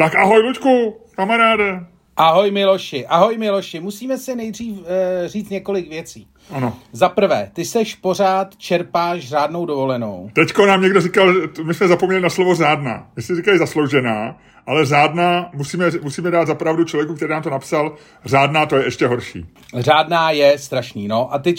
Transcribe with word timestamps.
Tak 0.00 0.14
ahoj, 0.14 0.42
Luďku, 0.42 0.96
kamaráde. 1.16 1.80
Ahoj 2.16 2.50
Miloši, 2.50 3.06
ahoj 3.06 3.38
Miloši. 3.38 3.80
Musíme 3.80 4.18
si 4.18 4.36
nejdřív 4.36 4.78
uh, 4.78 4.86
říct 5.26 5.50
několik 5.50 5.88
věcí. 5.88 6.26
Ano. 6.50 6.76
Za 6.92 7.08
prvé, 7.08 7.50
ty 7.52 7.64
seš 7.64 7.94
pořád 7.94 8.56
čerpáš 8.56 9.28
řádnou 9.28 9.66
dovolenou. 9.66 10.30
Teďko 10.32 10.66
nám 10.66 10.82
někdo 10.82 11.00
říkal, 11.00 11.34
my 11.62 11.74
jsme 11.74 11.88
zapomněli 11.88 12.22
na 12.22 12.30
slovo 12.30 12.54
řádná. 12.54 13.06
My 13.16 13.22
si 13.22 13.36
říkali 13.36 13.58
zasloužená, 13.58 14.36
ale 14.66 14.86
řádná 14.86 15.50
musíme, 15.54 15.90
musíme 16.02 16.30
dát 16.30 16.46
zapravdu 16.46 16.84
člověku, 16.84 17.14
který 17.14 17.30
nám 17.30 17.42
to 17.42 17.50
napsal, 17.50 17.96
řádná 18.24 18.66
to 18.66 18.76
je 18.76 18.84
ještě 18.84 19.06
horší. 19.06 19.46
Řádná 19.74 20.30
je 20.30 20.58
strašný, 20.58 21.08
no. 21.08 21.34
A 21.34 21.38
ty 21.38 21.54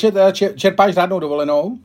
čerpáš 0.56 0.94
řádnou 0.94 1.20
dovolenou? 1.20 1.78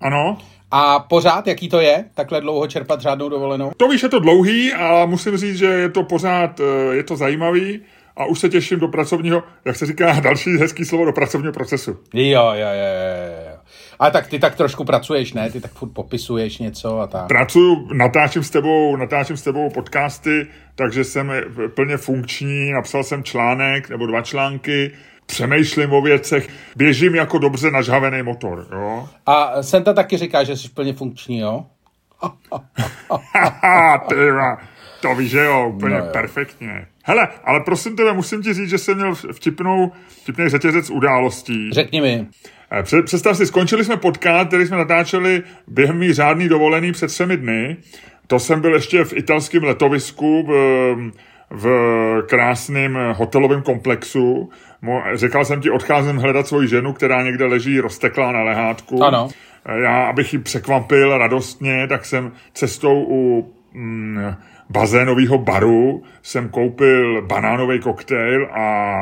Ano. 0.00 0.38
A 0.76 0.98
pořád, 0.98 1.46
jaký 1.46 1.68
to 1.68 1.80
je, 1.80 2.04
takhle 2.14 2.40
dlouho 2.40 2.66
čerpat 2.66 3.00
řádnou 3.00 3.28
dovolenou? 3.28 3.70
To 3.76 3.88
víš, 3.88 4.02
je 4.02 4.08
to 4.08 4.18
dlouhý 4.18 4.72
a 4.72 5.06
musím 5.06 5.36
říct, 5.36 5.58
že 5.58 5.66
je 5.66 5.88
to 5.88 6.02
pořád, 6.02 6.60
eh, 6.60 6.94
je 6.94 7.02
to 7.02 7.16
zajímavý 7.16 7.80
a 8.16 8.24
už 8.24 8.38
se 8.38 8.48
těším 8.48 8.78
do 8.78 8.88
pracovního, 8.88 9.42
jak 9.64 9.76
se 9.76 9.86
říká, 9.86 10.20
další 10.20 10.50
hezký 10.50 10.84
slovo, 10.84 11.04
do 11.04 11.12
pracovního 11.12 11.52
procesu. 11.52 11.90
Jo, 12.14 12.42
jo, 12.42 12.54
jo, 12.54 13.50
jo. 13.50 13.56
A 13.98 14.10
tak 14.10 14.26
ty 14.26 14.38
tak 14.38 14.54
trošku 14.54 14.84
pracuješ, 14.84 15.32
ne? 15.32 15.50
Ty 15.50 15.60
tak 15.60 15.70
furt 15.72 15.88
popisuješ 15.88 16.58
něco 16.58 17.00
a 17.00 17.06
tak. 17.06 17.28
Pracuju, 17.28 17.88
natáčím 17.92 18.42
s 18.42 18.50
tebou, 18.50 18.96
natáčím 18.96 19.36
s 19.36 19.42
tebou 19.42 19.70
podcasty, 19.70 20.46
takže 20.74 21.04
jsem 21.04 21.32
plně 21.74 21.96
funkční, 21.96 22.72
napsal 22.72 23.04
jsem 23.04 23.22
článek 23.22 23.90
nebo 23.90 24.06
dva 24.06 24.22
články, 24.22 24.92
přemýšlím 25.26 25.92
o 25.92 26.02
věcech, 26.02 26.48
běžím 26.76 27.14
jako 27.14 27.38
dobře 27.38 27.70
nažhavený 27.70 28.22
motor, 28.22 28.66
jo. 28.72 29.08
A 29.26 29.62
Senta 29.62 29.92
taky 29.92 30.16
říká, 30.16 30.44
že 30.44 30.56
jsi 30.56 30.68
plně 30.68 30.92
funkční, 30.92 31.38
jo? 31.38 31.66
Ty, 34.08 34.14
to 35.00 35.14
víš, 35.14 35.30
že 35.30 35.44
jo, 35.44 35.68
úplně 35.68 35.94
no, 35.94 36.04
jo. 36.04 36.10
perfektně. 36.12 36.86
Hele, 37.04 37.28
ale 37.44 37.60
prosím 37.60 37.96
tebe, 37.96 38.12
musím 38.12 38.42
ti 38.42 38.54
říct, 38.54 38.68
že 38.68 38.78
jsem 38.78 38.96
měl 38.96 39.14
vtipnou, 39.14 39.92
vtipný 40.22 40.48
řetězec 40.48 40.90
událostí. 40.90 41.70
Řekni 41.72 42.00
mi. 42.00 42.26
Eh, 42.72 43.02
představ 43.02 43.36
si, 43.36 43.46
skončili 43.46 43.84
jsme 43.84 43.96
podcast, 43.96 44.48
který 44.48 44.66
jsme 44.66 44.76
natáčeli 44.76 45.42
během 45.68 45.98
mý 45.98 46.12
řádný 46.12 46.48
dovolený 46.48 46.92
před 46.92 47.06
třemi 47.06 47.36
dny. 47.36 47.76
To 48.26 48.38
jsem 48.38 48.60
byl 48.60 48.74
ještě 48.74 49.04
v 49.04 49.12
italském 49.12 49.64
letovisku 49.64 50.42
v, 50.42 50.96
v 51.50 51.68
krásném 52.28 52.98
hotelovém 53.16 53.62
komplexu. 53.62 54.50
Říkal 55.14 55.44
jsem 55.44 55.60
ti, 55.60 55.70
odcházím 55.70 56.16
hledat 56.16 56.46
svoji 56.46 56.68
ženu, 56.68 56.92
která 56.92 57.22
někde 57.22 57.44
leží 57.44 57.80
rozteklá 57.80 58.32
na 58.32 58.42
lehátku. 58.42 59.04
Ano. 59.04 59.28
Eh, 59.66 59.80
já, 59.80 60.06
abych 60.06 60.32
ji 60.32 60.38
překvapil 60.38 61.18
radostně, 61.18 61.86
tak 61.88 62.04
jsem 62.04 62.32
cestou 62.52 63.04
u 63.08 63.52
mm, 63.72 64.34
bazénového 64.70 65.38
baru 65.38 66.02
jsem 66.22 66.48
koupil 66.48 67.22
banánový 67.22 67.80
koktejl 67.80 68.48
a 68.52 68.94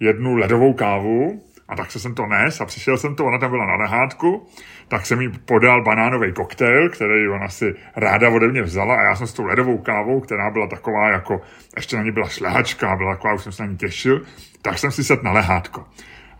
jednu 0.00 0.36
ledovou 0.36 0.72
kávu 0.72 1.42
a 1.68 1.76
tak 1.76 1.90
se 1.90 2.00
jsem 2.00 2.14
to 2.14 2.26
nes 2.26 2.60
a 2.60 2.64
přišel 2.64 2.98
jsem 2.98 3.14
to, 3.14 3.24
ona 3.24 3.38
tam 3.38 3.50
byla 3.50 3.66
na 3.66 3.76
lehátku, 3.76 4.46
tak 4.88 5.06
jsem 5.06 5.20
jí 5.20 5.28
podal 5.44 5.82
banánový 5.82 6.32
koktejl, 6.32 6.88
který 6.88 7.28
ona 7.28 7.48
si 7.48 7.74
ráda 7.96 8.30
ode 8.30 8.48
mě 8.48 8.62
vzala 8.62 8.94
a 8.94 9.02
já 9.02 9.16
jsem 9.16 9.26
s 9.26 9.32
tou 9.32 9.44
ledovou 9.44 9.78
kávou, 9.78 10.20
která 10.20 10.50
byla 10.50 10.66
taková 10.66 11.08
jako, 11.08 11.40
ještě 11.76 11.96
na 11.96 12.02
ní 12.02 12.10
byla 12.10 12.28
šlehačka, 12.28 12.96
byla 12.96 13.14
taková, 13.14 13.34
už 13.34 13.42
jsem 13.42 13.52
se 13.52 13.62
na 13.62 13.68
ní 13.68 13.76
těšil, 13.76 14.22
tak 14.62 14.78
jsem 14.78 14.90
si 14.90 15.04
set 15.04 15.22
na 15.22 15.32
lehátko. 15.32 15.84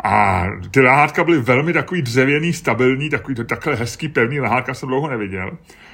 A 0.04 0.44
ty 0.70 0.80
lehátka 0.80 1.24
byly 1.24 1.38
velmi 1.38 1.72
takový 1.72 2.02
dřevěný, 2.02 2.52
stabilní, 2.52 3.10
takový 3.10 3.34
takhle 3.34 3.74
hezký, 3.74 4.08
pevný 4.08 4.40
lehátka 4.40 4.74
jsem 4.74 4.88
dlouho 4.88 5.08
neviděl. 5.08 5.50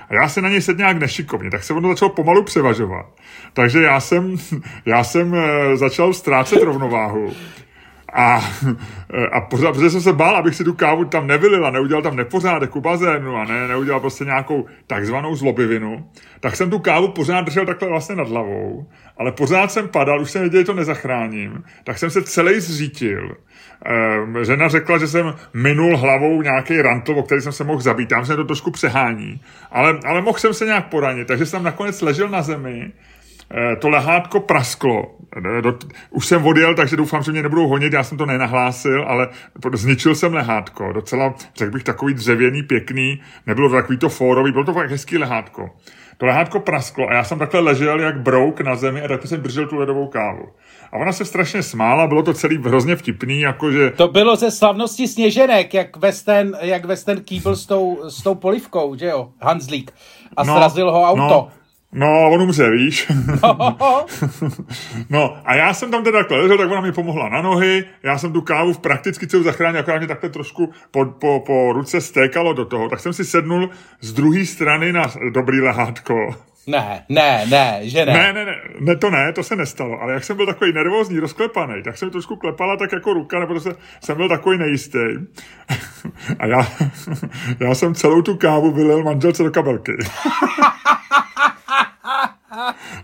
A 0.08 0.14
já 0.14 0.28
se 0.28 0.40
na 0.40 0.48
něj 0.48 0.62
sedl 0.62 0.78
nějak 0.78 0.98
nešikovně, 0.98 1.50
tak 1.50 1.64
se 1.64 1.74
ono 1.74 1.88
začalo 1.88 2.10
pomalu 2.10 2.42
převažovat. 2.42 3.06
Takže 3.52 3.82
já 3.82 4.00
jsem, 4.00 4.36
já 4.86 5.04
jsem 5.04 5.34
eh, 5.34 5.76
začal 5.76 6.12
ztrácet 6.12 6.62
rovnováhu. 6.62 7.32
A, 8.12 8.50
a 9.33 9.41
pořád, 9.41 9.72
protože 9.72 9.91
jsem 9.91 10.00
se 10.00 10.12
bál, 10.12 10.36
abych 10.36 10.55
si 10.55 10.64
tu 10.64 10.75
kávu 10.75 11.05
tam 11.05 11.27
nevylil 11.27 11.66
a 11.66 11.71
neudělal 11.71 12.03
tam 12.03 12.16
nepořádek 12.16 12.76
u 12.76 12.81
bazénu 12.81 13.37
a 13.37 13.44
ne, 13.44 13.69
neudělal 13.69 14.00
prostě 14.00 14.25
nějakou 14.25 14.66
takzvanou 14.87 15.34
zlobivinu, 15.37 16.09
tak 16.41 16.56
jsem 16.56 16.70
tu 16.70 16.78
kávu 16.78 17.09
pořád 17.09 17.41
držel 17.41 17.66
takhle 17.66 17.88
vlastně 17.88 18.16
nad 18.16 18.28
hlavou, 18.28 18.87
ale 19.16 19.32
pořád 19.32 19.72
jsem 19.72 19.88
padal, 19.88 20.20
už 20.20 20.31
jsem 20.31 20.41
věděl, 20.41 20.60
že 20.60 20.66
to 20.66 20.75
nezachráním, 20.75 21.65
tak 21.84 21.99
jsem 21.99 22.10
se 22.10 22.22
celý 22.22 22.60
zřítil 22.60 23.37
Ehm, 23.84 24.44
žena 24.44 24.69
řekla, 24.69 24.99
že 24.99 25.09
jsem 25.09 25.34
minul 25.54 25.97
hlavou 25.97 26.43
nějaký 26.43 26.82
rantl, 26.82 27.12
o 27.12 27.22
který 27.22 27.41
jsem 27.41 27.53
se 27.53 27.65
mohl 27.65 27.81
zabít. 27.81 28.09
Tam 28.09 28.26
se 28.26 28.37
to 28.37 28.44
trošku 28.44 28.70
přehání. 28.70 29.41
Ale, 29.70 29.99
ale 30.04 30.22
mohl 30.22 30.38
jsem 30.38 30.54
se 30.54 30.65
nějak 30.65 30.88
poranit, 30.88 31.28
takže 31.28 31.47
jsem 31.47 31.62
nakonec 31.62 32.00
ležel 32.00 32.28
na 32.28 32.43
zemi, 32.43 32.93
to 33.81 33.88
lehátko 33.88 34.41
prasklo. 34.41 35.21
Eh, 35.37 35.72
už 36.11 36.27
jsem 36.27 36.47
odjel, 36.47 36.75
takže 36.75 36.97
doufám, 36.97 37.22
že 37.22 37.33
mě 37.33 37.43
nebudou 37.43 37.69
honit, 37.69 37.93
já 37.93 38.05
jsem 38.05 38.19
to 38.19 38.27
nenahlásil, 38.27 39.05
ale 39.09 39.28
zničil 39.72 40.15
jsem 40.15 40.34
lehátko. 40.34 40.93
Docela, 40.93 41.34
řekl 41.56 41.72
bych, 41.72 41.84
takový 41.84 42.15
dřevěný, 42.15 42.62
pěkný, 42.62 43.21
nebylo 43.47 43.69
to 43.69 43.75
takový 43.75 43.99
to 43.99 44.09
fórový, 44.09 44.53
bylo 44.53 44.65
to 44.65 44.72
fakt 44.72 44.91
hezký 44.91 45.19
lehátko. 45.19 45.71
To 46.19 46.27
lehátko 46.27 46.61
prasklo 46.61 47.09
a 47.09 47.15
já 47.15 47.25
jsem 47.25 47.38
takhle 47.38 47.61
ležel 47.61 48.00
jak 48.00 48.21
brouk 48.21 48.61
na 48.61 48.77
zemi 48.77 49.03
a 49.03 49.09
takhle 49.09 49.28
jsem 49.28 49.41
držel 49.41 49.67
tu 49.67 49.77
ledovou 49.77 50.06
kávu. 50.06 50.49
A 50.93 50.97
ona 50.97 51.12
se 51.12 51.25
strašně 51.25 51.62
smála, 51.62 52.06
bylo 52.06 52.22
to 52.22 52.34
celý 52.34 52.59
hrozně 52.59 52.97
vtipný, 52.97 53.41
jakože... 53.41 53.91
To 53.91 54.09
bylo 54.09 54.37
ze 54.37 54.50
slavnosti 54.50 55.09
Sněženek, 55.09 55.75
jak 55.75 55.97
Western, 55.97 56.53
jak 56.61 56.84
Western 56.84 57.21
Kýbl 57.21 57.56
s 57.56 57.67
tou, 57.67 58.00
s 58.09 58.22
tou 58.22 58.34
polivkou, 58.34 58.94
že 58.94 59.06
jo, 59.06 59.28
Hanslík. 59.41 59.93
A 60.37 60.44
no, 60.44 60.56
srazil 60.56 60.93
ho 60.93 61.03
auto. 61.03 61.22
No. 61.22 61.49
No, 61.92 62.30
on 62.30 62.42
umře, 62.42 62.70
víš. 62.70 63.06
no, 65.10 65.36
a 65.44 65.54
já 65.54 65.74
jsem 65.74 65.90
tam 65.90 66.04
teda 66.04 66.18
ležel, 66.30 66.58
tak 66.58 66.70
ona 66.70 66.80
mi 66.80 66.92
pomohla 66.92 67.28
na 67.28 67.42
nohy, 67.42 67.84
já 68.02 68.18
jsem 68.18 68.32
tu 68.32 68.40
kávu 68.40 68.72
v 68.72 68.78
prakticky 68.78 69.26
celou 69.26 69.42
zachránil, 69.42 69.80
akorát 69.80 69.98
mě 69.98 70.06
takhle 70.06 70.30
trošku 70.30 70.72
po, 70.90 71.04
po, 71.04 71.42
po 71.46 71.72
ruce 71.72 72.00
stékalo 72.00 72.52
do 72.52 72.64
toho, 72.64 72.88
tak 72.88 73.00
jsem 73.00 73.12
si 73.12 73.24
sednul 73.24 73.70
z 74.00 74.12
druhé 74.12 74.46
strany 74.46 74.92
na 74.92 75.06
dobrý 75.32 75.60
lehátko. 75.60 76.34
Ne, 76.66 77.04
ne, 77.08 77.46
ne, 77.50 77.80
že 77.82 78.06
ne. 78.06 78.12
Ne, 78.12 78.32
ne, 78.32 78.44
ne, 78.44 78.54
ne, 78.80 78.96
to 78.96 79.10
ne, 79.10 79.32
to 79.32 79.42
se 79.42 79.56
nestalo, 79.56 80.00
ale 80.00 80.12
jak 80.12 80.24
jsem 80.24 80.36
byl 80.36 80.46
takový 80.46 80.72
nervózní, 80.72 81.18
rozklepaný, 81.18 81.82
tak 81.82 81.98
jsem 81.98 82.10
trošku 82.10 82.36
klepala 82.36 82.76
tak 82.76 82.92
jako 82.92 83.12
ruka, 83.12 83.40
nebo 83.40 83.60
se, 83.60 83.70
jsem 84.00 84.16
byl 84.16 84.28
takový 84.28 84.58
nejistý. 84.58 84.98
A 86.38 86.46
já, 86.46 86.68
já 87.60 87.74
jsem 87.74 87.94
celou 87.94 88.22
tu 88.22 88.36
kávu 88.36 88.70
vylil 88.70 89.04
manželce 89.04 89.42
do 89.42 89.50
kabelky. 89.50 89.92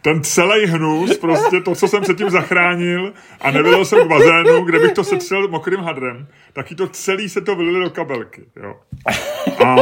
Ten 0.03 0.23
celý 0.23 0.67
hnus, 0.67 1.19
prostě 1.19 1.61
to, 1.61 1.75
co 1.75 1.89
jsem 1.89 2.03
předtím 2.03 2.31
zachránil 2.31 3.13
a 3.41 3.51
nevylil 3.51 3.85
jsem 3.85 4.05
k 4.05 4.09
bazénu, 4.09 4.65
kde 4.65 4.79
bych 4.79 4.93
to 4.93 5.05
setřel 5.05 5.49
mokrým 5.49 5.81
hadrem, 5.81 6.27
taky 6.53 6.75
to 6.75 6.89
celý 6.89 7.29
se 7.29 7.41
to 7.41 7.57
vylili 7.57 7.85
do 7.85 7.91
kabelky. 7.91 8.43
Jo. 8.63 8.75
A, 9.65 9.77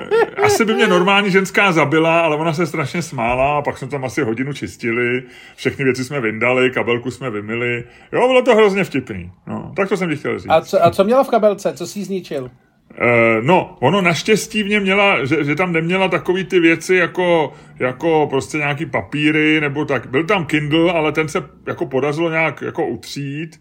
e, 0.00 0.42
asi 0.42 0.64
by 0.64 0.74
mě 0.74 0.86
normální 0.86 1.30
ženská 1.30 1.72
zabila, 1.72 2.20
ale 2.20 2.36
ona 2.36 2.52
se 2.52 2.66
strašně 2.66 3.02
smála 3.02 3.58
a 3.58 3.62
pak 3.62 3.78
jsme 3.78 3.88
tam 3.88 4.04
asi 4.04 4.22
hodinu 4.22 4.52
čistili, 4.52 5.22
všechny 5.56 5.84
věci 5.84 6.04
jsme 6.04 6.20
vyndali, 6.20 6.70
kabelku 6.70 7.10
jsme 7.10 7.30
vymili. 7.30 7.84
Jo, 8.12 8.28
bylo 8.28 8.42
to 8.42 8.54
hrozně 8.54 8.84
vtipný. 8.84 9.32
No, 9.46 9.72
tak 9.76 9.88
to 9.88 9.96
jsem 9.96 10.10
ti 10.10 10.16
chtěl 10.16 10.38
říct. 10.38 10.50
A 10.50 10.60
co, 10.60 10.84
a 10.84 10.90
co 10.90 11.04
měla 11.04 11.24
v 11.24 11.28
kabelce? 11.28 11.72
Co 11.72 11.86
jsi 11.86 12.04
zničil? 12.04 12.50
Uh, 12.90 13.44
no, 13.44 13.76
ono 13.80 14.00
naštěstí 14.00 14.62
v 14.62 14.68
něm 14.68 14.82
měla, 14.82 15.24
že, 15.24 15.44
že 15.44 15.54
tam 15.54 15.72
neměla 15.72 16.08
takový 16.08 16.44
ty 16.44 16.60
věci 16.60 16.94
jako, 16.94 17.52
jako 17.78 18.26
prostě 18.30 18.58
nějaký 18.58 18.86
papíry, 18.86 19.60
nebo 19.60 19.84
tak. 19.84 20.06
Byl 20.06 20.24
tam 20.24 20.46
Kindle, 20.46 20.92
ale 20.92 21.12
ten 21.12 21.28
se 21.28 21.42
jako 21.66 21.86
podařilo 21.86 22.30
nějak 22.30 22.62
jako 22.62 22.86
utřít, 22.86 23.60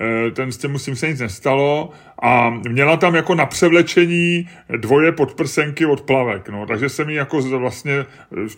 uh, 0.00 0.32
ten 0.32 0.52
s 0.52 0.58
tím, 0.58 0.96
se 0.96 1.08
nic 1.08 1.20
nestalo. 1.20 1.90
A 2.22 2.50
měla 2.50 2.96
tam 2.96 3.14
jako 3.14 3.34
na 3.34 3.46
převlečení 3.46 4.48
dvoje 4.76 5.12
podprsenky 5.12 5.86
od 5.86 6.00
plavek, 6.00 6.48
no, 6.48 6.66
takže 6.66 6.88
jsem 6.88 7.10
ji 7.10 7.16
jako 7.16 7.40
vlastně, 7.40 7.92
eh, 7.92 8.06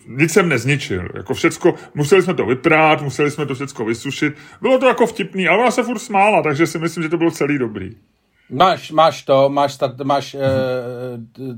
nic 0.07 0.33
jsem 0.33 0.49
nezničil, 0.49 1.09
jako 1.15 1.33
všecko, 1.33 1.75
museli 1.95 2.21
jsme 2.21 2.33
to 2.33 2.45
vyprát, 2.45 3.01
museli 3.01 3.31
jsme 3.31 3.45
to 3.45 3.55
všecko 3.55 3.85
vysušit, 3.85 4.33
bylo 4.61 4.79
to 4.79 4.87
jako 4.87 5.07
vtipný, 5.07 5.47
ale 5.47 5.59
ona 5.59 5.71
se 5.71 5.83
furt 5.83 5.99
smála, 5.99 6.41
takže 6.41 6.67
si 6.67 6.79
myslím, 6.79 7.03
že 7.03 7.09
to 7.09 7.17
bylo 7.17 7.31
celý 7.31 7.57
dobrý. 7.57 7.95
Máš, 8.49 8.91
máš 8.91 9.23
to, 9.23 9.49
máš, 9.49 9.73
stat, 9.73 9.99
máš 10.03 10.35
uh, 10.35 10.41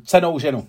cenou 0.06 0.40
ženu. 0.40 0.68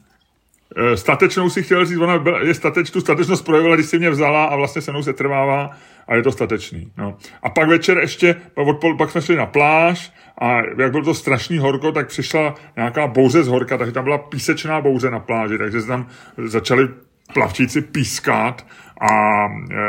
Eh, 0.76 0.96
statečnou 0.96 1.50
si 1.50 1.62
chtěl 1.62 1.86
říct, 1.86 1.98
ona 1.98 2.24
je 2.42 2.54
stateč, 2.54 2.90
tu 2.90 3.00
statečnost 3.00 3.44
projevila, 3.44 3.74
když 3.74 3.86
si 3.86 3.98
mě 3.98 4.10
vzala 4.10 4.44
a 4.44 4.56
vlastně 4.56 4.82
se 4.82 4.90
mnou 4.90 5.02
se 5.02 5.12
trvává 5.12 5.70
a 6.08 6.14
je 6.14 6.22
to 6.22 6.32
statečný. 6.32 6.92
No. 6.98 7.16
A 7.42 7.50
pak 7.50 7.68
večer 7.68 7.98
ještě, 7.98 8.36
pak, 8.54 8.66
pak 8.98 9.10
jsme 9.10 9.22
šli 9.22 9.36
na 9.36 9.46
pláž 9.46 10.12
a 10.40 10.56
jak 10.78 10.90
bylo 10.90 11.04
to 11.04 11.14
strašný 11.14 11.58
horko, 11.58 11.92
tak 11.92 12.08
přišla 12.08 12.54
nějaká 12.76 13.06
bouře 13.06 13.42
z 13.42 13.48
horka, 13.48 13.78
takže 13.78 13.92
tam 13.92 14.04
byla 14.04 14.18
písečná 14.18 14.80
bouře 14.80 15.10
na 15.10 15.20
pláži, 15.20 15.58
takže 15.58 15.80
se 15.80 15.86
tam 15.86 16.06
začali 16.46 16.88
plavčíci 17.34 17.80
pískat 17.80 18.66
a 19.10 19.46
e, 19.46 19.82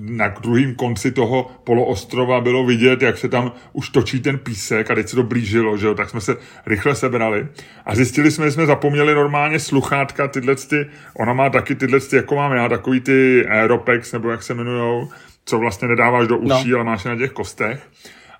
na 0.00 0.28
druhém 0.28 0.74
konci 0.74 1.12
toho 1.12 1.50
poloostrova 1.64 2.40
bylo 2.40 2.64
vidět, 2.64 3.02
jak 3.02 3.18
se 3.18 3.28
tam 3.28 3.52
už 3.72 3.90
točí 3.90 4.20
ten 4.20 4.38
písek 4.38 4.90
a 4.90 4.94
teď 4.94 5.08
se 5.08 5.16
to 5.16 5.22
blížilo, 5.22 5.76
že 5.76 5.86
jo, 5.86 5.94
tak 5.94 6.10
jsme 6.10 6.20
se 6.20 6.36
rychle 6.66 6.94
sebrali 6.94 7.46
a 7.86 7.94
zjistili 7.94 8.30
jsme, 8.30 8.46
že 8.46 8.52
jsme 8.52 8.66
zapomněli 8.66 9.14
normálně 9.14 9.58
sluchátka, 9.58 10.28
tyhle 10.28 10.56
ty, 10.56 10.86
ona 11.16 11.32
má 11.32 11.50
taky 11.50 11.74
tyhle 11.74 12.00
ty, 12.00 12.16
jako 12.16 12.34
mám 12.36 12.52
já, 12.52 12.68
takový 12.68 13.00
ty 13.00 13.46
Aeropex, 13.46 14.12
nebo 14.12 14.30
jak 14.30 14.42
se 14.42 14.52
jmenujou, 14.52 15.08
co 15.44 15.58
vlastně 15.58 15.88
nedáváš 15.88 16.28
do 16.28 16.38
uší, 16.38 16.70
no. 16.70 16.76
ale 16.76 16.84
máš 16.84 17.04
na 17.04 17.16
těch 17.16 17.32
kostech. 17.32 17.88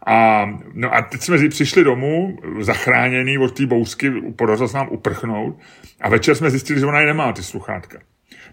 A, 0.06 0.46
no 0.74 0.94
a 0.94 1.02
teď 1.02 1.20
jsme 1.20 1.48
přišli 1.48 1.84
domů, 1.84 2.38
zachráněný 2.60 3.38
od 3.38 3.56
té 3.56 3.66
bousky, 3.66 4.10
podařilo 4.36 4.68
se 4.68 4.76
nám 4.76 4.88
uprchnout 4.90 5.58
a 6.00 6.08
večer 6.08 6.34
jsme 6.34 6.50
zjistili, 6.50 6.80
že 6.80 6.86
ona 6.86 7.00
je 7.00 7.06
nemá, 7.06 7.32
ty 7.32 7.42
sluchátka. 7.42 7.98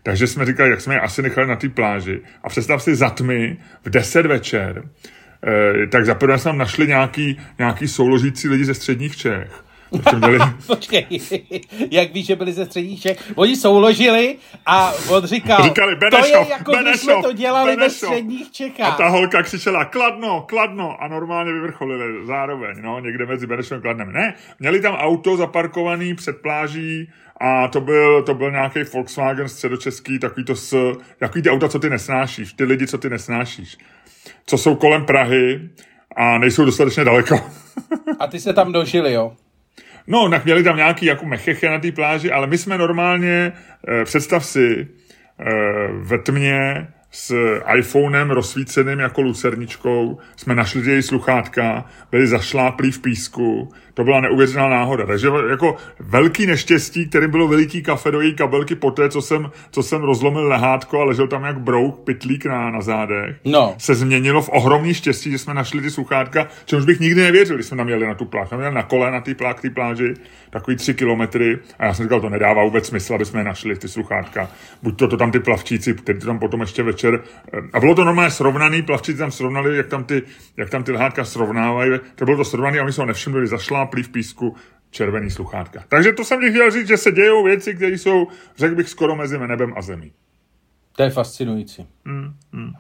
Takže 0.06 0.28
jsme 0.28 0.46
říkali, 0.46 0.70
jak 0.70 0.82
jsme 0.82 0.96
je 0.96 1.00
asi 1.00 1.22
nechali 1.22 1.48
na 1.48 1.56
té 1.56 1.70
pláži. 1.70 2.22
A 2.44 2.50
představ 2.50 2.84
si 2.84 2.96
za 2.96 3.10
tmy 3.10 3.58
v 3.86 3.90
10 3.90 4.26
večer, 4.26 4.84
eh, 4.84 5.88
tak 5.88 6.06
zaprvé 6.06 6.38
jsme 6.38 6.50
tam 6.50 6.58
našli 6.58 6.88
nějaký, 6.88 7.40
nějaký 7.60 7.88
souložící 7.88 8.50
lidi 8.50 8.66
ze 8.66 8.74
středních 8.74 9.18
Čech. 9.18 9.65
Měli... 10.18 10.40
Počkej, 10.68 11.06
jak 11.92 12.14
víš, 12.14 12.26
že 12.26 12.36
byli 12.36 12.54
ze 12.54 12.66
středních 12.66 13.02
Čech? 13.02 13.32
Oni 13.36 13.56
souložili 13.56 14.36
a 14.66 14.94
on 15.10 15.26
říkal, 15.26 15.64
Říkali, 15.64 15.96
Benešov, 15.96 16.32
to 16.32 16.38
je 16.38 16.50
jako 16.50 16.72
Benešov, 16.72 16.92
když 16.92 17.02
jsme 17.02 17.22
to 17.22 17.34
dělali 17.34 17.76
Benešov. 17.76 18.02
ve 18.02 18.16
středních 18.16 18.52
Čechách. 18.52 18.94
A 18.94 18.96
ta 18.98 19.08
holka 19.08 19.44
křičela 19.44 19.86
kladno, 19.86 20.46
kladno 20.50 21.04
a 21.04 21.08
normálně 21.08 21.54
vyvrcholili 21.54 22.26
zároveň, 22.26 22.76
no, 22.82 23.00
někde 23.00 23.26
mezi 23.26 23.48
Benešovem 23.48 23.80
a 23.80 23.82
Kladnem. 23.82 24.14
Ne, 24.14 24.34
měli 24.60 24.82
tam 24.82 24.94
auto 24.94 25.38
zaparkovaný 25.38 26.16
před 26.16 26.42
pláží 26.42 27.10
a 27.42 27.68
to 27.68 27.82
byl, 27.82 28.24
to 28.24 28.34
byl 28.34 28.52
nějaký 28.52 28.80
Volkswagen 28.94 29.50
středočeský, 29.50 30.20
takový 30.20 30.46
to 30.46 30.56
s, 30.56 30.94
takový 31.20 31.42
ty 31.42 31.50
auta, 31.50 31.70
co 31.70 31.80
ty 31.80 31.90
nesnášíš, 31.90 32.54
ty 32.54 32.64
lidi, 32.64 32.88
co 32.88 32.98
ty 32.98 33.10
nesnášíš, 33.10 33.78
co 34.46 34.58
jsou 34.58 34.76
kolem 34.76 35.06
Prahy 35.06 35.70
a 36.16 36.38
nejsou 36.38 36.66
dostatečně 36.66 37.04
daleko. 37.04 37.40
a 38.20 38.28
ty 38.28 38.40
se 38.40 38.54
tam 38.54 38.72
dožili, 38.72 39.14
jo? 39.14 39.34
No, 40.08 40.30
tak 40.30 40.46
měli 40.46 40.64
tam 40.64 40.78
nějaký 40.78 41.06
jako 41.06 41.26
mecheche 41.26 41.70
na 41.70 41.80
té 41.80 41.92
pláži, 41.92 42.32
ale 42.32 42.48
my 42.48 42.58
jsme 42.58 42.78
normálně, 42.78 43.52
eh, 43.88 44.06
představ 44.06 44.46
si, 44.46 44.88
eh, 45.40 45.46
ve 45.92 46.18
tmě 46.18 46.88
s 47.12 47.36
iPhonem 47.78 48.32
rozsvíceným 48.32 49.00
jako 49.00 49.22
lucerničkou, 49.22 50.18
jsme 50.36 50.56
našli 50.56 50.92
její 50.92 51.02
sluchátka, 51.02 51.86
byli 52.12 52.28
zašláplí 52.28 52.92
v 52.92 53.02
písku, 53.02 53.74
to 53.96 54.04
byla 54.04 54.22
neuvěřitelná 54.22 54.70
náhoda. 54.70 55.06
Takže 55.06 55.28
jako 55.50 55.76
velký 56.00 56.46
neštěstí, 56.46 57.10
kterým 57.10 57.32
bylo 57.32 57.48
veliký 57.48 57.84
kafe 57.84 58.12
do 58.12 58.22
její 58.22 58.34
kabelky 58.34 58.76
poté, 58.76 59.10
co 59.10 59.22
jsem, 59.22 59.52
co 59.72 59.84
jsem 59.84 60.04
rozlomil 60.04 60.48
lehátko 60.48 61.02
a 61.02 61.04
ležel 61.04 61.28
tam 61.28 61.44
jak 61.44 61.60
brouk, 61.60 62.00
pitlík 62.00 62.46
na, 62.46 62.72
na 62.72 62.82
zádech, 62.82 63.36
no. 63.46 63.76
se 63.78 63.96
změnilo 63.96 64.42
v 64.42 64.50
ohromný 64.50 64.94
štěstí, 64.94 65.32
že 65.32 65.38
jsme 65.38 65.54
našli 65.54 65.82
ty 65.82 65.92
sluchátka, 65.92 66.48
čemuž 66.66 66.86
bych 66.86 67.00
nikdy 67.00 67.22
nevěřil, 67.22 67.56
když 67.56 67.68
jsme 67.68 67.78
tam 67.78 67.90
jeli 67.90 68.08
na 68.08 68.14
tu 68.14 68.26
pláž. 68.26 68.48
Jsme 68.48 68.58
měli 68.58 68.76
na 68.76 68.84
kole 68.84 69.12
na 69.12 69.22
té 69.22 69.36
plá, 69.36 69.56
pláži, 69.74 70.14
takový 70.50 70.78
tři 70.78 70.94
kilometry 70.94 71.60
a 71.80 71.86
já 71.86 71.94
jsem 71.94 72.06
říkal, 72.06 72.22
to 72.22 72.30
nedává 72.30 72.64
vůbec 72.64 72.88
smysl, 72.88 73.16
aby 73.16 73.26
jsme 73.26 73.40
je 73.40 73.44
našli 73.44 73.76
ty 73.76 73.88
sluchátka. 73.88 74.50
Buď 74.84 75.00
to, 75.00 75.08
to 75.08 75.18
tam 75.18 75.32
ty 75.32 75.40
plavčíci, 75.40 75.94
kteří 75.94 76.20
tam 76.20 76.40
potom 76.40 76.62
ještě 76.62 76.84
večer, 76.84 77.24
a 77.74 77.80
bylo 77.80 77.96
to 77.96 78.04
normálně 78.04 78.32
srovnaný, 78.32 78.82
plavčíci 78.82 79.18
tam 79.18 79.32
srovnali, 79.32 79.78
jak 79.78 79.88
tam 79.88 80.04
ty, 80.04 80.22
jak 80.58 80.70
tam 80.70 80.84
ty 80.84 80.92
lehátka 80.92 81.26
srovnávají, 81.26 81.92
to 82.16 82.26
bylo 82.26 82.38
to 82.38 82.46
srovnaný 82.46 82.80
a 82.80 82.84
my 82.84 82.92
jsme 82.92 83.02
ho 83.02 83.06
nevšimli, 83.06 83.48
zašláplí 83.86 84.04
v 84.04 84.10
písku, 84.10 84.56
červený 84.92 85.32
sluchátka. 85.32 85.84
Takže 85.90 86.14
to 86.14 86.24
jsem 86.24 86.40
ti 86.42 86.50
chtěl 86.50 86.72
říct, 86.72 86.88
že 86.88 86.98
se 86.98 87.12
dějou 87.12 87.44
věci, 87.44 87.76
které 87.76 87.98
jsou, 87.98 88.28
řekl 88.58 88.76
bych, 88.76 88.90
skoro 88.90 89.16
mezi 89.16 89.38
nebem 89.38 89.74
a 89.78 89.82
zemí. 89.82 90.12
To 90.96 91.04
je 91.04 91.10
fascinující. 91.10 91.86
Hmm, 92.06 92.34
hmm. 92.54 92.72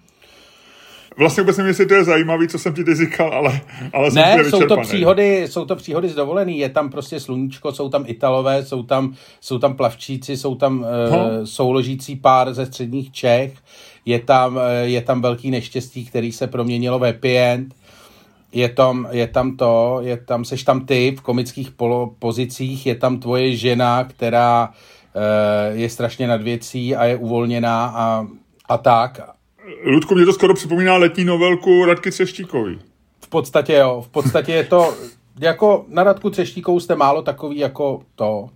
Vlastně 1.18 1.44
vůbec 1.44 1.57
nevím, 1.57 1.68
jestli 1.68 1.86
to 1.86 1.94
je 1.94 2.04
zajímavý, 2.04 2.48
co 2.48 2.60
jsem 2.60 2.74
ti 2.74 2.84
teď 2.84 2.98
říkal, 2.98 3.34
ale, 3.34 3.62
ale 3.94 4.10
ne, 4.12 4.36
jsem 4.36 4.52
jsou 4.52 4.68
to, 4.68 4.78
příhody, 4.78 5.48
jsou 5.48 5.66
to 5.66 5.75
příhody 5.75 6.10
z 6.10 6.16
dovolený, 6.16 6.60
je 6.60 6.69
tam 6.69 6.90
prostě 6.90 7.19
sluníčko, 7.19 7.72
jsou 7.72 7.90
tam 7.90 8.04
Italové, 8.07 8.66
jsou 8.66 8.84
tam, 8.84 9.16
jsou 9.42 9.60
tam 9.60 9.75
plavčíci, 9.75 10.38
jsou 10.38 10.56
tam 10.56 10.81
no. 10.81 11.40
uh, 11.40 11.46
souložící 11.46 12.16
pár 12.16 12.54
ze 12.54 12.66
středních 12.66 13.12
Čech, 13.12 13.54
je 14.06 14.19
tam, 14.19 14.56
uh, 14.56 14.62
je 14.84 15.02
tam 15.02 15.22
velký 15.22 15.52
neštěstí, 15.52 16.06
který 16.06 16.31
se 16.31 16.48
proměnilo 16.48 17.00
ve 17.00 17.13
pient, 17.13 17.75
je 18.56 18.69
tam, 18.69 19.07
je 19.12 19.28
tam 19.28 19.57
to, 19.57 20.00
je 20.02 20.18
tam, 20.18 20.46
seš 20.46 20.63
tam 20.63 20.86
ty 20.86 21.16
v 21.18 21.22
komických 21.22 21.72
polo, 21.72 22.16
pozicích, 22.19 22.86
je 22.86 22.96
tam 22.96 23.19
tvoje 23.19 23.56
žena, 23.56 24.04
která 24.04 24.69
uh, 24.69 25.78
je 25.80 25.90
strašně 25.90 26.28
nad 26.28 26.42
věcí 26.42 26.96
a 26.96 27.06
je 27.06 27.16
uvolněná 27.16 27.86
a, 27.96 28.28
a 28.69 28.78
tak. 28.78 29.19
Ludku, 29.86 30.16
mě 30.16 30.25
to 30.25 30.34
skoro 30.34 30.54
připomíná 30.54 30.96
letní 30.98 31.24
novelku 31.24 31.86
Radky 31.86 32.12
Třeštíkový. 32.12 32.80
V 33.19 33.30
podstatě 33.30 33.74
jo, 33.74 34.04
v 34.06 34.10
podstatě 34.10 34.52
je 34.52 34.63
to, 34.63 34.94
jako 35.40 35.86
na 35.88 36.04
Radku 36.04 36.30
Třeštíkovou 36.30 36.80
jste 36.80 36.96
málo 36.96 37.22
takový 37.22 37.57
jako 37.57 38.02
to, 38.16 38.40
uh, 38.40 38.50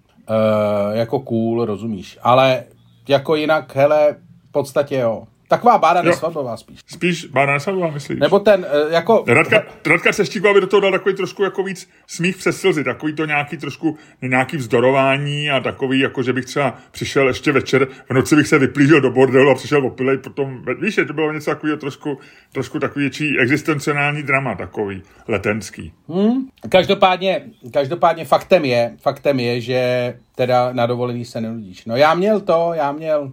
jako 0.91 1.19
cool, 1.19 1.65
rozumíš, 1.65 2.17
ale 2.21 2.63
jako 3.07 3.35
jinak, 3.35 3.75
hele, 3.75 4.15
v 4.49 4.51
podstatě 4.51 4.95
jo. 4.95 5.23
Taková 5.49 5.77
Bára 5.77 6.01
Nesvadlová 6.01 6.57
spíš. 6.57 6.79
Spíš 6.87 7.25
Bára 7.25 7.53
Nesvadlová, 7.53 7.91
myslíš? 7.91 8.19
Nebo 8.19 8.39
ten, 8.39 8.67
jako... 8.89 9.23
Radka, 9.27 9.63
Radka 9.85 10.11
Třeštíková 10.11 10.53
by 10.53 10.61
do 10.61 10.67
toho 10.67 10.79
dal 10.79 10.91
takový 10.91 11.15
trošku 11.15 11.43
jako 11.43 11.63
víc 11.63 11.89
smích 12.07 12.37
přes 12.37 12.61
slzy, 12.61 12.83
takový 12.83 13.13
to 13.13 13.25
nějaký 13.25 13.57
trošku, 13.57 13.97
nějaký 14.21 14.57
vzdorování 14.57 15.49
a 15.49 15.59
takový, 15.59 15.99
jako 15.99 16.23
že 16.23 16.33
bych 16.33 16.45
třeba 16.45 16.77
přišel 16.91 17.27
ještě 17.27 17.51
večer, 17.51 17.87
v 18.09 18.13
noci 18.13 18.35
bych 18.35 18.47
se 18.47 18.59
vyplížil 18.59 19.01
do 19.01 19.11
bordelu 19.11 19.51
a 19.51 19.55
přišel 19.55 19.87
opilej 19.87 20.17
potom, 20.17 20.63
víš, 20.81 20.99
to 21.07 21.13
bylo 21.13 21.33
něco 21.33 21.51
takového 21.51 21.77
trošku, 21.77 22.17
trošku 22.51 22.79
takový 22.79 23.03
větší 23.03 23.39
existenciální 23.39 24.23
drama, 24.23 24.55
takový 24.55 25.03
letenský. 25.27 25.93
Hmm. 26.09 26.47
Každopádně, 26.69 27.41
každopádně 27.73 28.25
faktem 28.25 28.65
je, 28.65 28.97
faktem 29.01 29.39
je, 29.39 29.61
že 29.61 30.13
teda 30.35 30.73
na 30.73 30.85
dovolený 30.85 31.25
se 31.25 31.41
nenudíš. 31.41 31.85
No 31.85 31.95
já 31.95 32.13
měl 32.13 32.39
to, 32.39 32.71
já 32.75 32.91
měl 32.91 33.31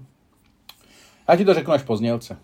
já 1.29 1.37
ti 1.37 1.45
to 1.45 1.55
řeknu 1.55 1.73
až 1.73 1.83
po 1.83 1.97
znělce. 1.97 2.39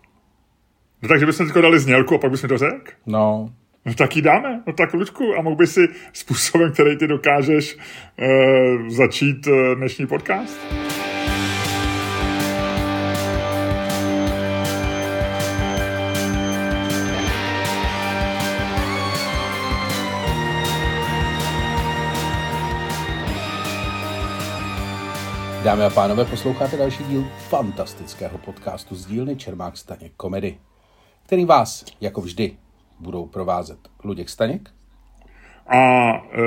No 1.02 1.08
takže 1.08 1.26
bychom 1.26 1.48
si 1.48 1.62
dali 1.62 1.78
znělku 1.78 2.14
a 2.14 2.18
pak 2.18 2.30
bychom 2.30 2.48
to 2.48 2.58
řekl? 2.58 2.92
No. 3.06 3.52
No 3.84 3.94
tak 3.94 4.16
ji 4.16 4.22
dáme, 4.22 4.62
no 4.66 4.72
tak 4.72 4.94
Lučku, 4.94 5.34
a 5.38 5.42
mohl 5.42 5.56
by 5.56 5.66
si 5.66 5.80
způsobem, 6.12 6.72
který 6.72 6.96
ty 6.96 7.06
dokážeš, 7.06 7.76
uh, 7.76 8.88
začít 8.88 9.46
uh, 9.46 9.74
dnešní 9.74 10.06
podcast? 10.06 10.58
Dámy 25.64 25.84
a 25.84 25.90
pánové, 25.90 26.24
posloucháte 26.24 26.76
další 26.76 27.04
díl 27.04 27.28
fantastického 27.48 28.38
podcastu 28.38 28.94
z 28.94 29.06
dílny 29.06 29.36
Čermák 29.36 29.76
Staněk 29.76 30.12
Komedy, 30.16 30.56
který 31.26 31.44
vás, 31.44 31.84
jako 32.00 32.20
vždy, 32.20 32.52
budou 33.00 33.26
provázet 33.26 33.78
Luděk 34.04 34.28
Staněk. 34.28 34.70
A 35.66 35.78
e, 35.78 36.42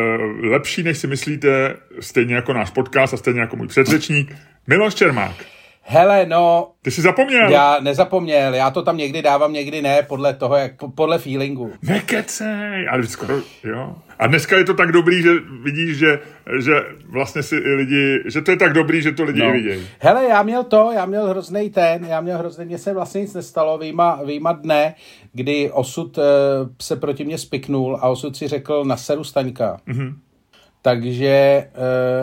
lepší, 0.50 0.84
než 0.84 0.98
si 0.98 1.08
myslíte, 1.08 1.76
stejně 2.00 2.36
jako 2.36 2.54
náš 2.54 2.70
podcast 2.70 3.14
a 3.14 3.18
stejně 3.18 3.40
jako 3.40 3.56
můj 3.56 3.68
předřečník, 3.68 4.36
Miloš 4.68 4.96
Čermák. 4.96 5.46
Hele, 5.88 6.26
no... 6.26 6.72
Ty 6.82 6.92
jsi 6.92 7.02
zapomněl? 7.02 7.50
Já 7.50 7.80
nezapomněl, 7.80 8.54
já 8.54 8.72
to 8.72 8.84
tam 8.84 8.98
někdy 8.98 9.22
dávám, 9.22 9.54
někdy 9.54 9.82
ne, 9.82 10.02
podle 10.08 10.34
toho, 10.34 10.56
jak, 10.56 10.72
podle 10.96 11.20
feelingu. 11.20 11.72
Nekecej, 11.82 12.88
ale 12.92 13.08
skoro, 13.08 13.36
jo. 13.64 13.96
A 14.20 14.28
dneska 14.28 14.58
je 14.58 14.64
to 14.64 14.74
tak 14.74 14.92
dobrý, 14.92 15.22
že 15.22 15.32
vidíš, 15.64 15.98
že, 15.98 16.20
že 16.60 16.72
vlastně 17.10 17.44
si 17.44 17.56
i 17.56 17.70
lidi, 17.70 18.20
že 18.26 18.42
to 18.42 18.52
je 18.52 18.58
tak 18.58 18.74
dobrý, 18.74 19.02
že 19.02 19.12
to 19.12 19.24
lidi 19.24 19.40
no. 19.40 19.52
vidějí. 19.52 19.88
Hele, 20.00 20.26
já 20.26 20.44
měl 20.44 20.64
to, 20.64 20.92
já 20.96 21.06
měl 21.06 21.28
hrozný 21.28 21.70
ten, 21.70 22.06
já 22.06 22.22
měl 22.22 22.38
hrozný, 22.38 22.66
mně 22.66 22.78
se 22.78 22.94
vlastně 22.94 23.22
nic 23.22 23.34
nestalo, 23.34 23.78
výjima, 23.78 24.20
výjima 24.26 24.52
dne, 24.52 24.96
kdy 25.34 25.72
osud 25.72 26.18
uh, 26.18 26.24
se 26.82 26.96
proti 26.96 27.26
mě 27.26 27.38
spiknul 27.38 27.98
a 28.02 28.08
osud 28.08 28.38
si 28.38 28.48
řekl 28.48 28.84
na 28.86 28.98
seru 28.98 29.24
Staňka. 29.24 29.78
Mm-hmm. 29.88 30.14
Takže 30.86 31.68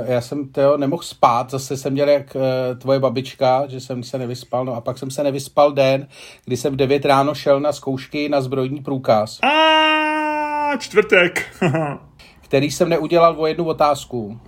uh, 0.04 0.10
já 0.10 0.20
jsem 0.20 0.48
to 0.48 0.76
nemohl 0.76 1.02
spát, 1.02 1.50
zase 1.50 1.76
jsem 1.76 1.92
měl 1.92 2.08
jak 2.08 2.36
uh, 2.36 2.78
tvoje 2.78 2.98
babička, 2.98 3.64
že 3.68 3.80
jsem 3.80 4.02
se 4.02 4.18
nevyspal, 4.18 4.64
no 4.64 4.74
a 4.74 4.80
pak 4.80 4.98
jsem 4.98 5.10
se 5.10 5.22
nevyspal 5.22 5.72
den, 5.72 6.06
kdy 6.44 6.56
jsem 6.56 6.72
v 6.72 6.76
9 6.76 7.04
ráno 7.04 7.34
šel 7.34 7.60
na 7.60 7.72
zkoušky 7.72 8.28
na 8.28 8.40
zbrojní 8.40 8.80
průkaz. 8.80 9.38
A 9.42 10.76
čtvrtek. 10.76 11.46
který 12.40 12.70
jsem 12.70 12.88
neudělal 12.88 13.34
o 13.38 13.46
jednu 13.46 13.64
otázku. 13.64 14.40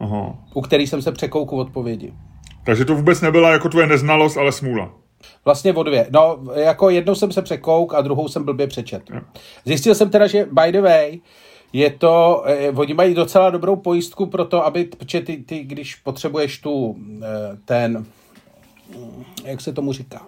Aha. 0.00 0.38
U 0.54 0.60
který 0.60 0.86
jsem 0.86 1.02
se 1.02 1.12
překoukl 1.12 1.60
odpovědi. 1.60 2.12
Takže 2.64 2.84
to 2.84 2.94
vůbec 2.94 3.20
nebyla 3.20 3.50
jako 3.50 3.68
tvoje 3.68 3.86
neznalost, 3.86 4.36
ale 4.36 4.52
smůla. 4.52 4.90
Vlastně 5.44 5.72
o 5.72 5.82
dvě. 5.82 6.06
No, 6.10 6.38
jako 6.54 6.90
jednou 6.90 7.14
jsem 7.14 7.32
se 7.32 7.42
překouk 7.42 7.94
a 7.94 8.00
druhou 8.00 8.28
jsem 8.28 8.44
blbě 8.44 8.66
přečet. 8.66 9.02
Zjistil 9.64 9.94
jsem 9.94 10.10
teda, 10.10 10.26
že 10.26 10.46
by 10.52 10.72
the 10.72 10.80
way, 10.80 11.18
je 11.76 11.90
to, 11.90 12.44
eh, 12.46 12.70
oni 12.70 12.94
mají 12.94 13.14
docela 13.14 13.50
dobrou 13.50 13.76
pojistku 13.76 14.26
pro 14.26 14.44
to, 14.44 14.66
aby, 14.66 14.84
protože 14.84 15.20
ty, 15.20 15.36
ty 15.36 15.58
když 15.58 15.94
potřebuješ 15.94 16.58
tu, 16.58 16.96
eh, 17.22 17.56
ten, 17.64 18.06
jak 19.44 19.60
se 19.60 19.72
tomu 19.72 19.92
říká? 19.92 20.26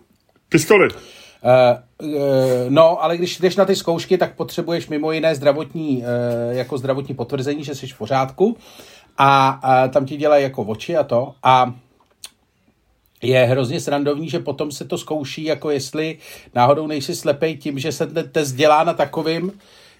Pistoli. 0.48 0.88
Uh, 0.90 2.08
uh, 2.08 2.20
no, 2.68 3.02
ale 3.02 3.16
když 3.16 3.38
jdeš 3.38 3.56
na 3.56 3.64
ty 3.64 3.76
zkoušky, 3.76 4.18
tak 4.18 4.36
potřebuješ 4.36 4.88
mimo 4.88 5.12
jiné 5.12 5.34
zdravotní, 5.34 5.96
uh, 5.96 6.04
jako 6.56 6.78
zdravotní 6.78 7.14
potvrzení, 7.14 7.64
že 7.64 7.74
jsi 7.74 7.86
v 7.86 7.98
pořádku 7.98 8.56
a 9.18 9.60
uh, 9.64 9.92
tam 9.92 10.06
ti 10.06 10.16
dělají 10.16 10.42
jako 10.42 10.62
oči 10.62 10.96
a 10.96 11.04
to 11.04 11.34
a 11.42 11.74
je 13.22 13.44
hrozně 13.44 13.80
srandovní, 13.80 14.28
že 14.28 14.38
potom 14.38 14.72
se 14.72 14.84
to 14.84 14.98
zkouší, 14.98 15.44
jako 15.44 15.70
jestli 15.70 16.18
náhodou 16.54 16.86
nejsi 16.86 17.16
slepej 17.16 17.56
tím, 17.56 17.78
že 17.78 17.92
se 17.92 18.06
ten 18.06 18.30
test 18.30 18.52
dělá 18.52 18.84
na 18.84 18.94
takovým, 18.94 19.52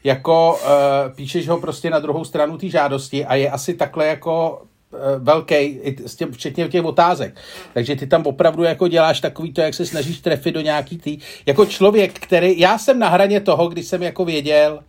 jako 0.05 0.59
uh, 0.62 1.14
píšeš 1.17 1.49
ho 1.49 1.61
prostě 1.61 1.90
na 1.90 1.99
druhou 1.99 2.25
stranu 2.25 2.59
té 2.59 2.69
žádosti 2.69 3.25
a 3.25 3.35
je 3.35 3.50
asi 3.50 3.75
takhle 3.75 4.07
jako 4.07 4.62
uh, 4.90 4.99
velký, 5.25 5.81
s 6.07 6.17
tím, 6.17 6.33
včetně 6.33 6.69
těch 6.69 6.85
otázek. 6.85 7.37
Takže 7.75 7.97
ty 7.97 8.07
tam 8.07 8.23
opravdu 8.26 8.62
jako 8.62 8.88
děláš 8.88 9.21
takový 9.21 9.52
to, 9.52 9.61
jak 9.61 9.75
se 9.75 9.87
snažíš 9.87 10.21
trefit 10.21 10.55
do 10.55 10.61
nějaký 10.61 10.99
tý, 10.99 11.19
jako 11.47 11.67
člověk, 11.67 12.12
který, 12.12 12.61
já 12.61 12.78
jsem 12.78 12.99
na 12.99 13.09
hraně 13.09 13.40
toho, 13.40 13.69
když 13.69 13.87
jsem 13.87 14.02
jako 14.02 14.25
věděl, 14.25 14.81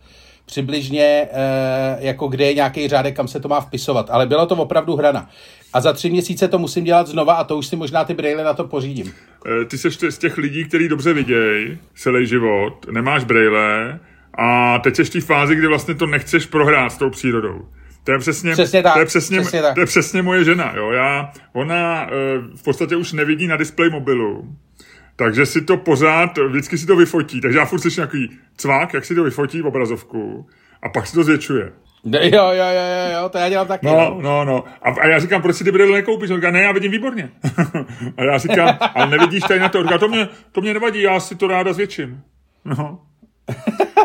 přibližně, 0.46 1.28
uh, 1.32 2.04
jako 2.04 2.28
kde 2.28 2.46
je 2.46 2.54
nějaký 2.54 2.88
řádek, 2.88 3.16
kam 3.16 3.28
se 3.28 3.40
to 3.40 3.48
má 3.48 3.60
vpisovat. 3.60 4.10
Ale 4.10 4.26
bylo 4.26 4.46
to 4.46 4.56
opravdu 4.56 4.96
hrana. 4.96 5.30
A 5.72 5.80
za 5.80 5.92
tři 5.92 6.10
měsíce 6.10 6.48
to 6.48 6.58
musím 6.58 6.84
dělat 6.84 7.06
znova 7.06 7.34
a 7.34 7.44
to 7.44 7.56
už 7.56 7.66
si 7.66 7.76
možná 7.76 8.04
ty 8.04 8.14
brejle 8.14 8.44
na 8.44 8.54
to 8.54 8.64
pořídím. 8.64 9.12
Ty 9.68 9.78
jsi 9.78 9.90
z 9.90 10.18
těch 10.18 10.38
lidí, 10.38 10.64
kteří 10.64 10.88
dobře 10.88 11.12
vidějí 11.12 11.78
celý 11.96 12.26
život, 12.26 12.86
nemáš 12.90 13.24
brejle, 13.24 13.98
a 14.34 14.78
teď 14.78 14.96
jsi 14.96 15.04
v 15.04 15.10
té 15.10 15.20
fázi, 15.20 15.54
kdy 15.54 15.66
vlastně 15.66 15.94
to 15.94 16.06
nechceš 16.06 16.46
prohrát 16.46 16.92
s 16.92 16.96
tou 16.96 17.10
přírodou. 17.10 17.68
To 18.04 18.12
je 18.12 18.18
přesně, 18.18 18.52
přesně, 18.52 18.82
tak, 18.82 18.92
to 18.92 18.98
je 18.98 19.06
přesně, 19.06 19.40
přesně 19.40 19.62
tak. 19.62 19.74
To 19.74 19.80
je 19.80 19.86
přesně 19.86 20.22
moje 20.22 20.44
žena. 20.44 20.72
Jo? 20.76 20.90
Já, 20.90 21.32
ona 21.52 22.06
uh, 22.06 22.10
v 22.56 22.62
podstatě 22.62 22.96
už 22.96 23.12
nevidí 23.12 23.46
na 23.46 23.56
displeji 23.56 23.90
mobilu, 23.90 24.56
takže 25.16 25.46
si 25.46 25.60
to 25.60 25.76
pořád, 25.76 26.38
vždycky 26.38 26.78
si 26.78 26.86
to 26.86 26.96
vyfotí. 26.96 27.40
Takže 27.40 27.58
já 27.58 27.64
furt 27.64 27.80
slyším 27.80 28.00
nějaký 28.00 28.38
cvák, 28.56 28.94
jak 28.94 29.04
si 29.04 29.14
to 29.14 29.24
vyfotí 29.24 29.62
v 29.62 29.66
obrazovku 29.66 30.46
a 30.82 30.88
pak 30.88 31.06
si 31.06 31.14
to 31.14 31.24
zvětšuje. 31.24 31.72
Jo, 32.04 32.20
jo, 32.22 32.52
jo, 32.52 32.64
jo, 32.72 33.20
jo, 33.20 33.28
to 33.28 33.38
já 33.38 33.48
dělám 33.48 33.66
taky. 33.66 33.86
No, 33.86 33.92
no, 33.92 34.20
no. 34.20 34.44
no. 34.44 34.64
A, 34.82 34.90
a 34.90 35.06
já 35.06 35.18
říkám, 35.18 35.42
proč 35.42 35.56
si 35.56 35.64
ty 35.64 35.72
brýle 35.72 35.92
nekoupíš? 35.92 36.30
On 36.30 36.36
říká, 36.36 36.50
ne, 36.50 36.62
já 36.62 36.72
vidím 36.72 36.90
výborně. 36.90 37.30
a 38.16 38.24
já 38.24 38.38
říkám, 38.38 38.78
ale 38.94 39.06
nevidíš 39.06 39.42
tady 39.48 39.60
na 39.60 39.68
to. 39.68 39.78
On 39.78 39.84
říká, 39.84 39.98
to 39.98 40.08
mě, 40.08 40.28
to 40.52 40.60
mě 40.60 40.74
nevadí, 40.74 41.02
já 41.02 41.20
si 41.20 41.34
to 41.34 41.46
ráda 41.46 41.72
zvětším. 41.72 42.22
No. 42.64 42.98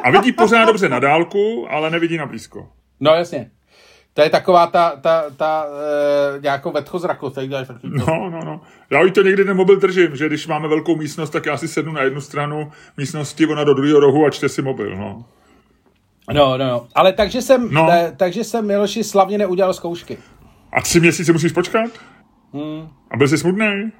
A 0.04 0.12
vidí 0.12 0.32
pořád 0.32 0.66
dobře 0.66 0.90
na 0.90 1.00
dálku, 1.00 1.68
ale 1.70 1.90
nevidí 1.90 2.18
na 2.18 2.26
blízko. 2.26 2.68
No 3.00 3.12
jasně. 3.12 3.52
To 4.14 4.22
je 4.22 4.30
taková 4.30 4.68
ta, 4.68 4.96
ta, 5.02 5.24
ta 5.38 5.66
e, 6.36 6.42
nějakou 6.42 6.72
vetchozrakost. 6.72 7.36
Tady 7.36 7.50
No, 7.84 8.30
no, 8.30 8.40
no. 8.46 8.62
Já 8.90 9.02
už 9.04 9.12
to 9.12 9.22
někdy 9.22 9.46
ten 9.46 9.58
mobil 9.58 9.80
držím, 9.80 10.16
že 10.16 10.28
když 10.28 10.48
máme 10.48 10.68
velkou 10.68 10.96
místnost, 10.96 11.30
tak 11.30 11.46
já 11.46 11.58
si 11.58 11.68
sednu 11.68 11.92
na 11.92 12.02
jednu 12.02 12.22
stranu 12.22 12.72
místnosti, 12.98 13.48
ona 13.48 13.64
do 13.64 13.74
druhého 13.74 14.00
rohu 14.00 14.26
a 14.26 14.30
čte 14.30 14.50
si 14.50 14.62
mobil, 14.62 14.96
no. 14.96 15.26
No, 16.34 16.58
no, 16.58 16.68
no. 16.68 16.88
Ale 16.96 17.14
takže 17.14 17.42
jsem, 17.42 17.68
no. 17.72 17.86
Ne, 17.86 18.14
takže 18.18 18.44
jsem 18.44 18.68
Miloši 18.68 19.04
slavně 19.04 19.38
neudělal 19.38 19.74
zkoušky. 19.74 20.18
A 20.72 20.82
tři 20.82 21.00
měsíce 21.00 21.34
musíš 21.34 21.52
počkat? 21.52 21.92
Hmm. 22.54 22.88
A 23.12 23.18
byl 23.18 23.28
jsi 23.28 23.38
smutný? 23.38 23.92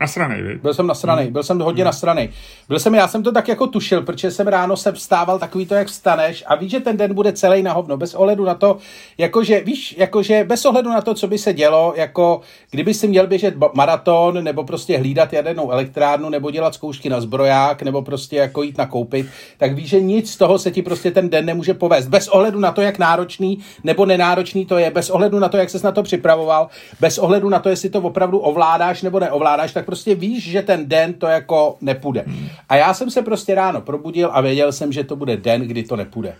Nasranej, 0.00 0.42
vy? 0.42 0.54
Byl 0.54 0.74
jsem 0.74 0.86
nasranej, 0.86 1.24
hmm. 1.24 1.32
byl 1.32 1.42
jsem 1.42 1.58
hodně 1.58 1.82
hmm. 1.82 1.86
nasranej. 1.86 2.28
Byl 2.68 2.78
jsem, 2.78 2.94
já 2.94 3.08
jsem 3.08 3.22
to 3.22 3.32
tak 3.32 3.48
jako 3.48 3.66
tušil, 3.66 4.02
protože 4.02 4.30
jsem 4.30 4.46
ráno 4.46 4.76
se 4.76 4.92
vstával 4.92 5.38
takový 5.38 5.66
to, 5.66 5.74
jak 5.74 5.88
vstaneš 5.88 6.44
a 6.46 6.54
víš, 6.54 6.70
že 6.70 6.80
ten 6.80 6.96
den 6.96 7.14
bude 7.14 7.32
celý 7.32 7.62
na 7.62 7.72
hovno, 7.72 7.96
bez 7.96 8.14
ohledu 8.14 8.44
na 8.44 8.54
to, 8.54 8.78
jakože, 9.18 9.60
víš, 9.60 9.94
jakože 9.98 10.44
bez 10.44 10.64
ohledu 10.64 10.90
na 10.90 11.00
to, 11.00 11.14
co 11.14 11.28
by 11.28 11.38
se 11.38 11.52
dělo, 11.52 11.94
jako 11.96 12.40
kdyby 12.70 12.94
si 12.94 13.08
měl 13.08 13.26
běžet 13.26 13.54
maraton, 13.74 14.44
nebo 14.44 14.64
prostě 14.64 14.98
hlídat 14.98 15.32
jadernou 15.32 15.70
elektrárnu, 15.70 16.28
nebo 16.28 16.50
dělat 16.50 16.74
zkoušky 16.74 17.08
na 17.08 17.20
zbroják, 17.20 17.82
nebo 17.82 18.02
prostě 18.02 18.36
jako 18.36 18.62
jít 18.62 18.78
nakoupit, 18.78 19.26
tak 19.58 19.72
víš, 19.72 19.88
že 19.88 20.00
nic 20.00 20.32
z 20.32 20.36
toho 20.36 20.58
se 20.58 20.70
ti 20.70 20.82
prostě 20.82 21.10
ten 21.10 21.30
den 21.30 21.46
nemůže 21.46 21.74
povést. 21.74 22.08
Bez 22.08 22.28
ohledu 22.28 22.60
na 22.60 22.72
to, 22.72 22.80
jak 22.80 22.98
náročný 22.98 23.58
nebo 23.84 24.06
nenáročný 24.06 24.66
to 24.66 24.78
je, 24.78 24.90
bez 24.90 25.10
ohledu 25.10 25.38
na 25.38 25.48
to, 25.48 25.56
jak 25.56 25.70
ses 25.70 25.82
na 25.82 25.92
to 25.92 26.02
připravoval, 26.02 26.68
bez 27.00 27.18
ohledu 27.18 27.48
na 27.48 27.58
to, 27.58 27.68
jestli 27.68 27.90
to 27.90 28.00
opravdu 28.00 28.38
ovládáš 28.38 29.02
nebo 29.02 29.20
neovládáš, 29.20 29.72
tak 29.72 29.89
prostě 29.90 30.14
víš, 30.14 30.44
že 30.44 30.62
ten 30.62 30.88
den 30.88 31.14
to 31.14 31.26
jako 31.26 31.76
nepůjde. 31.80 32.24
A 32.68 32.76
já 32.76 32.94
jsem 32.94 33.10
se 33.10 33.22
prostě 33.22 33.54
ráno 33.54 33.80
probudil 33.80 34.30
a 34.32 34.40
věděl 34.40 34.72
jsem, 34.72 34.92
že 34.92 35.04
to 35.04 35.16
bude 35.16 35.36
den, 35.36 35.60
kdy 35.60 35.82
to 35.82 35.96
nepůjde. 35.96 36.34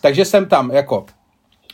Takže 0.00 0.24
jsem 0.24 0.46
tam 0.46 0.70
jako 0.70 1.06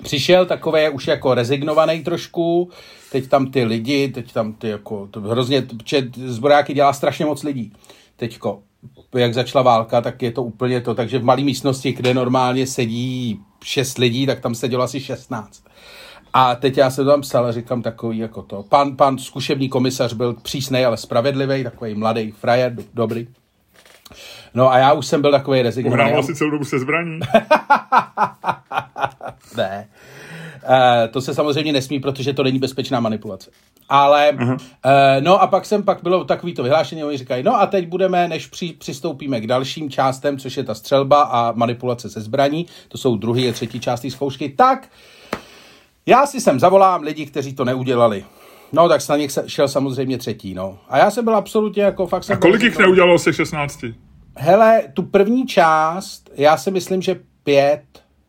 přišel 0.03 0.47
takový 0.47 0.89
už 0.89 1.07
jako 1.07 1.35
rezignovaný 1.35 2.05
trošku, 2.05 2.71
teď 3.13 3.29
tam 3.29 3.51
ty 3.51 3.65
lidi, 3.65 4.09
teď 4.09 4.33
tam 4.33 4.53
ty 4.53 4.69
jako, 4.69 5.09
to 5.11 5.21
hrozně, 5.21 5.63
protože 5.63 6.11
zbrojáky 6.15 6.75
dělá 6.75 6.93
strašně 6.93 7.25
moc 7.25 7.43
lidí. 7.43 7.73
Teďko, 8.17 8.63
jak 9.15 9.35
začala 9.35 9.63
válka, 9.63 10.01
tak 10.01 10.23
je 10.23 10.31
to 10.33 10.43
úplně 10.43 10.81
to, 10.81 10.95
takže 10.95 11.19
v 11.19 11.25
malé 11.25 11.43
místnosti, 11.43 11.93
kde 11.93 12.15
normálně 12.15 12.67
sedí 12.67 13.41
šest 13.65 13.99
lidí, 13.99 14.27
tak 14.27 14.41
tam 14.41 14.55
sedělo 14.55 14.83
asi 14.83 15.01
16. 15.01 15.65
A 16.39 16.55
teď 16.55 16.77
já 16.77 16.91
se 16.91 17.05
to 17.05 17.11
tam 17.11 17.21
psal 17.21 17.47
a 17.47 17.53
říkám 17.53 17.83
takový 17.83 18.19
jako 18.19 18.43
to. 18.43 18.63
Pan, 18.63 18.97
pan 18.97 19.19
zkušební 19.19 19.69
komisař 19.69 20.13
byl 20.13 20.35
přísný, 20.35 20.85
ale 20.85 20.97
spravedlivý, 20.97 21.65
takový 21.65 21.95
mladý 21.95 22.31
frajer, 22.31 22.77
dobrý. 22.95 23.29
No 24.55 24.73
a 24.73 24.79
já 24.79 24.93
už 24.93 25.07
jsem 25.07 25.23
byl 25.23 25.31
takový 25.31 25.63
rezignovaný. 25.63 26.03
Uhrával 26.03 26.23
si 26.23 26.35
celou 26.35 26.51
dobu 26.51 26.65
se 26.65 26.79
zbraní? 26.79 27.21
ne. 29.57 29.89
Uh, 30.69 31.09
to 31.11 31.21
se 31.21 31.35
samozřejmě 31.35 31.73
nesmí, 31.73 32.01
protože 32.01 32.33
to 32.33 32.43
není 32.43 32.59
bezpečná 32.59 33.01
manipulace. 33.01 33.51
Ale, 33.89 34.33
uh-huh. 34.33 34.53
uh, 34.53 34.59
no 35.21 35.43
a 35.43 35.47
pak 35.47 35.67
jsem, 35.67 35.83
pak 35.83 36.03
bylo 36.03 36.25
takový 36.25 36.55
to 36.55 36.63
vyhlášení, 36.63 37.05
oni 37.05 37.19
říkají, 37.19 37.43
no 37.43 37.61
a 37.61 37.67
teď 37.67 37.89
budeme, 37.89 38.29
než 38.29 38.47
při, 38.47 38.73
přistoupíme 38.73 39.41
k 39.41 39.47
dalším 39.47 39.91
částem, 39.91 40.39
což 40.39 40.57
je 40.57 40.65
ta 40.65 40.75
střelba 40.75 41.23
a 41.23 41.53
manipulace 41.53 42.11
se 42.11 42.21
zbraní, 42.21 42.67
to 42.89 42.99
jsou 42.99 43.17
druhý 43.17 43.49
a 43.49 43.53
třetí 43.53 43.81
části 43.81 44.11
zkoušky, 44.11 44.49
tak 44.49 44.89
já 46.07 46.27
si 46.27 46.41
sem 46.41 46.61
zavolám 46.61 47.03
lidi, 47.03 47.27
kteří 47.27 47.55
to 47.55 47.65
neudělali. 47.65 48.25
No, 48.73 48.89
tak 48.89 49.09
na 49.09 49.17
nich 49.17 49.31
šel 49.47 49.69
samozřejmě 49.69 50.19
třetí, 50.19 50.55
no. 50.55 50.79
A 50.89 50.99
já 50.99 51.11
jsem 51.11 51.25
byl 51.25 51.37
absolutně 51.37 51.83
jako 51.83 52.07
fakt... 52.07 52.31
A 52.31 52.37
kolik 52.37 52.63
jich 52.63 52.79
neudělalo 52.79 53.19
se 53.19 53.33
16? 53.33 53.85
Hele, 54.37 54.83
tu 54.95 55.03
první 55.03 55.47
část, 55.47 56.31
já 56.35 56.57
si 56.57 56.71
myslím, 56.71 57.03
že 57.03 57.21
pět, 57.45 57.83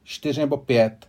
čtyři 0.03 0.39
nebo 0.39 0.57
pět. 0.57 1.07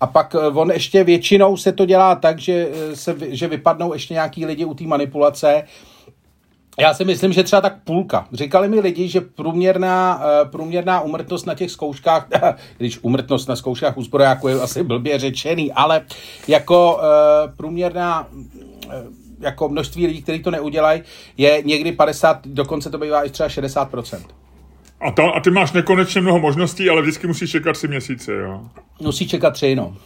A 0.00 0.06
pak 0.06 0.34
eh, 0.34 0.46
on 0.46 0.70
ještě 0.70 1.04
většinou 1.04 1.56
se 1.56 1.72
to 1.72 1.86
dělá 1.86 2.14
tak, 2.14 2.38
že, 2.38 2.68
eh, 2.72 2.96
se, 2.96 3.16
že 3.28 3.48
vypadnou 3.48 3.92
ještě 3.92 4.14
nějaký 4.14 4.46
lidi 4.46 4.64
u 4.64 4.74
té 4.74 4.84
manipulace, 4.84 5.64
já 6.80 6.94
si 6.94 7.04
myslím, 7.04 7.32
že 7.32 7.42
třeba 7.42 7.62
tak 7.62 7.76
půlka. 7.84 8.28
Říkali 8.32 8.68
mi 8.68 8.80
lidi, 8.80 9.08
že 9.08 9.20
průměrná, 9.20 10.16
uh, 10.16 10.50
průměrná 10.50 11.00
umrtnost 11.00 11.46
na 11.46 11.54
těch 11.54 11.70
zkouškách, 11.70 12.28
když 12.78 12.98
umrtnost 13.02 13.48
na 13.48 13.56
zkouškách 13.56 13.96
u 13.96 14.02
zbrojáku 14.02 14.48
je 14.48 14.60
asi 14.60 14.82
blbě 14.82 15.18
řečený, 15.18 15.72
ale 15.72 16.06
jako 16.48 16.94
uh, 16.94 17.02
průměrná 17.56 18.28
uh, 18.28 18.92
jako 19.40 19.68
množství 19.68 20.06
lidí, 20.06 20.22
kteří 20.22 20.42
to 20.42 20.50
neudělají, 20.50 21.02
je 21.36 21.62
někdy 21.64 21.92
50, 21.92 22.46
dokonce 22.46 22.90
to 22.90 22.98
bývá 22.98 23.22
i 23.22 23.30
třeba 23.30 23.48
60%. 23.48 24.20
A, 25.00 25.10
ta, 25.10 25.30
a 25.30 25.40
ty 25.40 25.50
máš 25.50 25.72
nekonečně 25.72 26.20
mnoho 26.20 26.38
možností, 26.38 26.90
ale 26.90 27.02
vždycky 27.02 27.26
musíš 27.26 27.50
čekat 27.50 27.72
tři 27.72 27.88
měsíce, 27.88 28.32
jo? 28.32 28.60
Musíš 29.00 29.28
čekat 29.28 29.50
tři, 29.50 29.74
no. 29.76 29.96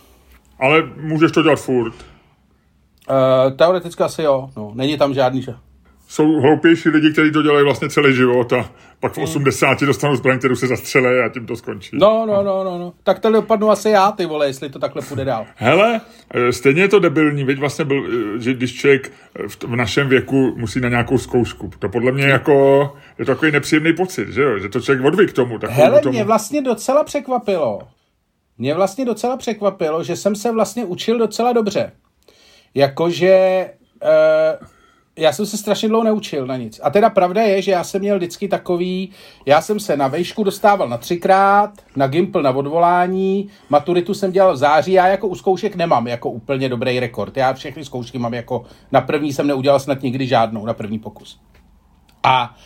Ale 0.60 0.82
můžeš 0.96 1.32
to 1.32 1.42
dělat 1.42 1.60
furt. 1.60 1.94
Uh, 1.94 3.56
teoreticky 3.56 4.02
asi 4.02 4.22
jo, 4.22 4.50
no. 4.56 4.72
Není 4.74 4.98
tam 4.98 5.14
žádný, 5.14 5.42
že 5.42 5.54
jsou 6.10 6.40
hloupější 6.40 6.88
lidi, 6.88 7.12
kteří 7.12 7.32
to 7.32 7.42
dělají 7.42 7.64
vlastně 7.64 7.88
celý 7.88 8.14
život 8.14 8.52
a 8.52 8.70
pak 9.00 9.12
v 9.12 9.18
80 9.18 9.66
hmm. 9.66 9.86
dostanou 9.86 10.16
zbraň, 10.16 10.38
kterou 10.38 10.54
se 10.54 10.66
zastřelí 10.66 11.18
a 11.18 11.28
tím 11.28 11.46
to 11.46 11.56
skončí. 11.56 11.90
No, 11.92 12.26
no, 12.26 12.42
no, 12.42 12.64
no, 12.64 12.78
no. 12.78 12.92
Tak 13.02 13.18
to 13.18 13.32
dopadnu 13.32 13.70
asi 13.70 13.90
já, 13.90 14.12
ty 14.12 14.26
vole, 14.26 14.46
jestli 14.46 14.70
to 14.70 14.78
takhle 14.78 15.02
půjde 15.02 15.24
dál. 15.24 15.46
Hele, 15.56 16.00
eh, 16.34 16.52
stejně 16.52 16.82
je 16.82 16.88
to 16.88 16.98
debilní, 16.98 17.44
veď 17.44 17.58
vlastně 17.58 17.84
byl, 17.84 18.06
eh, 18.36 18.40
že 18.40 18.54
když 18.54 18.74
člověk 18.74 19.12
v 19.66 19.76
našem 19.76 20.08
věku 20.08 20.54
musí 20.56 20.80
na 20.80 20.88
nějakou 20.88 21.18
zkoušku. 21.18 21.70
To 21.78 21.88
podle 21.88 22.12
mě 22.12 22.24
jako, 22.24 22.82
je 23.18 23.24
to 23.24 23.32
takový 23.32 23.52
nepříjemný 23.52 23.92
pocit, 23.92 24.28
že 24.28 24.42
jo, 24.42 24.58
že 24.58 24.68
to 24.68 24.80
člověk 24.80 25.04
odví 25.04 25.26
k 25.26 25.32
tomu. 25.32 25.58
Hele, 25.68 26.00
tomu. 26.00 26.12
mě 26.12 26.24
vlastně 26.24 26.62
docela 26.62 27.04
překvapilo. 27.04 27.80
Mě 28.58 28.74
vlastně 28.74 29.04
docela 29.04 29.36
překvapilo, 29.36 30.04
že 30.04 30.16
jsem 30.16 30.36
se 30.36 30.52
vlastně 30.52 30.84
učil 30.84 31.18
docela 31.18 31.52
dobře. 31.52 31.92
Jakože... 32.74 33.66
Uh, 34.60 34.66
já 35.20 35.32
jsem 35.32 35.46
se 35.46 35.56
strašně 35.56 35.88
dlouho 35.88 36.04
neučil 36.04 36.46
na 36.46 36.56
nic. 36.56 36.80
A 36.82 36.90
teda 36.90 37.10
pravda 37.10 37.42
je, 37.42 37.62
že 37.62 37.70
já 37.70 37.84
jsem 37.84 38.00
měl 38.00 38.16
vždycky 38.16 38.48
takový, 38.48 39.10
já 39.46 39.60
jsem 39.60 39.80
se 39.80 39.96
na 39.96 40.08
vejšku 40.08 40.44
dostával 40.44 40.88
na 40.88 40.98
třikrát, 40.98 41.70
na 41.96 42.06
Gimpl 42.06 42.42
na 42.42 42.50
odvolání, 42.50 43.48
maturitu 43.68 44.14
jsem 44.14 44.32
dělal 44.32 44.52
v 44.54 44.56
září, 44.56 44.92
já 44.92 45.06
jako 45.06 45.28
u 45.28 45.34
zkoušek 45.34 45.76
nemám 45.76 46.06
jako 46.06 46.30
úplně 46.30 46.68
dobrý 46.68 47.00
rekord. 47.00 47.36
Já 47.36 47.52
všechny 47.52 47.84
zkoušky 47.84 48.18
mám 48.18 48.34
jako, 48.34 48.64
na 48.92 49.00
první 49.00 49.32
jsem 49.32 49.46
neudělal 49.46 49.80
snad 49.80 50.02
nikdy 50.02 50.26
žádnou, 50.26 50.66
na 50.66 50.74
první 50.74 50.98
pokus. 50.98 51.40
A 52.22 52.56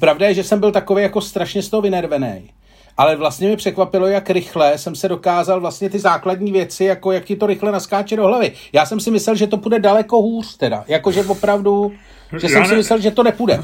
pravda 0.00 0.28
je, 0.28 0.34
že 0.34 0.44
jsem 0.44 0.60
byl 0.60 0.72
takový 0.72 1.02
jako 1.02 1.20
strašně 1.20 1.62
z 1.62 1.68
toho 1.68 1.80
vynervený 1.80 2.50
ale 2.96 3.16
vlastně 3.16 3.48
mi 3.48 3.56
překvapilo, 3.56 4.06
jak 4.06 4.30
rychle 4.30 4.78
jsem 4.78 4.94
se 4.94 5.08
dokázal 5.08 5.60
vlastně 5.60 5.90
ty 5.90 5.98
základní 5.98 6.52
věci, 6.52 6.84
jako 6.84 7.12
jak 7.12 7.24
ti 7.24 7.36
to 7.36 7.46
rychle 7.46 7.72
naskáče 7.72 8.16
do 8.16 8.26
hlavy. 8.26 8.52
Já 8.72 8.86
jsem 8.86 9.00
si 9.00 9.10
myslel, 9.10 9.36
že 9.36 9.46
to 9.46 9.56
půjde 9.56 9.78
daleko 9.78 10.22
hůř 10.22 10.56
teda, 10.56 10.84
jakože 10.88 11.24
opravdu, 11.24 11.92
že 12.32 12.46
Já 12.46 12.48
jsem 12.48 12.62
ne... 12.62 12.68
si 12.68 12.76
myslel, 12.76 13.00
že 13.00 13.10
to 13.10 13.22
nepůjde. 13.22 13.60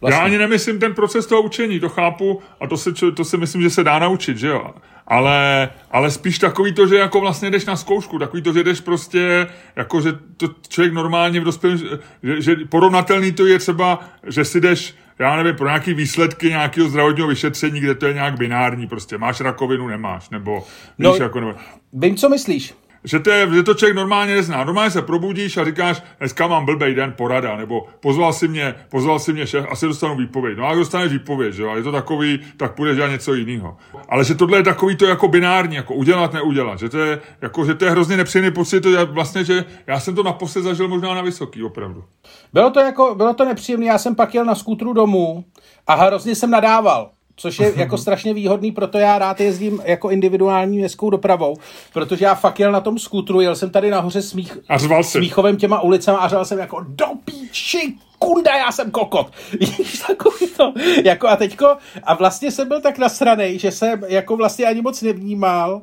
Vlastně. 0.00 0.18
Já 0.20 0.24
ani 0.24 0.38
nemyslím 0.38 0.78
ten 0.78 0.94
proces 0.94 1.26
toho 1.26 1.42
učení, 1.42 1.80
to 1.80 1.88
chápu 1.88 2.40
a 2.60 2.66
to 2.66 2.76
si, 2.76 2.92
to 3.16 3.24
si 3.24 3.36
myslím, 3.36 3.62
že 3.62 3.70
se 3.70 3.84
dá 3.84 3.98
naučit, 3.98 4.38
že 4.38 4.48
jo. 4.48 4.74
Ale, 5.08 5.70
ale 5.90 6.10
spíš 6.10 6.38
takový 6.38 6.72
to, 6.72 6.86
že 6.86 6.96
jako 6.96 7.20
vlastně 7.20 7.50
jdeš 7.50 7.64
na 7.64 7.76
zkoušku, 7.76 8.18
takový 8.18 8.42
to, 8.42 8.52
že 8.52 8.64
jdeš 8.64 8.80
prostě, 8.80 9.46
jako 9.76 10.00
že 10.00 10.12
to 10.36 10.46
člověk 10.68 10.94
normálně 10.94 11.40
v 11.40 11.44
dospělém, 11.44 11.78
že, 12.22 12.42
že 12.42 12.56
porovnatelný 12.68 13.32
to 13.32 13.46
je 13.46 13.58
třeba, 13.58 14.00
že 14.26 14.44
si 14.44 14.60
jdeš 14.60 14.94
já 15.18 15.36
nevím, 15.36 15.56
pro 15.56 15.66
nějaký 15.66 15.94
výsledky 15.94 16.48
nějakého 16.48 16.88
zdravotního 16.88 17.28
vyšetření, 17.28 17.80
kde 17.80 17.94
to 17.94 18.06
je 18.06 18.14
nějak 18.14 18.38
binární, 18.38 18.86
prostě. 18.86 19.18
Máš 19.18 19.40
rakovinu, 19.40 19.88
nemáš, 19.88 20.30
nebo 20.30 20.64
no, 20.98 21.12
víš, 21.12 21.20
jako 21.20 21.40
nebo... 21.40 21.54
Vím, 21.92 22.16
co 22.16 22.28
myslíš 22.28 22.74
že 23.06 23.20
to, 23.20 23.30
je, 23.30 23.54
že 23.54 23.62
to 23.62 23.74
člověk 23.74 23.96
normálně 23.96 24.34
nezná. 24.34 24.64
Normálně 24.64 24.90
se 24.90 25.02
probudíš 25.02 25.56
a 25.56 25.64
říkáš, 25.64 26.02
dneska 26.18 26.46
mám 26.46 26.64
blbej 26.64 26.94
den, 26.94 27.12
porada, 27.16 27.56
nebo 27.56 27.86
pozval 28.00 28.32
si 28.32 28.48
mě, 28.48 28.74
pozval 28.88 29.18
si 29.18 29.32
mě 29.32 29.46
šéf, 29.46 29.66
asi 29.70 29.86
dostanu 29.86 30.16
výpověď. 30.16 30.58
No 30.58 30.66
a 30.66 30.74
dostaneš 30.74 31.12
výpověď, 31.12 31.54
že 31.54 31.62
jo, 31.62 31.70
a 31.70 31.76
je 31.76 31.82
to 31.82 31.92
takový, 31.92 32.40
tak 32.56 32.74
půjdeš 32.74 32.96
dělat 32.96 33.10
něco 33.10 33.34
jiného. 33.34 33.76
Ale 34.08 34.24
že 34.24 34.34
tohle 34.34 34.58
je 34.58 34.62
takový 34.62 34.96
to 34.96 35.06
jako 35.06 35.28
binární, 35.28 35.76
jako 35.76 35.94
udělat, 35.94 36.32
neudělat, 36.32 36.78
že 36.78 36.88
to 36.88 36.98
je, 36.98 37.20
jako, 37.42 37.64
že 37.64 37.74
to 37.74 37.84
je 37.84 37.90
hrozně 37.90 38.16
nepříjemný 38.16 38.50
pocit, 38.50 38.80
to 38.80 38.88
je 38.88 39.04
vlastně, 39.04 39.44
že 39.44 39.64
já 39.86 40.00
jsem 40.00 40.14
to 40.14 40.22
naposled 40.22 40.62
zažil 40.62 40.88
možná 40.88 41.14
na 41.14 41.22
vysoký, 41.22 41.62
opravdu. 41.62 42.04
Bylo 42.52 42.70
to 42.70 42.80
jako, 42.80 43.14
bylo 43.14 43.34
to 43.34 43.44
nepříjemné, 43.44 43.86
já 43.86 43.98
jsem 43.98 44.14
pak 44.14 44.34
jel 44.34 44.44
na 44.44 44.54
skútru 44.54 44.92
domů 44.92 45.44
a 45.86 45.94
hrozně 45.94 46.34
jsem 46.34 46.50
nadával 46.50 47.10
což 47.36 47.58
je 47.58 47.72
jako 47.76 47.98
strašně 48.06 48.34
výhodný, 48.34 48.72
proto 48.72 48.98
já 48.98 49.18
rád 49.18 49.40
jezdím 49.40 49.82
jako 49.84 50.10
individuální 50.10 50.78
městskou 50.78 51.10
dopravou, 51.10 51.56
protože 51.92 52.24
já 52.24 52.34
fakt 52.34 52.60
jel 52.60 52.72
na 52.72 52.80
tom 52.80 52.98
skútru, 52.98 53.40
jel 53.40 53.56
jsem 53.56 53.70
tady 53.70 53.90
nahoře 53.90 54.22
smích, 54.22 54.58
a 54.68 54.78
řval 54.78 55.04
smíchovem 55.04 55.56
těma 55.56 55.80
ulicama 55.80 56.18
a 56.18 56.28
řval 56.28 56.44
jsem 56.44 56.58
jako 56.58 56.84
do 56.88 57.06
píči, 57.24 57.94
kunda, 58.18 58.56
já 58.56 58.72
jsem 58.72 58.90
kokot. 58.90 59.32
Takový 60.06 60.46
to. 60.56 60.72
Jako 61.04 61.28
a 61.28 61.36
teďko, 61.36 61.76
a 62.02 62.14
vlastně 62.14 62.50
jsem 62.50 62.68
byl 62.68 62.80
tak 62.80 62.98
nasranej, 62.98 63.58
že 63.58 63.70
jsem 63.70 64.02
jako 64.08 64.36
vlastně 64.36 64.66
ani 64.66 64.82
moc 64.82 65.02
nevnímal, 65.02 65.82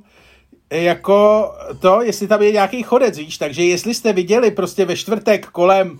jako 0.71 1.51
to, 1.79 2.01
jestli 2.01 2.27
tam 2.27 2.41
je 2.41 2.51
nějaký 2.51 2.83
chodec, 2.83 3.17
víš, 3.17 3.37
takže 3.37 3.63
jestli 3.63 3.93
jste 3.93 4.13
viděli 4.13 4.51
prostě 4.51 4.85
ve 4.85 4.95
čtvrtek 4.95 5.47
kolem 5.47 5.99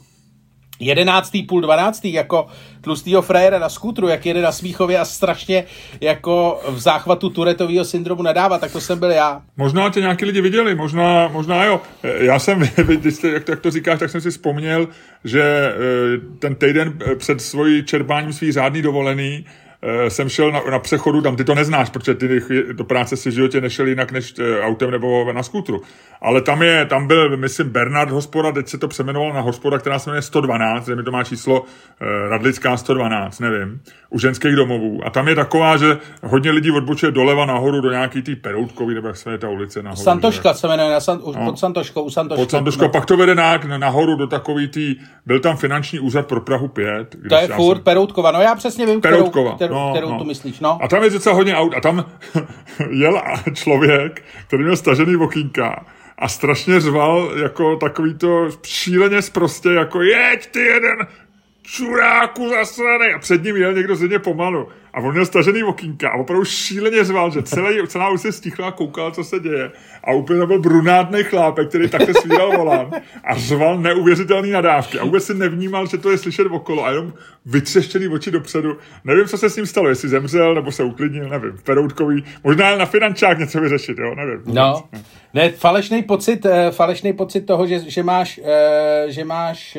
jedenáctý, 0.86 1.44
půl 1.44 1.62
dvanáctý, 1.62 2.14
jako 2.14 2.48
tlustýho 2.82 3.22
frajera 3.22 3.60
na 3.60 3.70
skutru, 3.70 4.08
jak 4.08 4.26
jede 4.26 4.42
na 4.42 4.52
Smíchově 4.52 5.00
a 5.00 5.06
strašně 5.06 5.64
jako 6.02 6.62
v 6.70 6.80
záchvatu 6.80 7.30
Turetového 7.30 7.86
syndromu 7.86 8.24
nadává, 8.24 8.58
tak 8.58 8.72
to 8.72 8.82
jsem 8.82 9.00
byl 9.00 9.12
já. 9.12 9.42
Možná 9.58 9.90
tě 9.90 10.00
nějaký 10.00 10.26
lidi 10.26 10.42
viděli, 10.42 10.76
možná, 10.76 11.28
možná 11.28 11.66
jo. 11.66 11.82
Já 12.04 12.40
jsem, 12.40 12.60
když 12.86 13.16
jste, 13.16 13.30
jak, 13.30 13.44
to, 13.44 13.52
jak 13.52 13.60
to 13.60 13.72
říkáš, 13.72 14.00
tak 14.00 14.10
jsem 14.10 14.22
si 14.22 14.32
vzpomněl, 14.32 14.88
že 15.24 15.44
eh, 15.44 16.38
ten 16.40 16.56
týden 16.56 17.00
před 17.18 17.42
svojí 17.42 17.84
čerpáním 17.84 18.34
svých 18.34 18.54
řádný 18.54 18.82
dovolený 18.82 19.46
jsem 20.08 20.30
šel 20.30 20.52
na, 20.52 20.62
na 20.72 20.80
přechodu, 20.80 21.22
tam 21.22 21.36
ty 21.36 21.44
to 21.44 21.56
neznáš, 21.56 21.90
protože 21.90 22.14
ty 22.16 22.42
do 22.72 22.84
práce 22.84 23.18
si 23.18 23.30
v 23.30 23.34
životě 23.34 23.62
nešel 23.62 23.88
jinak 23.88 24.12
než 24.12 24.34
eh, 24.40 24.62
autem 24.62 24.92
nebo 24.92 25.34
na 25.34 25.44
skútru. 25.44 25.82
Ale 26.22 26.42
tam 26.42 26.62
je, 26.62 26.86
tam 26.86 27.08
byl, 27.08 27.38
myslím, 27.38 27.70
Bernard 27.70 28.12
hospoda, 28.12 28.52
teď 28.52 28.68
se 28.68 28.78
to 28.78 28.88
přeměnoval 28.88 29.34
na 29.34 29.42
hospoda, 29.42 29.78
která 29.78 30.00
se 30.00 30.10
jmenuje 30.10 30.22
112, 30.22 30.86
kde 30.86 30.96
mi 30.96 31.04
to 31.04 31.12
má 31.12 31.24
číslo 31.24 31.64
eh, 32.02 32.30
Radlická 32.30 32.78
112, 32.78 33.40
nevím, 33.40 33.82
u 34.10 34.20
ženských 34.20 34.56
domovů. 34.56 35.00
A 35.06 35.10
tam 35.10 35.28
je 35.28 35.36
taková, 35.36 35.78
že 35.78 35.98
hodně 36.24 36.52
lidí 36.52 36.72
odbočuje 36.72 37.12
doleva 37.12 37.46
nahoru 37.46 37.82
do 37.82 37.92
nějaký 37.92 38.22
tý 38.22 38.36
Peroutkový, 38.36 38.96
nebo 38.96 39.08
jak 39.08 39.18
se 39.18 39.30
jmenuje 39.30 39.40
ta 39.40 39.50
ulice 39.50 39.84
nahoru. 39.84 40.04
Santoška 40.04 40.54
se 40.54 40.68
jmenuje, 40.68 40.90
na 40.92 41.00
San, 41.00 41.20
no. 41.26 41.46
pod 41.46 41.60
Santoškou, 41.60 42.02
u 42.02 42.10
Santoška. 42.10 42.42
Pod 42.42 42.52
Santoškou, 42.52 42.84
no. 42.84 42.90
pak 42.90 43.06
to 43.06 43.18
vede 43.18 43.36
na, 43.36 43.58
nahoru 43.78 44.16
do 44.16 44.28
takový 44.28 44.68
tý, 44.68 44.96
byl 45.26 45.40
tam 45.40 45.58
finanční 45.58 46.00
úřad 46.00 46.28
pro 46.28 46.42
Prahu 46.42 46.68
5. 46.68 47.16
To 47.30 47.36
je 47.36 47.48
furt 47.48 47.76
jsem... 47.76 47.84
Peroutkova, 47.84 48.32
no 48.32 48.42
já 48.42 48.56
přesně 48.56 48.86
vím, 48.86 49.02
Peroutkova. 49.02 49.56
kterou, 49.56 49.73
no, 49.74 49.92
kterou 49.92 50.10
no. 50.10 50.18
tu 50.18 50.24
myslíš, 50.24 50.60
no. 50.60 50.78
A 50.82 50.88
tam 50.88 51.04
je 51.04 51.10
docela 51.10 51.36
hodně 51.36 51.56
aut 51.56 51.74
a 51.78 51.82
tam 51.82 52.06
jel 52.90 53.22
člověk, 53.54 54.24
který 54.48 54.64
měl 54.64 54.78
stažený 54.78 55.16
okýnka 55.16 55.86
a 56.18 56.28
strašně 56.28 56.80
řval 56.80 57.32
jako 57.44 57.76
takový 57.76 58.14
to 58.14 58.48
šíleně 58.64 59.18
prostě 59.34 59.70
jako 59.70 60.02
jeď 60.02 60.48
ty 60.52 60.60
jeden 60.60 61.08
čuráku 61.64 62.50
zasranej. 62.50 63.14
A 63.14 63.20
před 63.20 63.44
ním 63.44 63.56
jel 63.56 63.74
někdo 63.74 63.96
zřejmě 63.96 64.20
pomalu. 64.20 64.68
A 64.94 65.00
on 65.00 65.12
měl 65.12 65.26
stažený 65.26 65.64
okýnka 65.64 66.10
a 66.10 66.16
opravdu 66.16 66.46
šíleně 66.46 67.04
řval, 67.04 67.32
že 67.32 67.44
celý, 67.44 67.88
celá 67.88 68.10
už 68.10 68.22
se 68.22 68.32
stichla 68.32 68.68
a 68.68 68.72
koukal, 68.72 69.12
co 69.12 69.24
se 69.24 69.40
děje. 69.40 69.72
A 70.04 70.14
úplně 70.14 70.40
to 70.40 70.48
byl 70.48 70.60
brunátný 70.60 71.24
chlápek, 71.24 71.70
který 71.70 71.90
takhle 71.90 72.14
svíral 72.14 72.58
volán 72.58 72.92
a 73.24 73.38
řval 73.38 73.80
neuvěřitelný 73.80 74.52
nadávky. 74.52 75.00
A 75.00 75.06
vůbec 75.06 75.24
si 75.24 75.34
nevnímal, 75.34 75.88
že 75.88 75.98
to 75.98 76.12
je 76.12 76.18
slyšet 76.18 76.48
okolo 76.52 76.86
a 76.86 76.92
jenom 76.92 77.14
vytřeštěný 77.46 78.08
oči 78.08 78.32
dopředu. 78.32 78.78
Nevím, 79.04 79.26
co 79.26 79.38
se 79.38 79.50
s 79.50 79.56
ním 79.56 79.66
stalo, 79.66 79.90
jestli 79.90 80.10
zemřel 80.10 80.56
nebo 80.56 80.72
se 80.72 80.84
uklidnil, 80.84 81.30
nevím, 81.30 81.58
Peroutkový, 81.64 82.24
možná 82.44 82.76
na 82.78 82.86
finančák 82.86 83.40
něco 83.40 83.62
vyřešit, 83.62 83.98
jo, 83.98 84.16
nevím. 84.16 84.42
No, 84.46 84.84
ne, 85.34 85.50
falešný 85.50 86.04
pocit, 86.04 86.46
eh, 86.46 86.72
falešný 86.72 87.14
pocit 87.14 87.42
toho, 87.42 87.68
že, 87.68 87.80
že 87.80 88.04
máš, 88.04 88.40
eh, 88.44 89.12
že 89.12 89.26
máš 89.26 89.78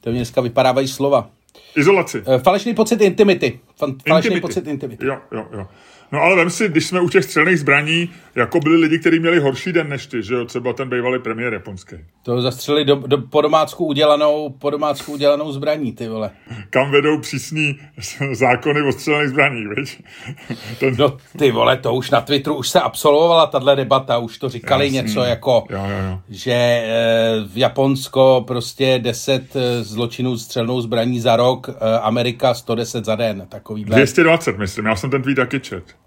to 0.00 0.10
mě 0.10 0.18
dneska 0.18 0.40
vypadávají 0.40 0.88
slova. 0.88 1.30
Izolaci. 1.76 2.22
Eh, 2.26 2.38
falešný 2.38 2.74
pocit 2.74 3.00
intimity. 3.00 3.60
Falešný 3.76 4.16
intimity. 4.16 4.40
pocit 4.40 4.66
intimity. 4.66 5.06
Jo, 5.06 5.18
jo, 5.32 5.46
jo. 5.52 5.66
No 6.12 6.22
ale 6.22 6.36
vem 6.36 6.50
si, 6.50 6.68
když 6.68 6.86
jsme 6.86 7.00
u 7.00 7.08
těch 7.08 7.24
střelných 7.24 7.60
zbraní, 7.60 8.10
jako 8.34 8.60
byli 8.60 8.76
lidi, 8.76 8.98
kteří 8.98 9.18
měli 9.18 9.38
horší 9.38 9.72
den 9.72 9.88
než 9.88 10.06
ty, 10.06 10.22
že 10.22 10.34
jo, 10.34 10.44
třeba 10.44 10.72
ten 10.72 10.88
bývalý 10.88 11.18
premiér 11.18 11.52
japonský. 11.52 11.96
To 12.22 12.42
zastřelili 12.42 12.84
do, 12.84 12.94
do, 12.94 13.18
po, 13.18 13.40
domácku 13.40 13.84
udělanou, 13.84 14.50
po 14.58 14.70
domácku 14.70 15.12
udělanou 15.12 15.52
zbraní, 15.52 15.92
ty 15.92 16.08
vole. 16.08 16.30
Kam 16.70 16.90
vedou 16.90 17.18
přísný 17.18 17.78
zákony 18.32 18.82
o 18.82 18.92
střelných 18.92 19.28
zbraní, 19.28 19.64
víš? 19.76 20.02
Ten... 20.80 20.96
No 20.98 21.16
ty 21.38 21.50
vole, 21.50 21.76
to 21.76 21.94
už 21.94 22.10
na 22.10 22.20
Twitteru 22.20 22.56
už 22.56 22.68
se 22.68 22.80
absolvovala 22.80 23.46
tahle 23.46 23.76
debata, 23.76 24.18
už 24.18 24.38
to 24.38 24.48
říkali 24.48 24.84
Jasný. 24.84 24.96
něco 24.96 25.24
jako, 25.24 25.64
jo, 25.70 25.78
jo, 25.78 26.10
jo. 26.10 26.20
že 26.28 26.52
e, 26.52 26.84
v 27.48 27.56
Japonsko 27.56 28.44
prostě 28.46 28.98
10 28.98 29.56
eh, 29.56 29.82
zločinů 29.84 30.38
střelnou 30.38 30.80
zbraní 30.80 31.20
za 31.20 31.36
rok, 31.36 31.68
e, 31.68 31.98
Amerika 31.98 32.54
110 32.54 33.04
za 33.04 33.16
den, 33.16 33.46
takový 33.48 33.84
220, 33.84 34.58
myslím, 34.58 34.86
já 34.86 34.96
jsem 34.96 35.10
ten 35.10 35.22
tweet 35.22 35.36
taky 35.36 35.60
čet. 35.60 35.97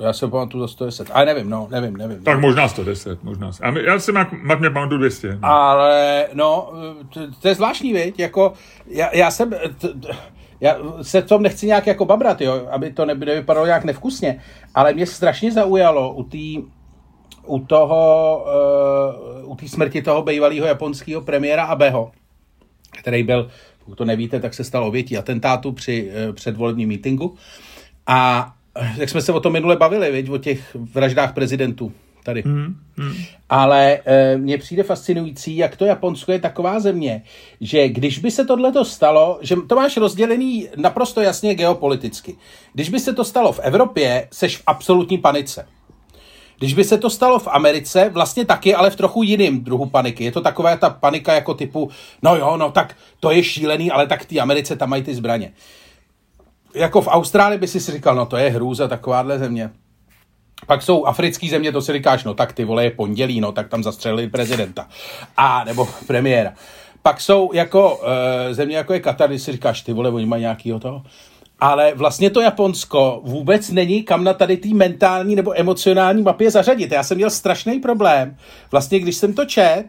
Já 0.00 0.12
se 0.12 0.28
pamatuju 0.28 0.62
za 0.62 0.68
110, 0.68 1.10
ale 1.12 1.24
nevím, 1.24 1.50
no, 1.50 1.68
nevím, 1.70 1.96
nevím. 1.96 2.22
Tak 2.22 2.40
možná 2.40 2.68
110, 2.68 3.22
možná. 3.22 3.50
A 3.62 3.78
já 3.78 3.98
si 3.98 4.12
matně 4.42 4.70
pamatuju 4.70 4.98
200. 4.98 5.28
No. 5.32 5.38
Ale, 5.42 6.26
no, 6.34 6.72
to, 7.14 7.20
to 7.40 7.48
je 7.48 7.54
zvláštní, 7.54 7.92
věď, 7.92 8.18
jako, 8.18 8.52
já, 8.86 9.16
já 9.16 9.30
jsem, 9.30 9.50
t, 9.50 9.88
já 10.60 10.76
se 11.02 11.20
v 11.20 11.26
tom 11.26 11.42
nechci 11.42 11.66
nějak 11.66 11.86
jako 11.86 12.04
babrat, 12.04 12.40
jo, 12.40 12.68
aby 12.70 12.92
to 12.92 13.04
nevypadalo 13.04 13.66
nějak 13.66 13.84
nevkusně, 13.84 14.40
ale 14.74 14.92
mě 14.92 15.06
strašně 15.06 15.52
zaujalo 15.52 16.12
u 16.12 16.22
té 16.22 16.68
u 17.46 17.58
toho, 17.58 18.44
uh, 19.44 19.52
u 19.52 19.56
té 19.56 19.68
smrti 19.68 20.02
toho 20.02 20.22
bývalého 20.22 20.66
japonského 20.66 21.20
premiéra 21.20 21.64
Abeho, 21.64 22.12
který 22.98 23.22
byl, 23.22 23.50
pokud 23.84 23.94
to 23.94 24.04
nevíte, 24.04 24.40
tak 24.40 24.54
se 24.54 24.64
stal 24.64 24.84
obětí 24.84 25.18
atentátu 25.18 25.72
při 25.72 26.10
uh, 26.28 26.34
předvolebním 26.34 26.88
mítingu. 26.88 27.34
A 28.06 28.53
jak 28.96 29.08
jsme 29.08 29.22
se 29.22 29.32
o 29.32 29.40
tom 29.40 29.52
minule 29.52 29.76
bavili, 29.76 30.12
viď, 30.12 30.30
o 30.30 30.38
těch 30.38 30.76
vraždách 30.94 31.34
prezidentů 31.34 31.92
tady. 32.24 32.42
Hmm, 32.42 32.76
hmm. 32.96 33.14
Ale 33.48 34.00
e, 34.04 34.36
mně 34.36 34.58
přijde 34.58 34.82
fascinující, 34.82 35.56
jak 35.56 35.76
to 35.76 35.84
Japonsko 35.84 36.32
je 36.32 36.38
taková 36.38 36.80
země, 36.80 37.22
že 37.60 37.88
když 37.88 38.18
by 38.18 38.30
se 38.30 38.44
tohle 38.44 38.72
stalo, 38.84 39.38
že 39.42 39.56
to 39.68 39.76
máš 39.76 39.96
rozdělený 39.96 40.68
naprosto 40.76 41.20
jasně 41.20 41.54
geopoliticky. 41.54 42.36
Když 42.72 42.88
by 42.88 43.00
se 43.00 43.12
to 43.12 43.24
stalo 43.24 43.52
v 43.52 43.58
Evropě, 43.58 44.28
seš 44.32 44.56
v 44.56 44.62
absolutní 44.66 45.18
panice. 45.18 45.66
Když 46.58 46.74
by 46.74 46.84
se 46.84 46.98
to 46.98 47.10
stalo 47.10 47.38
v 47.38 47.48
Americe, 47.48 48.10
vlastně 48.12 48.44
taky, 48.44 48.74
ale 48.74 48.90
v 48.90 48.96
trochu 48.96 49.22
jiným 49.22 49.64
druhu 49.64 49.86
paniky. 49.86 50.24
Je 50.24 50.32
to 50.32 50.40
taková 50.40 50.76
ta 50.76 50.90
panika 50.90 51.34
jako 51.34 51.54
typu, 51.54 51.90
no 52.22 52.36
jo, 52.36 52.56
no 52.56 52.70
tak 52.70 52.96
to 53.20 53.30
je 53.30 53.44
šílený, 53.44 53.90
ale 53.90 54.06
tak 54.06 54.22
v 54.22 54.26
té 54.26 54.38
Americe 54.40 54.76
tam 54.76 54.90
mají 54.90 55.02
ty 55.02 55.14
zbraně 55.14 55.52
jako 56.74 57.02
v 57.02 57.08
Austrálii 57.08 57.58
by 57.58 57.68
si 57.68 57.92
říkal, 57.92 58.16
no 58.16 58.26
to 58.26 58.36
je 58.36 58.50
hrůza, 58.50 58.88
takováhle 58.88 59.38
země. 59.38 59.70
Pak 60.66 60.82
jsou 60.82 61.04
africké 61.04 61.48
země, 61.48 61.72
to 61.72 61.82
si 61.82 61.92
říkáš, 61.92 62.24
no 62.24 62.34
tak 62.34 62.52
ty 62.52 62.64
vole 62.64 62.84
je 62.84 62.90
pondělí, 62.90 63.40
no 63.40 63.52
tak 63.52 63.68
tam 63.68 63.82
zastřelili 63.82 64.28
prezidenta. 64.28 64.88
A 65.36 65.64
nebo 65.64 65.88
premiéra. 66.06 66.52
Pak 67.02 67.20
jsou 67.20 67.50
jako 67.52 68.00
e, 68.50 68.54
země, 68.54 68.76
jako 68.76 68.92
je 68.92 69.00
Katar, 69.00 69.28
když 69.28 69.42
si 69.42 69.52
říkáš, 69.52 69.82
ty 69.82 69.92
vole, 69.92 70.10
oni 70.10 70.26
mají 70.26 70.40
nějakýho 70.40 70.80
toho. 70.80 71.02
Ale 71.60 71.92
vlastně 71.94 72.30
to 72.30 72.40
Japonsko 72.40 73.20
vůbec 73.24 73.70
není 73.70 74.02
kam 74.02 74.24
na 74.24 74.32
tady 74.34 74.56
té 74.56 74.68
mentální 74.68 75.36
nebo 75.36 75.60
emocionální 75.60 76.22
mapě 76.22 76.50
zařadit. 76.50 76.92
Já 76.92 77.02
jsem 77.02 77.16
měl 77.16 77.30
strašný 77.30 77.80
problém. 77.80 78.36
Vlastně, 78.70 78.98
když 78.98 79.16
jsem 79.16 79.34
to 79.34 79.44
čet, 79.44 79.84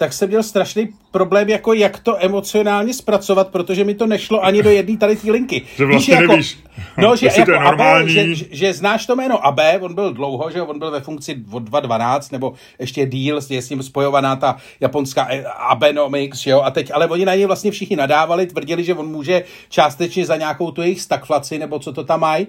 tak 0.00 0.12
jsem 0.12 0.28
měl 0.28 0.42
strašný 0.42 0.88
problém, 1.10 1.48
jako 1.48 1.72
jak 1.72 1.98
to 1.98 2.24
emocionálně 2.24 2.94
zpracovat, 2.94 3.48
protože 3.48 3.84
mi 3.84 3.94
to 3.94 4.06
nešlo 4.06 4.44
ani 4.44 4.62
do 4.62 4.70
jedné 4.70 4.96
tady 4.96 5.16
té 5.16 5.30
linky. 5.30 5.62
Že 5.76 5.86
vlastně 5.86 6.14
Víš, 6.14 6.20
jako, 6.20 6.32
nevíš, 6.32 6.58
no, 6.98 7.16
že, 7.16 7.26
jako 7.26 7.44
to 7.44 7.52
je 7.52 7.60
normální. 7.60 8.02
Abe, 8.02 8.08
že, 8.08 8.34
že, 8.34 8.44
že, 8.50 8.72
znáš 8.72 9.06
to 9.06 9.16
jméno 9.16 9.46
Abe, 9.46 9.78
on 9.80 9.94
byl 9.94 10.12
dlouho, 10.12 10.50
že 10.50 10.62
on 10.62 10.78
byl 10.78 10.90
ve 10.90 11.00
funkci 11.00 11.32
od 11.52 11.62
2012, 11.62 12.30
nebo 12.30 12.54
ještě 12.78 13.06
díl, 13.06 13.40
je 13.50 13.62
s 13.62 13.70
ním 13.70 13.82
spojovaná 13.82 14.36
ta 14.36 14.56
japonská 14.80 15.26
eh, 15.30 15.44
Abenomics, 15.44 16.38
že 16.38 16.50
jo, 16.50 16.60
a 16.60 16.70
teď, 16.70 16.90
ale 16.94 17.06
oni 17.06 17.24
na 17.24 17.34
něj 17.34 17.46
vlastně 17.46 17.70
všichni 17.70 17.96
nadávali, 17.96 18.46
tvrdili, 18.46 18.84
že 18.84 18.94
on 18.94 19.06
může 19.06 19.44
částečně 19.68 20.26
za 20.26 20.36
nějakou 20.36 20.70
tu 20.70 20.82
jejich 20.82 21.00
stagflaci, 21.00 21.58
nebo 21.58 21.78
co 21.78 21.92
to 21.92 22.04
tam 22.04 22.20
mají. 22.20 22.46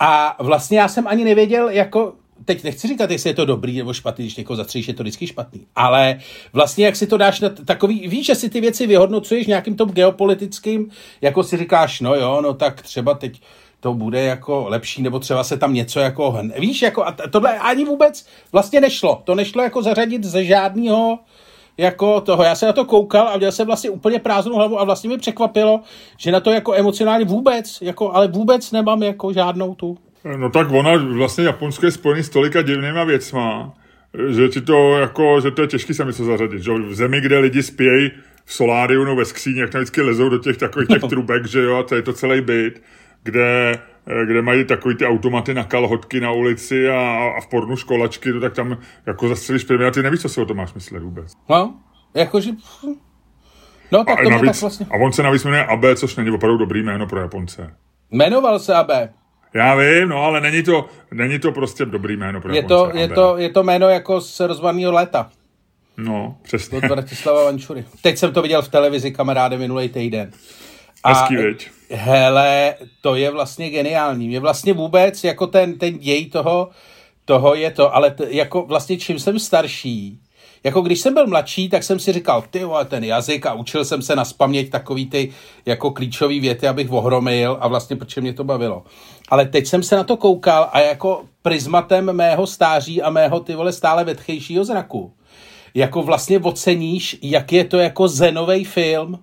A 0.00 0.36
vlastně 0.38 0.78
já 0.78 0.88
jsem 0.88 1.06
ani 1.06 1.24
nevěděl, 1.24 1.68
jako 1.68 2.12
teď 2.44 2.64
nechci 2.64 2.88
říkat, 2.88 3.10
jestli 3.10 3.30
je 3.30 3.34
to 3.34 3.44
dobrý 3.44 3.76
nebo 3.76 3.92
špatný, 3.92 4.24
když 4.24 4.36
někoho 4.36 4.56
zastříš, 4.56 4.88
je 4.88 4.94
to 4.94 5.02
vždycky 5.02 5.26
špatný. 5.26 5.66
Ale 5.76 6.18
vlastně, 6.52 6.84
jak 6.84 6.96
si 6.96 7.06
to 7.06 7.16
dáš 7.16 7.40
na 7.40 7.48
takový, 7.48 8.08
víš, 8.08 8.26
že 8.26 8.34
si 8.34 8.50
ty 8.50 8.60
věci 8.60 8.86
vyhodnocuješ 8.86 9.46
nějakým 9.46 9.76
tom 9.76 9.90
geopolitickým, 9.90 10.90
jako 11.20 11.42
si 11.42 11.56
říkáš, 11.56 12.00
no 12.00 12.14
jo, 12.14 12.40
no 12.42 12.54
tak 12.54 12.82
třeba 12.82 13.14
teď 13.14 13.40
to 13.80 13.94
bude 13.94 14.22
jako 14.22 14.66
lepší, 14.68 15.02
nebo 15.02 15.18
třeba 15.18 15.44
se 15.44 15.56
tam 15.56 15.74
něco 15.74 16.00
jako, 16.00 16.38
víš, 16.58 16.82
jako 16.82 17.04
a 17.04 17.16
tohle 17.30 17.58
ani 17.58 17.84
vůbec 17.84 18.26
vlastně 18.52 18.80
nešlo. 18.80 19.22
To 19.24 19.34
nešlo 19.34 19.62
jako 19.62 19.82
zařadit 19.82 20.24
ze 20.24 20.44
žádného 20.44 21.18
jako 21.78 22.20
toho. 22.20 22.42
Já 22.42 22.54
se 22.54 22.66
na 22.66 22.72
to 22.72 22.84
koukal 22.84 23.28
a 23.28 23.36
měl 23.36 23.52
jsem 23.52 23.66
vlastně 23.66 23.90
úplně 23.90 24.18
prázdnou 24.18 24.56
hlavu 24.56 24.80
a 24.80 24.84
vlastně 24.84 25.10
mi 25.10 25.18
překvapilo, 25.18 25.80
že 26.16 26.32
na 26.32 26.40
to 26.40 26.50
jako 26.50 26.74
emocionálně 26.74 27.24
vůbec, 27.24 27.78
jako, 27.80 28.12
ale 28.12 28.28
vůbec 28.28 28.72
nemám 28.72 29.02
jako 29.02 29.32
žádnou 29.32 29.74
tu 29.74 29.98
No 30.24 30.50
tak 30.50 30.70
ona 30.70 30.96
vlastně 30.96 31.44
Japonsko 31.44 31.86
je 31.86 31.92
spojený 31.92 32.22
s 32.22 32.28
tolika 32.28 32.62
divnýma 32.62 33.04
věcma, 33.04 33.74
že 34.28 34.48
ti 34.48 34.60
to 34.60 34.98
jako, 34.98 35.40
že 35.40 35.50
to 35.50 35.62
je 35.62 35.68
těžký 35.68 35.94
sami 35.94 36.12
co 36.12 36.24
zařadit. 36.24 36.62
Že? 36.62 36.72
V 36.72 36.94
zemi, 36.94 37.20
kde 37.20 37.38
lidi 37.38 37.62
spějí 37.62 38.10
v 38.44 38.54
soláriu 38.54 39.04
nebo 39.04 39.16
ve 39.16 39.24
skříni, 39.24 39.60
jak 39.60 39.70
tam 39.70 39.80
vždycky 39.80 40.02
lezou 40.02 40.28
do 40.28 40.38
těch 40.38 40.56
takových 40.56 40.88
těch 40.88 41.02
trubek, 41.02 41.46
že 41.46 41.62
jo, 41.62 41.76
a 41.76 41.82
to 41.82 41.94
je 41.94 42.02
to 42.02 42.12
celý 42.12 42.40
byt, 42.40 42.82
kde, 43.22 43.78
kde 44.26 44.42
mají 44.42 44.64
takový 44.64 44.94
ty 44.94 45.06
automaty 45.06 45.54
na 45.54 45.64
kalhotky 45.64 46.20
na 46.20 46.32
ulici 46.32 46.88
a, 46.88 47.30
a 47.38 47.40
v 47.40 47.46
pornu 47.46 47.76
školačky, 47.76 48.32
to 48.32 48.40
tak 48.40 48.54
tam 48.54 48.78
jako 49.06 49.28
zastřelíš 49.28 49.64
první 49.64 49.86
a 49.86 49.90
ty 49.90 50.02
nevíš, 50.02 50.20
co 50.20 50.28
si 50.28 50.40
o 50.40 50.44
tom 50.44 50.56
máš 50.56 50.74
myslet 50.74 51.02
vůbec. 51.02 51.32
No, 51.48 51.74
jakože... 52.14 52.50
No, 53.92 54.04
tak 54.04 54.20
a, 54.20 54.22
to 54.22 54.30
navíc, 54.30 54.52
tak 54.52 54.60
vlastně... 54.60 54.86
a 54.90 54.94
on 54.94 55.12
se 55.12 55.22
navíc 55.22 55.44
jmenuje 55.44 55.64
Abe, 55.64 55.96
což 55.96 56.16
není 56.16 56.30
opravdu 56.30 56.58
dobrý 56.58 56.82
jméno 56.82 57.06
pro 57.06 57.20
Japonce. 57.20 57.74
Jmenoval 58.10 58.58
se 58.58 58.74
Abe. 58.74 59.12
Já 59.58 59.74
vím, 59.74 60.08
no, 60.08 60.24
ale 60.24 60.40
není 60.40 60.62
to, 60.62 60.86
není 61.10 61.38
to 61.38 61.52
prostě 61.52 61.84
dobrý 61.84 62.16
jméno 62.16 62.40
pro 62.40 62.54
je 62.54 62.62
to, 62.62 62.90
je, 62.94 63.08
to, 63.08 63.36
je 63.38 63.48
to 63.48 63.62
jméno 63.62 63.88
jako 63.88 64.20
z 64.20 64.40
rozvaného 64.40 64.92
léta. 64.92 65.30
No, 65.96 66.36
přesně. 66.42 66.78
Od 66.78 66.84
Bratislava 66.84 67.44
Vančury. 67.44 67.84
Teď 68.02 68.18
jsem 68.18 68.32
to 68.32 68.42
viděl 68.42 68.62
v 68.62 68.68
televizi 68.68 69.10
kamaráde 69.10 69.58
minulý 69.58 69.88
týden. 69.88 70.30
A, 71.04 71.12
Hezký, 71.12 71.36
veď. 71.36 71.70
hele, 71.90 72.74
to 73.00 73.14
je 73.14 73.30
vlastně 73.30 73.70
geniální. 73.70 74.28
Mě 74.28 74.40
vlastně 74.40 74.72
vůbec, 74.72 75.24
jako 75.24 75.46
ten, 75.46 75.78
ten 75.78 75.98
děj 75.98 76.26
toho, 76.26 76.70
toho 77.24 77.54
je 77.54 77.70
to, 77.70 77.94
ale 77.94 78.10
t, 78.10 78.26
jako 78.30 78.62
vlastně 78.62 78.98
čím 78.98 79.18
jsem 79.18 79.38
starší, 79.38 80.20
jako 80.64 80.80
když 80.80 81.00
jsem 81.00 81.14
byl 81.14 81.26
mladší, 81.26 81.68
tak 81.68 81.82
jsem 81.82 81.98
si 81.98 82.12
říkal, 82.12 82.44
ty 82.50 82.62
ten 82.88 83.04
jazyk 83.04 83.46
a 83.46 83.54
učil 83.54 83.84
jsem 83.84 84.02
se 84.02 84.16
na 84.16 84.24
spaměť 84.24 84.70
takový 84.70 85.06
ty 85.06 85.32
jako 85.66 85.90
klíčové 85.90 86.40
věty, 86.40 86.68
abych 86.68 86.92
ohromil 86.92 87.56
a 87.60 87.68
vlastně 87.68 87.96
protože 87.96 88.20
mě 88.20 88.32
to 88.32 88.44
bavilo. 88.44 88.82
Ale 89.28 89.46
teď 89.46 89.66
jsem 89.66 89.82
se 89.82 89.96
na 89.96 90.04
to 90.04 90.16
koukal 90.16 90.68
a 90.72 90.80
jako 90.80 91.24
prismatem 91.42 92.12
mého 92.12 92.46
stáří 92.46 93.02
a 93.02 93.10
mého 93.10 93.40
ty 93.40 93.54
vole 93.54 93.72
stále 93.72 94.04
vetchejšího 94.04 94.64
zraku, 94.64 95.12
jako 95.74 96.02
vlastně 96.02 96.38
oceníš, 96.38 97.18
jak 97.22 97.52
je 97.52 97.64
to 97.64 97.78
jako 97.78 98.08
zenový 98.08 98.64
film, 98.64 99.18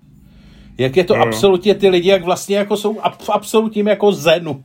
jak 0.78 0.98
je 0.98 1.04
to 1.04 1.16
no. 1.16 1.24
absolutně 1.24 1.76
ty 1.76 1.90
lidi, 1.90 2.10
jak 2.10 2.24
vlastně 2.24 2.58
jako 2.58 2.78
jsou 2.78 2.94
v 3.20 3.30
absolutním 3.30 3.88
jako 3.88 4.12
zenu. 4.12 4.62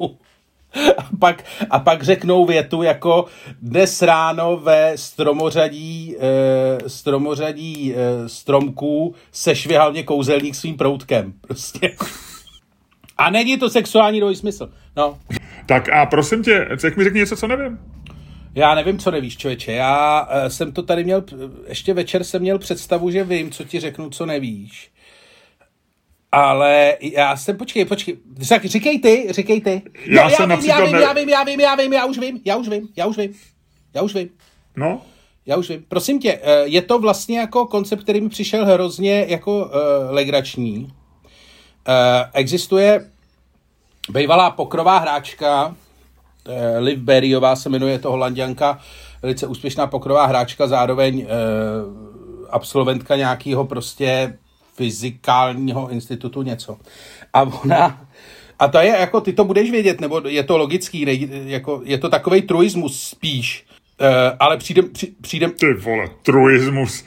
A 0.98 1.08
pak, 1.18 1.44
a 1.70 1.78
pak 1.78 2.02
řeknou 2.02 2.46
větu 2.46 2.82
jako 2.82 3.24
dnes 3.62 4.02
ráno 4.02 4.56
ve 4.56 4.92
stromořadí, 4.96 6.16
e, 6.18 6.88
stromořadí 6.88 7.94
e, 7.94 8.28
stromků 8.28 9.14
sešvihal 9.32 9.92
mě 9.92 10.02
kouzelník 10.02 10.54
svým 10.54 10.76
proutkem. 10.76 11.32
Prostě. 11.40 11.94
A 13.18 13.30
není 13.30 13.58
to 13.58 13.70
sexuální 13.70 14.20
dvojí 14.20 14.36
smysl. 14.36 14.70
No. 14.96 15.18
Tak 15.66 15.88
a 15.88 16.06
prosím 16.06 16.42
tě, 16.42 16.68
jak 16.84 16.96
mi 16.96 17.04
řekni 17.04 17.20
něco, 17.20 17.36
co 17.36 17.46
nevím. 17.46 17.78
Já 18.54 18.74
nevím, 18.74 18.98
co 18.98 19.10
nevíš, 19.10 19.36
člověče. 19.36 19.72
Já 19.72 20.22
uh, 20.22 20.48
jsem 20.48 20.72
to 20.72 20.82
tady 20.82 21.04
měl, 21.04 21.24
ještě 21.68 21.94
večer 21.94 22.24
jsem 22.24 22.42
měl 22.42 22.58
představu, 22.58 23.10
že 23.10 23.24
vím, 23.24 23.50
co 23.50 23.64
ti 23.64 23.80
řeknu, 23.80 24.10
co 24.10 24.26
nevíš. 24.26 24.90
Ale 26.32 26.96
já 27.00 27.36
jsem, 27.36 27.56
počkej, 27.56 27.84
počkej, 27.84 28.16
tak 28.48 28.64
říkej 28.64 28.98
ty, 28.98 29.26
říkej 29.30 29.60
ty. 29.60 29.82
Já, 30.06 30.30
já, 30.30 30.36
jsem 30.36 30.50
já, 30.50 30.56
vím, 30.56 30.66
já, 30.66 30.84
vím, 30.84 30.92
ne... 30.92 31.00
já 31.00 31.12
vím, 31.12 31.28
já 31.28 31.44
vím, 31.44 31.60
já 31.60 31.74
vím, 31.74 31.92
já 31.92 32.04
už 32.04 32.18
vím, 32.18 32.40
já 32.44 32.56
už 32.56 32.68
vím, 32.68 32.88
já 32.96 33.06
už 33.06 33.16
vím, 33.16 33.34
já 33.94 34.02
už 34.02 34.14
vím. 34.14 34.30
No? 34.76 35.02
Já 35.46 35.56
už 35.56 35.68
vím. 35.68 35.84
Prosím 35.88 36.20
tě, 36.20 36.40
eh, 36.42 36.62
je 36.64 36.82
to 36.82 36.98
vlastně 36.98 37.38
jako 37.38 37.66
koncept, 37.66 38.02
který 38.02 38.20
mi 38.20 38.28
přišel 38.28 38.66
hrozně 38.66 39.26
jako 39.28 39.64
uh, 39.64 39.70
legrační. 40.08 40.78
Uh, 40.84 40.92
existuje 42.32 43.10
bývalá 44.10 44.50
pokrová 44.50 44.98
hráčka, 44.98 45.66
uh, 45.66 45.74
Liv 46.78 46.98
Berryová 46.98 47.56
se 47.56 47.68
jmenuje 47.68 47.98
to 47.98 48.10
holanděnka, 48.10 48.78
velice 49.22 49.46
úspěšná 49.46 49.86
pokrová 49.86 50.26
hráčka, 50.26 50.66
zároveň 50.66 51.18
uh, 51.18 51.26
absolventka 52.50 53.16
nějakého 53.16 53.64
prostě 53.64 54.38
fyzikálního 54.80 55.90
institutu 55.90 56.42
něco. 56.42 56.76
A 57.32 57.42
ona, 57.42 58.08
a 58.58 58.68
to 58.68 58.78
je 58.78 58.88
jako, 58.88 59.20
ty 59.20 59.32
to 59.32 59.44
budeš 59.44 59.70
vědět, 59.70 60.00
nebo 60.00 60.22
je 60.28 60.42
to 60.42 60.58
logický, 60.58 61.04
ne, 61.04 61.12
jako, 61.30 61.82
je 61.84 61.98
to 61.98 62.08
takový 62.08 62.42
truismus 62.42 63.02
spíš, 63.02 63.66
uh, 64.00 64.06
ale 64.40 64.56
přijde, 64.56 64.82
při, 64.82 65.12
přijde... 65.20 65.48
Ty 65.48 65.74
vole, 65.74 66.08
truismus. 66.22 67.04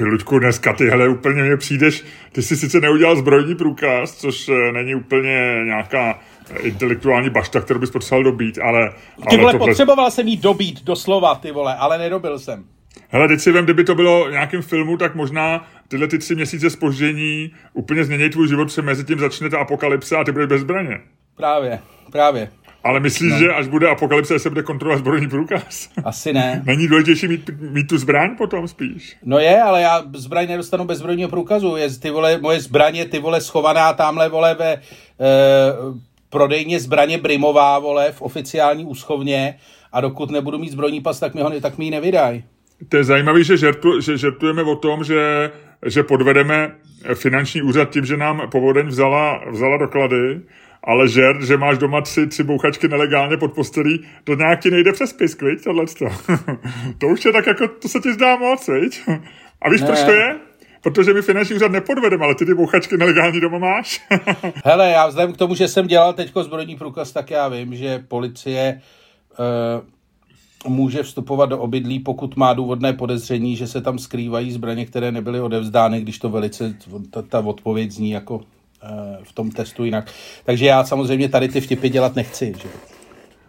Luďku, 0.00 0.38
dneska 0.38 0.72
ty, 0.72 0.88
hele, 0.88 1.08
úplně 1.08 1.42
mě 1.42 1.56
přijdeš, 1.56 2.04
ty 2.32 2.42
jsi 2.42 2.56
sice 2.56 2.80
neudělal 2.80 3.16
zbrojní 3.16 3.54
průkaz, 3.54 4.16
což 4.16 4.48
uh, 4.48 4.54
není 4.72 4.94
úplně 4.94 5.62
nějaká 5.64 6.18
intelektuální 6.60 7.30
bašta, 7.30 7.60
kterou 7.60 7.80
bys 7.80 7.90
potřeboval 7.90 8.24
dobít, 8.24 8.58
ale... 8.58 8.92
Ty 9.30 9.36
vole, 9.36 9.52
tohle... 9.52 9.68
potřeboval 9.68 10.10
jsem 10.10 10.28
jí 10.28 10.36
dobít, 10.36 10.84
doslova, 10.84 11.34
ty 11.34 11.52
vole, 11.52 11.74
ale 11.74 11.98
nedobil 11.98 12.38
jsem. 12.38 12.64
Hele, 13.08 13.28
teď 13.28 13.40
si 13.40 13.52
vem, 13.52 13.64
kdyby 13.64 13.84
to 13.84 13.94
bylo 13.94 14.30
nějakým 14.30 14.62
filmu, 14.62 14.96
tak 14.96 15.14
možná 15.14 15.68
tyhle 15.88 16.08
ty 16.08 16.18
tři 16.18 16.34
měsíce 16.34 16.70
spoždění 16.70 17.52
úplně 17.72 18.04
změní 18.04 18.30
tvůj 18.30 18.48
život, 18.48 18.72
se 18.72 18.82
mezi 18.82 19.04
tím 19.04 19.18
začne 19.18 19.50
ta 19.50 19.58
apokalypse 19.58 20.16
a 20.16 20.24
ty 20.24 20.32
budeš 20.32 20.48
bez 20.48 20.60
zbraně. 20.60 21.00
Právě, 21.36 21.80
právě. 22.12 22.50
Ale 22.84 23.00
myslíš, 23.00 23.32
no. 23.32 23.38
že 23.38 23.52
až 23.52 23.68
bude 23.68 23.88
apokalypse, 23.88 24.38
se 24.38 24.48
bude 24.48 24.62
kontrolovat 24.62 24.98
zbrojní 24.98 25.28
průkaz? 25.28 25.88
Asi 26.04 26.32
ne. 26.32 26.62
Není 26.66 26.88
důležitější 26.88 27.28
mít, 27.28 27.50
mít 27.60 27.88
tu 27.88 27.98
zbraň 27.98 28.36
potom 28.36 28.68
spíš? 28.68 29.16
No 29.24 29.38
je, 29.38 29.62
ale 29.62 29.82
já 29.82 30.02
zbraň 30.14 30.48
nedostanu 30.48 30.84
bez 30.84 30.98
zbrojního 30.98 31.28
průkazu. 31.28 31.76
Je 31.76 31.90
ty 31.90 32.10
vole, 32.10 32.38
moje 32.38 32.60
zbraně, 32.60 33.04
ty 33.04 33.18
vole 33.18 33.40
schovaná 33.40 33.92
tamhle 33.92 34.28
vole 34.28 34.54
ve 34.54 34.72
e, 34.72 34.80
prodejně 36.30 36.80
zbraně 36.80 37.18
Brimová, 37.18 37.78
vole, 37.78 38.12
v 38.12 38.22
oficiální 38.22 38.84
úschovně 38.84 39.58
a 39.92 40.00
dokud 40.00 40.30
nebudu 40.30 40.58
mít 40.58 40.72
zbrojní 40.72 41.00
pas, 41.00 41.20
tak 41.20 41.34
mi, 41.34 41.42
ho, 41.42 41.60
tak 41.60 41.78
mi 41.78 41.84
ji 41.84 41.90
nevydají. 41.90 42.44
To 42.88 42.96
je 42.96 43.04
zajímavé, 43.04 43.44
že, 43.44 43.56
žertu, 43.56 44.00
že 44.00 44.18
žertujeme 44.18 44.62
o 44.62 44.76
tom, 44.76 45.04
že, 45.04 45.50
že 45.86 46.02
podvedeme 46.02 46.74
finanční 47.14 47.62
úřad 47.62 47.90
tím, 47.90 48.04
že 48.04 48.16
nám 48.16 48.50
povodeň 48.50 48.86
vzala, 48.86 49.40
vzala 49.50 49.76
doklady, 49.76 50.40
ale 50.84 51.08
žert, 51.08 51.42
že 51.42 51.56
máš 51.56 51.78
doma 51.78 52.00
tři, 52.00 52.26
tři 52.26 52.42
bouchačky 52.42 52.88
nelegálně 52.88 53.36
pod 53.36 53.52
postelí, 53.52 54.06
to 54.24 54.34
nějak 54.34 54.60
ti 54.60 54.70
nejde 54.70 54.92
přes 54.92 55.12
pisk, 55.12 55.42
viď, 55.42 55.64
tohleto. 55.64 56.06
to 56.98 57.06
už 57.06 57.24
je 57.24 57.32
tak 57.32 57.46
jako, 57.46 57.68
to 57.68 57.88
se 57.88 58.00
ti 58.00 58.12
zdá 58.12 58.36
moc, 58.36 58.68
viď? 58.68 59.00
A 59.62 59.70
víš, 59.70 59.80
ne. 59.80 59.86
proč 59.86 60.02
to 60.02 60.10
je? 60.10 60.36
Protože 60.82 61.14
mi 61.14 61.22
finanční 61.22 61.56
úřad 61.56 61.72
nepodvedeme, 61.72 62.24
ale 62.24 62.34
ty 62.34 62.46
ty 62.46 62.54
bouchačky 62.54 62.96
nelegální 62.96 63.40
doma 63.40 63.58
máš. 63.58 64.06
Hele, 64.64 64.90
já 64.90 65.06
vzhledem 65.06 65.32
k 65.32 65.36
tomu, 65.36 65.54
že 65.54 65.68
jsem 65.68 65.86
dělal 65.86 66.12
teďko 66.12 66.42
zbrojní 66.42 66.76
průkaz, 66.76 67.12
tak 67.12 67.30
já 67.30 67.48
vím, 67.48 67.74
že 67.74 68.04
policie 68.08 68.80
uh, 69.38 69.84
může 70.66 71.02
vstupovat 71.02 71.46
do 71.46 71.58
obydlí, 71.58 71.98
pokud 71.98 72.36
má 72.36 72.54
důvodné 72.54 72.92
podezření, 72.92 73.56
že 73.56 73.66
se 73.66 73.80
tam 73.80 73.98
skrývají 73.98 74.52
zbraně, 74.52 74.86
které 74.86 75.12
nebyly 75.12 75.40
odevzdány, 75.40 76.00
když 76.00 76.18
to 76.18 76.28
velice, 76.28 76.74
ta, 77.10 77.22
ta 77.22 77.38
odpověď 77.40 77.90
zní 77.90 78.10
jako 78.10 78.40
e, 78.40 79.18
v 79.22 79.32
tom 79.32 79.50
testu 79.50 79.84
jinak. 79.84 80.12
Takže 80.44 80.66
já 80.66 80.84
samozřejmě 80.84 81.28
tady 81.28 81.48
ty 81.48 81.60
vtipy 81.60 81.88
dělat 81.88 82.16
nechci. 82.16 82.54
Že? 82.62 82.97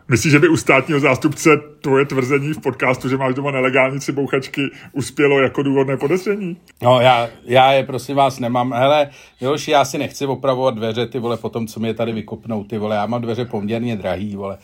Myslíš, 0.09 0.31
že 0.31 0.39
by 0.39 0.47
u 0.47 0.57
státního 0.57 0.99
zástupce 0.99 1.49
tvoje 1.81 2.05
tvrzení 2.05 2.53
v 2.53 2.61
podcastu, 2.61 3.09
že 3.09 3.17
máš 3.17 3.35
doma 3.35 3.51
nelegální 3.51 3.99
tři 3.99 4.11
bouchačky, 4.11 4.61
uspělo 4.91 5.39
jako 5.39 5.63
důvodné 5.63 5.97
podezření? 5.97 6.57
No, 6.81 7.01
já, 7.01 7.29
já 7.45 7.71
je 7.71 7.83
prosím 7.83 8.15
vás 8.15 8.39
nemám. 8.39 8.73
Hele, 8.73 9.09
Miloši, 9.41 9.71
já 9.71 9.85
si 9.85 9.97
nechci 9.97 10.25
opravovat 10.25 10.75
dveře, 10.75 11.07
ty 11.07 11.19
vole, 11.19 11.37
potom, 11.37 11.67
co 11.67 11.79
mě 11.79 11.93
tady 11.93 12.11
vykopnou, 12.11 12.63
ty 12.63 12.77
vole, 12.77 12.95
já 12.95 13.05
mám 13.05 13.21
dveře 13.21 13.45
poměrně 13.45 13.95
drahý, 13.95 14.35
vole 14.35 14.57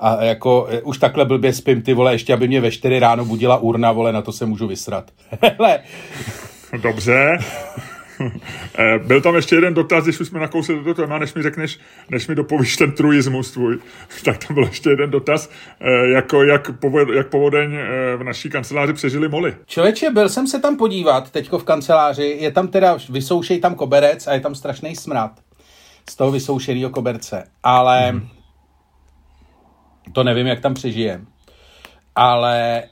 a 0.00 0.24
jako 0.24 0.66
e, 0.70 0.82
už 0.82 0.98
takhle 0.98 1.24
blbě 1.24 1.52
spím, 1.52 1.82
ty 1.82 1.94
vole, 1.94 2.14
ještě 2.14 2.32
aby 2.32 2.48
mě 2.48 2.60
ve 2.60 2.70
4 2.70 2.98
ráno 2.98 3.24
budila 3.24 3.56
urna, 3.56 3.92
vole, 3.92 4.12
na 4.12 4.22
to 4.22 4.32
se 4.32 4.46
můžu 4.46 4.66
vysrat. 4.66 5.10
Hele, 5.42 5.80
Dobře. 6.82 7.38
Eh, 8.78 8.98
byl 8.98 9.20
tam 9.20 9.36
ještě 9.36 9.54
jeden 9.54 9.74
dotaz, 9.74 10.04
když 10.04 10.20
už 10.20 10.28
jsme 10.28 10.40
nakousli 10.40 10.74
do 10.74 10.82
toho 10.82 10.94
téma, 10.94 11.18
než 11.18 11.34
mi 11.34 11.42
řekneš, 11.42 11.78
než 12.10 12.28
mi 12.28 12.34
dopovíš 12.34 12.76
ten 12.76 12.92
truismus 12.92 13.50
tvůj, 13.50 13.78
tak 14.24 14.46
tam 14.46 14.54
byl 14.54 14.64
ještě 14.64 14.90
jeden 14.90 15.10
dotaz, 15.10 15.50
eh, 15.80 16.08
jako 16.08 16.42
jak, 16.42 16.78
povod, 16.78 17.08
jak 17.08 17.28
povodeň 17.28 17.74
eh, 17.74 18.16
v 18.16 18.22
naší 18.22 18.50
kanceláři 18.50 18.92
přežili 18.92 19.28
moly. 19.28 19.56
Člověče, 19.66 20.10
byl 20.10 20.28
jsem 20.28 20.46
se 20.46 20.60
tam 20.60 20.76
podívat 20.76 21.30
teďko 21.30 21.58
v 21.58 21.64
kanceláři, 21.64 22.36
je 22.40 22.50
tam 22.50 22.68
teda, 22.68 22.98
vysoušej 23.10 23.58
tam 23.60 23.74
koberec 23.74 24.26
a 24.26 24.32
je 24.32 24.40
tam 24.40 24.54
strašný 24.54 24.96
smrad 24.96 25.30
z 26.10 26.16
toho 26.16 26.30
vysoušeného 26.30 26.90
koberce, 26.90 27.44
ale 27.62 28.10
hmm. 28.10 28.28
to 30.12 30.24
nevím, 30.24 30.46
jak 30.46 30.60
tam 30.60 30.74
přežijem. 30.74 31.26
Ale 32.14 32.82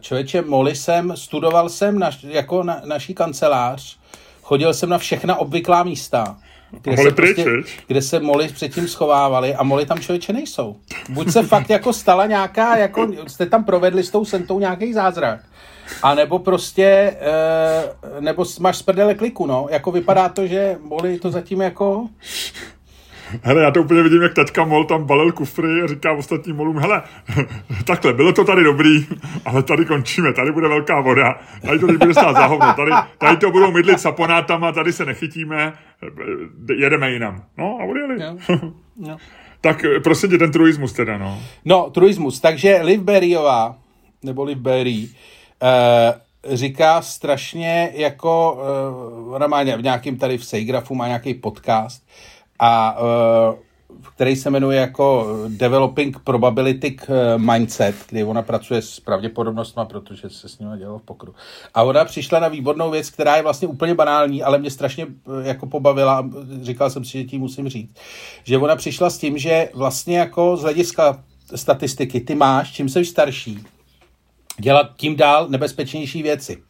člověče, 0.00 0.42
moly 0.42 0.76
jsem, 0.76 1.16
studoval 1.16 1.68
jsem 1.68 1.98
naš, 1.98 2.24
jako 2.24 2.62
na, 2.62 2.80
naší 2.84 3.14
kancelář 3.14 3.98
chodil 4.42 4.74
jsem 4.74 4.88
na 4.88 4.98
všechna 4.98 5.36
obvyklá 5.36 5.82
místa, 5.82 6.36
kde 6.80 6.96
se, 6.96 7.10
prostě, 7.10 7.46
kde 7.86 8.02
se 8.02 8.20
moli 8.20 8.48
předtím 8.48 8.88
schovávali 8.88 9.54
a 9.54 9.62
moli 9.62 9.86
tam 9.86 10.00
člověče 10.00 10.32
nejsou. 10.32 10.76
Buď 11.08 11.30
se 11.30 11.42
fakt 11.42 11.70
jako 11.70 11.92
stala 11.92 12.26
nějaká, 12.26 12.76
jako 12.76 13.08
jste 13.26 13.46
tam 13.46 13.64
provedli 13.64 14.02
s 14.02 14.10
tou 14.10 14.24
sentou 14.24 14.58
nějaký 14.58 14.92
zázrak. 14.92 15.40
A 16.02 16.14
nebo 16.14 16.38
prostě, 16.38 17.16
e, 17.20 18.20
nebo 18.20 18.44
máš 18.60 18.76
z 18.76 18.82
prdele 18.82 19.14
kliku, 19.14 19.46
no. 19.46 19.66
Jako 19.70 19.92
vypadá 19.92 20.28
to, 20.28 20.46
že 20.46 20.78
moli 20.80 21.18
to 21.18 21.30
zatím 21.30 21.60
jako 21.60 22.08
hele, 23.42 23.62
já 23.62 23.70
to 23.70 23.80
úplně 23.80 24.02
vidím, 24.02 24.22
jak 24.22 24.34
taťka 24.34 24.64
Mol 24.64 24.84
tam 24.84 25.04
balil 25.04 25.32
kufry 25.32 25.82
a 25.82 25.86
říká 25.86 26.12
ostatním 26.12 26.56
molům, 26.56 26.78
hele, 26.78 27.02
takhle, 27.84 28.12
bylo 28.12 28.32
to 28.32 28.44
tady 28.44 28.64
dobrý, 28.64 29.06
ale 29.44 29.62
tady 29.62 29.84
končíme, 29.84 30.32
tady 30.32 30.52
bude 30.52 30.68
velká 30.68 31.00
voda, 31.00 31.40
tady 31.66 31.78
to 31.78 31.86
bude 31.86 32.14
stát 32.14 32.36
za 32.36 32.46
hovno, 32.46 32.74
tady, 32.74 32.90
tady 33.18 33.36
to 33.36 33.50
budou 33.50 33.72
mydlit 33.72 34.00
saponátama, 34.00 34.72
tady 34.72 34.92
se 34.92 35.04
nechytíme, 35.04 35.72
jedeme 36.76 37.12
jinam. 37.12 37.42
No 37.58 37.78
a 37.80 37.84
odjeli. 37.84 38.22
Jo. 38.22 38.36
Jo. 39.08 39.16
tak 39.60 39.84
prosím 40.04 40.30
tě, 40.30 40.38
ten 40.38 40.52
truismus 40.52 40.92
teda, 40.92 41.18
no. 41.18 41.42
No, 41.64 41.90
truismus, 41.90 42.40
takže 42.40 42.80
Liv 42.82 43.00
Berryová, 43.00 43.78
nebo 44.22 44.44
Liv 44.44 44.58
Berry, 44.58 45.08
uh, 45.08 46.54
říká 46.56 47.02
strašně 47.02 47.90
jako, 47.94 48.52
uh, 49.24 49.34
ona 49.34 49.46
má 49.46 49.62
v 49.62 49.82
nějakým 49.82 50.16
tady 50.16 50.38
v 50.38 50.44
Sejgrafu, 50.44 50.94
má 50.94 51.06
nějaký 51.06 51.34
podcast, 51.34 52.02
a 52.62 52.96
uh, 53.00 53.58
který 54.14 54.36
se 54.36 54.50
jmenuje 54.50 54.80
jako 54.80 55.36
Developing 55.48 56.18
Probability 56.18 56.96
eh, 57.02 57.38
Mindset, 57.38 57.94
kdy 58.08 58.24
ona 58.24 58.42
pracuje 58.42 58.82
s 58.82 59.00
pravděpodobnostmi, 59.00 59.82
protože 59.88 60.30
se 60.30 60.48
s 60.48 60.58
nimi 60.58 60.78
dělalo 60.78 60.98
v 60.98 61.02
pokru. 61.02 61.34
A 61.74 61.82
ona 61.82 62.04
přišla 62.04 62.40
na 62.40 62.48
výbornou 62.48 62.90
věc, 62.90 63.10
která 63.10 63.36
je 63.36 63.42
vlastně 63.42 63.68
úplně 63.68 63.94
banální, 63.94 64.42
ale 64.42 64.58
mě 64.58 64.70
strašně 64.70 65.06
eh, 65.06 65.48
jako 65.48 65.66
pobavila, 65.66 66.30
říkal 66.62 66.90
jsem 66.90 67.04
si, 67.04 67.12
že 67.18 67.24
tím 67.24 67.40
musím 67.40 67.68
říct, 67.68 67.96
že 68.44 68.58
ona 68.58 68.76
přišla 68.76 69.10
s 69.10 69.18
tím, 69.18 69.38
že 69.38 69.68
vlastně 69.74 70.18
jako 70.18 70.56
z 70.56 70.62
hlediska 70.62 71.24
statistiky 71.54 72.20
ty 72.20 72.34
máš, 72.34 72.72
čím 72.72 72.88
jsi 72.88 73.04
starší, 73.04 73.64
dělat 74.58 74.90
tím 74.96 75.16
dál 75.16 75.48
nebezpečnější 75.48 76.22
věci. 76.22 76.62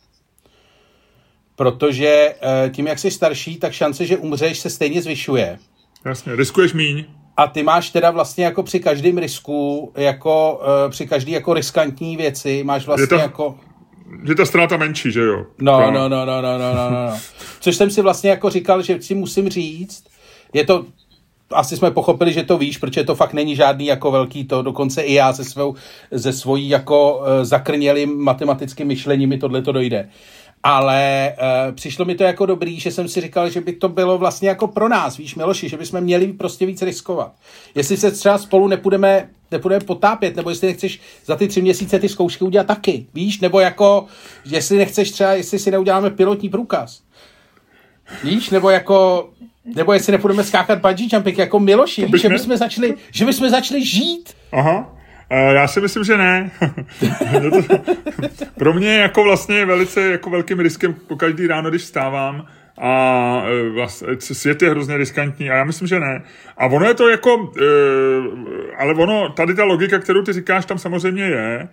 Protože 1.56 2.34
tím, 2.70 2.86
jak 2.86 2.98
jsi 2.98 3.10
starší, 3.10 3.56
tak 3.56 3.72
šance, 3.72 4.06
že 4.06 4.16
umřeš, 4.16 4.58
se 4.58 4.70
stejně 4.70 5.02
zvyšuje 5.02 5.58
Jasně, 6.04 6.36
riskuješ 6.36 6.72
míň. 6.72 7.04
A 7.36 7.46
ty 7.46 7.62
máš 7.62 7.90
teda 7.90 8.10
vlastně 8.10 8.44
jako 8.44 8.62
při 8.62 8.80
každém 8.80 9.18
risku, 9.18 9.92
jako 9.96 10.60
uh, 10.84 10.90
při 10.90 11.06
každý 11.06 11.32
jako 11.32 11.54
riskantní 11.54 12.16
věci, 12.16 12.64
máš 12.64 12.86
vlastně 12.86 13.02
je 13.02 13.08
to, 13.08 13.14
vlastně 13.14 13.24
jako... 13.24 13.58
Je 14.28 14.34
ta 14.34 14.44
ztráta 14.44 14.76
menší, 14.76 15.12
že 15.12 15.20
jo? 15.20 15.46
No, 15.58 15.80
jako- 15.80 15.90
no, 15.90 16.08
no, 16.08 16.26
no, 16.26 16.42
no, 16.42 16.58
no, 16.58 16.74
no, 16.74 16.90
no, 16.90 16.90
no. 16.90 17.18
Což 17.60 17.76
jsem 17.76 17.90
si 17.90 18.02
vlastně 18.02 18.30
jako 18.30 18.50
říkal, 18.50 18.82
že 18.82 19.02
si 19.02 19.14
musím 19.14 19.48
říct, 19.48 20.04
je 20.52 20.64
to, 20.64 20.84
asi 21.52 21.76
jsme 21.76 21.90
pochopili, 21.90 22.32
že 22.32 22.42
to 22.42 22.58
víš, 22.58 22.78
protože 22.78 23.04
to 23.04 23.14
fakt 23.14 23.32
není 23.32 23.56
žádný 23.56 23.86
jako 23.86 24.10
velký 24.10 24.44
to, 24.44 24.62
dokonce 24.62 25.02
i 25.02 25.14
já 25.14 25.32
se 25.32 25.44
svou, 25.44 25.74
ze 26.10 26.32
svojí 26.32 26.68
jako 26.68 27.22
eh, 27.24 27.44
zakrnělým 27.44 28.18
matematickým 28.18 28.86
myšlením 28.86 29.28
mi 29.28 29.38
tohle 29.38 29.62
to 29.62 29.72
dojde 29.72 30.08
ale 30.62 31.32
uh, 31.68 31.74
přišlo 31.74 32.04
mi 32.04 32.14
to 32.14 32.24
jako 32.24 32.46
dobrý, 32.46 32.80
že 32.80 32.90
jsem 32.90 33.08
si 33.08 33.20
říkal, 33.20 33.50
že 33.50 33.60
by 33.60 33.72
to 33.72 33.88
bylo 33.88 34.18
vlastně 34.18 34.48
jako 34.48 34.66
pro 34.66 34.88
nás, 34.88 35.16
víš, 35.16 35.34
Miloši, 35.34 35.68
že 35.68 35.76
bychom 35.76 36.00
měli 36.00 36.26
prostě 36.32 36.66
víc 36.66 36.82
riskovat. 36.82 37.32
Jestli 37.74 37.96
se 37.96 38.10
třeba 38.10 38.38
spolu 38.38 38.68
nepůjdeme, 38.68 39.28
nepůjdeme 39.50 39.84
potápět, 39.84 40.36
nebo 40.36 40.50
jestli 40.50 40.66
nechceš 40.68 41.00
za 41.26 41.36
ty 41.36 41.48
tři 41.48 41.62
měsíce 41.62 41.98
ty 41.98 42.08
zkoušky 42.08 42.44
udělat 42.44 42.66
taky, 42.66 43.06
víš, 43.14 43.40
nebo 43.40 43.60
jako, 43.60 44.06
jestli 44.44 44.78
nechceš 44.78 45.10
třeba, 45.10 45.32
jestli 45.32 45.58
si 45.58 45.70
neuděláme 45.70 46.10
pilotní 46.10 46.48
průkaz. 46.48 47.02
Víš, 48.24 48.50
nebo 48.50 48.70
jako, 48.70 49.28
nebo 49.74 49.92
jestli 49.92 50.12
nepůjdeme 50.12 50.44
skákat 50.44 50.78
bungee 50.78 51.08
jumping 51.12 51.38
jako 51.38 51.60
Miloši, 51.60 52.06
víš, 52.06 52.22
že 52.22 52.28
bychom 52.28 52.56
začali, 52.56 52.94
že 53.12 53.24
bychom 53.24 53.50
začali 53.50 53.84
žít. 53.84 54.34
Aha. 54.52 54.96
Eh, 55.34 55.54
já 55.54 55.68
si 55.68 55.80
myslím, 55.80 56.04
že 56.04 56.16
ne. 56.16 56.50
Pro 58.58 58.72
mě 58.72 58.98
jako 58.98 59.24
vlastně 59.24 59.64
velice 59.64 60.00
jako 60.00 60.30
velkým 60.30 60.60
riskem 60.60 60.94
po 60.94 61.16
každý 61.16 61.46
ráno, 61.46 61.70
když 61.70 61.82
vstávám, 61.82 62.46
a 62.80 63.42
vlastně, 63.74 64.08
svět 64.20 64.62
je 64.62 64.70
hrozně 64.70 64.96
riskantní 64.96 65.50
a 65.50 65.56
já 65.56 65.64
myslím, 65.64 65.88
že 65.88 66.00
ne. 66.00 66.22
A 66.56 66.66
ono 66.66 66.86
je 66.86 66.94
to 66.94 67.08
jako, 67.08 67.52
ale 68.78 68.94
ono, 68.94 69.28
tady 69.28 69.54
ta 69.54 69.64
logika, 69.64 69.98
kterou 69.98 70.22
ty 70.22 70.32
říkáš, 70.32 70.64
tam 70.64 70.78
samozřejmě 70.78 71.22
je. 71.22 71.68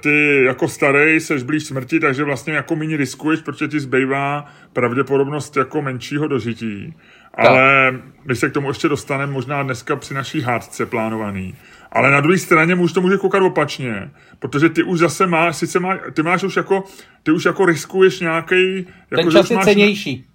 Ty 0.00 0.44
jako 0.44 0.68
starý 0.68 1.20
seš 1.20 1.42
blíž 1.42 1.64
smrti, 1.64 2.00
takže 2.00 2.24
vlastně 2.24 2.52
jako 2.52 2.76
méně 2.76 2.96
riskuješ, 2.96 3.40
protože 3.40 3.68
ti 3.68 3.80
zbývá 3.80 4.46
pravděpodobnost 4.72 5.56
jako 5.56 5.82
menšího 5.82 6.28
dožití. 6.28 6.94
Ale 7.34 7.94
my 8.24 8.36
se 8.36 8.50
k 8.50 8.52
tomu 8.52 8.68
ještě 8.68 8.88
dostaneme 8.88 9.32
možná 9.32 9.62
dneska 9.62 9.96
při 9.96 10.14
naší 10.14 10.40
hádce 10.40 10.86
plánovaný. 10.86 11.54
Ale 11.92 12.10
na 12.10 12.20
druhé 12.20 12.38
straně 12.38 12.74
může 12.74 12.94
to 12.94 13.00
může 13.00 13.16
koukat 13.16 13.42
opačně, 13.42 14.10
protože 14.38 14.68
ty 14.68 14.82
už 14.82 14.98
zase 14.98 15.26
máš, 15.26 15.56
sice 15.56 15.80
má, 15.80 15.98
ty 16.12 16.22
máš 16.22 16.42
už 16.42 16.56
jako, 16.56 16.84
ty 17.22 17.30
už 17.30 17.44
jako 17.44 17.66
riskuješ 17.66 18.20
nějaký. 18.20 18.86
Jako, 19.10 19.22
Ten 19.22 19.30
čas 19.30 19.50
je 19.50 19.58
cenější. 19.58 20.26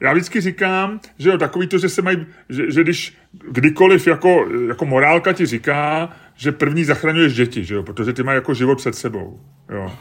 Já 0.00 0.12
vždycky 0.12 0.40
říkám, 0.40 1.00
že 1.18 1.28
jo, 1.28 1.38
takový 1.38 1.66
to, 1.66 1.78
že 1.78 1.88
se 1.88 2.02
mají, 2.02 2.26
že, 2.48 2.70
že 2.70 2.82
když 2.82 3.16
kdykoliv 3.50 4.06
jako, 4.06 4.46
jako 4.68 4.86
morálka 4.86 5.32
ti 5.32 5.46
říká, 5.46 6.08
že 6.36 6.52
první 6.52 6.84
zachraňuješ 6.84 7.34
děti, 7.34 7.64
že 7.64 7.74
jo, 7.74 7.82
protože 7.82 8.12
ty 8.12 8.22
mají 8.22 8.36
jako 8.36 8.54
život 8.54 8.78
před 8.78 8.94
sebou, 8.94 9.40
jo. 9.70 9.92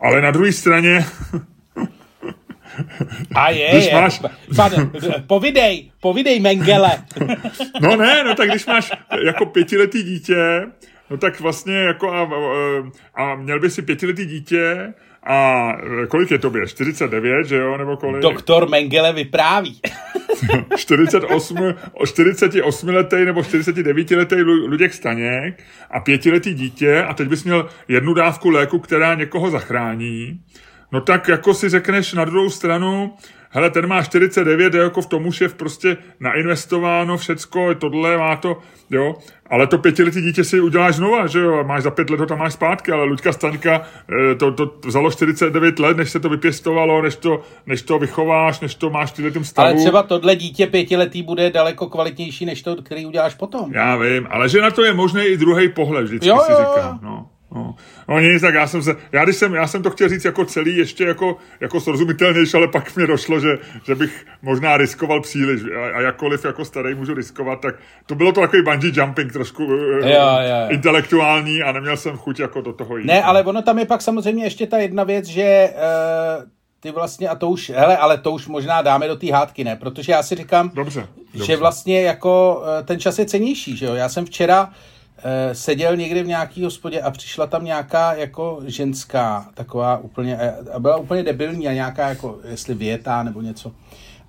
Ale 0.00 0.20
na 0.20 0.30
druhé 0.30 0.52
straně 0.52 1.06
a 3.34 3.50
je, 3.50 3.68
když 3.72 3.86
je. 3.86 3.94
Máš... 3.94 4.20
Pan, 4.56 4.90
povidej, 5.26 5.90
povidej 6.00 6.40
Mengele. 6.40 6.90
no 7.80 7.96
ne, 7.96 8.24
no 8.24 8.34
tak 8.34 8.48
když 8.48 8.66
máš 8.66 8.92
jako 9.24 9.46
pětiletý 9.46 10.02
dítě, 10.02 10.62
no 11.10 11.16
tak 11.16 11.40
vlastně 11.40 11.74
jako 11.74 12.12
a, 12.12 12.28
a 13.14 13.34
měl 13.34 13.60
by 13.60 13.70
si 13.70 13.82
pětiletý 13.82 14.26
dítě 14.26 14.94
a 15.26 15.68
kolik 16.08 16.30
je 16.30 16.38
tobě? 16.38 16.66
49, 16.66 17.46
že 17.46 17.56
jo, 17.56 17.76
nebo 17.76 17.96
kolik? 17.96 18.22
Doktor 18.22 18.68
Mengele 18.68 19.12
vypráví. 19.12 19.80
48, 20.76 21.74
48 22.06 22.88
letý 22.88 23.24
nebo 23.24 23.42
49 23.42 24.10
letý 24.10 24.42
Luděk 24.42 24.94
Staněk 24.94 25.64
a 25.90 26.00
pětiletý 26.00 26.54
dítě 26.54 27.02
a 27.02 27.14
teď 27.14 27.28
bys 27.28 27.44
měl 27.44 27.68
jednu 27.88 28.14
dávku 28.14 28.50
léku, 28.50 28.78
která 28.78 29.14
někoho 29.14 29.50
zachrání 29.50 30.40
no 30.92 31.00
tak 31.00 31.28
jako 31.28 31.54
si 31.54 31.68
řekneš 31.68 32.12
na 32.12 32.24
druhou 32.24 32.50
stranu, 32.50 33.14
hele, 33.50 33.70
ten 33.70 33.86
má 33.86 34.02
49, 34.02 34.74
jako 34.74 35.02
v 35.02 35.06
tom 35.06 35.26
už 35.26 35.40
je 35.40 35.48
prostě 35.48 35.96
nainvestováno 36.20 37.16
všecko, 37.16 37.74
tohle 37.74 38.16
má 38.16 38.36
to, 38.36 38.58
jo, 38.90 39.14
ale 39.50 39.66
to 39.66 39.78
pětiletý 39.78 40.22
dítě 40.22 40.44
si 40.44 40.60
uděláš 40.60 40.94
znova, 40.94 41.26
že 41.26 41.40
jo, 41.40 41.64
máš 41.64 41.82
za 41.82 41.90
pět 41.90 42.10
let 42.10 42.20
ho 42.20 42.26
tam 42.26 42.38
máš 42.38 42.52
zpátky, 42.52 42.92
ale 42.92 43.04
Luďka 43.04 43.32
Staňka, 43.32 43.82
eh, 44.32 44.34
to, 44.34 44.52
to 44.52 44.74
vzalo 44.84 45.10
49 45.10 45.78
let, 45.78 45.96
než 45.96 46.10
se 46.10 46.20
to 46.20 46.28
vypěstovalo, 46.28 47.02
než 47.02 47.16
to, 47.16 47.42
než 47.66 47.82
to 47.82 47.98
vychováš, 47.98 48.60
než 48.60 48.74
to 48.74 48.90
máš 48.90 49.12
v 49.12 49.32
tom 49.32 49.44
stavu. 49.44 49.68
Ale 49.68 49.76
třeba 49.76 50.02
tohle 50.02 50.36
dítě 50.36 50.66
pětiletý 50.66 51.22
bude 51.22 51.50
daleko 51.50 51.86
kvalitnější, 51.86 52.46
než 52.46 52.62
to, 52.62 52.76
který 52.82 53.06
uděláš 53.06 53.34
potom. 53.34 53.72
Já 53.72 53.96
vím, 53.96 54.26
ale 54.30 54.48
že 54.48 54.60
na 54.60 54.70
to 54.70 54.84
je 54.84 54.94
možný 54.94 55.24
i 55.24 55.36
druhý 55.36 55.68
pohled, 55.68 56.04
vždycky 56.04 56.28
jo, 56.28 56.38
si 56.46 56.52
říkám, 56.52 56.98
no. 57.02 57.26
No, 57.54 57.74
no 58.08 58.20
nic, 58.20 58.42
tak 58.42 58.54
já 58.54 58.66
jsem 58.66 58.82
se, 58.82 58.96
já, 59.12 59.24
když 59.24 59.36
jsem, 59.36 59.54
já 59.54 59.66
jsem 59.66 59.82
to 59.82 59.90
chtěl 59.90 60.08
říct 60.08 60.24
jako 60.24 60.44
celý, 60.44 60.76
ještě 60.76 61.04
jako, 61.04 61.36
jako 61.60 61.80
srozumitelnější, 61.80 62.56
ale 62.56 62.68
pak 62.68 62.96
mi 62.96 63.06
došlo, 63.06 63.40
že, 63.40 63.58
že 63.86 63.94
bych 63.94 64.26
možná 64.42 64.76
riskoval 64.76 65.20
příliš 65.20 65.62
a, 65.62 65.96
a 65.96 66.00
jakkoliv 66.00 66.44
jako 66.44 66.64
starý 66.64 66.94
můžu 66.94 67.14
riskovat, 67.14 67.60
tak 67.60 67.74
to 68.06 68.14
bylo 68.14 68.32
to 68.32 68.40
takový 68.40 68.62
bungee 68.62 68.92
jumping 68.94 69.32
trošku 69.32 69.62
jo, 69.62 69.98
jo, 70.02 70.08
jo. 70.08 70.68
intelektuální 70.68 71.62
a 71.62 71.72
neměl 71.72 71.96
jsem 71.96 72.16
chuť 72.16 72.40
jako 72.40 72.60
do 72.60 72.72
toho 72.72 72.96
jít. 72.96 73.06
Ne, 73.06 73.22
ale 73.22 73.44
ono 73.44 73.62
tam 73.62 73.78
je 73.78 73.86
pak 73.86 74.02
samozřejmě 74.02 74.44
ještě 74.44 74.66
ta 74.66 74.78
jedna 74.78 75.04
věc, 75.04 75.24
že 75.24 75.70
uh, 75.74 76.44
ty 76.80 76.90
vlastně, 76.90 77.28
a 77.28 77.34
to 77.34 77.48
už, 77.48 77.70
hele, 77.70 77.96
ale 77.96 78.18
to 78.18 78.30
už 78.30 78.46
možná 78.46 78.82
dáme 78.82 79.08
do 79.08 79.16
té 79.16 79.32
hádky, 79.32 79.64
ne? 79.64 79.76
Protože 79.76 80.12
já 80.12 80.22
si 80.22 80.34
říkám, 80.34 80.70
dobře, 80.74 81.06
že 81.46 81.56
vlastně 81.56 82.02
jako 82.02 82.62
uh, 82.62 82.86
ten 82.86 83.00
čas 83.00 83.18
je 83.18 83.24
cenější, 83.24 83.76
že 83.76 83.86
jo? 83.86 83.94
Já 83.94 84.08
jsem 84.08 84.26
včera 84.26 84.70
eh, 84.72 84.97
seděl 85.52 85.96
někdy 85.96 86.22
v 86.22 86.26
nějaký 86.26 86.64
hospodě 86.64 87.00
a 87.00 87.10
přišla 87.10 87.46
tam 87.46 87.64
nějaká 87.64 88.14
jako 88.14 88.60
ženská, 88.66 89.48
taková 89.54 89.98
úplně, 89.98 90.36
eh, 90.40 90.54
a 90.72 90.78
byla 90.78 90.96
úplně 90.96 91.22
debilní 91.22 91.68
a 91.68 91.72
nějaká 91.72 92.08
jako, 92.08 92.38
jestli 92.44 92.74
věta 92.74 93.22
nebo 93.22 93.40
něco. 93.40 93.72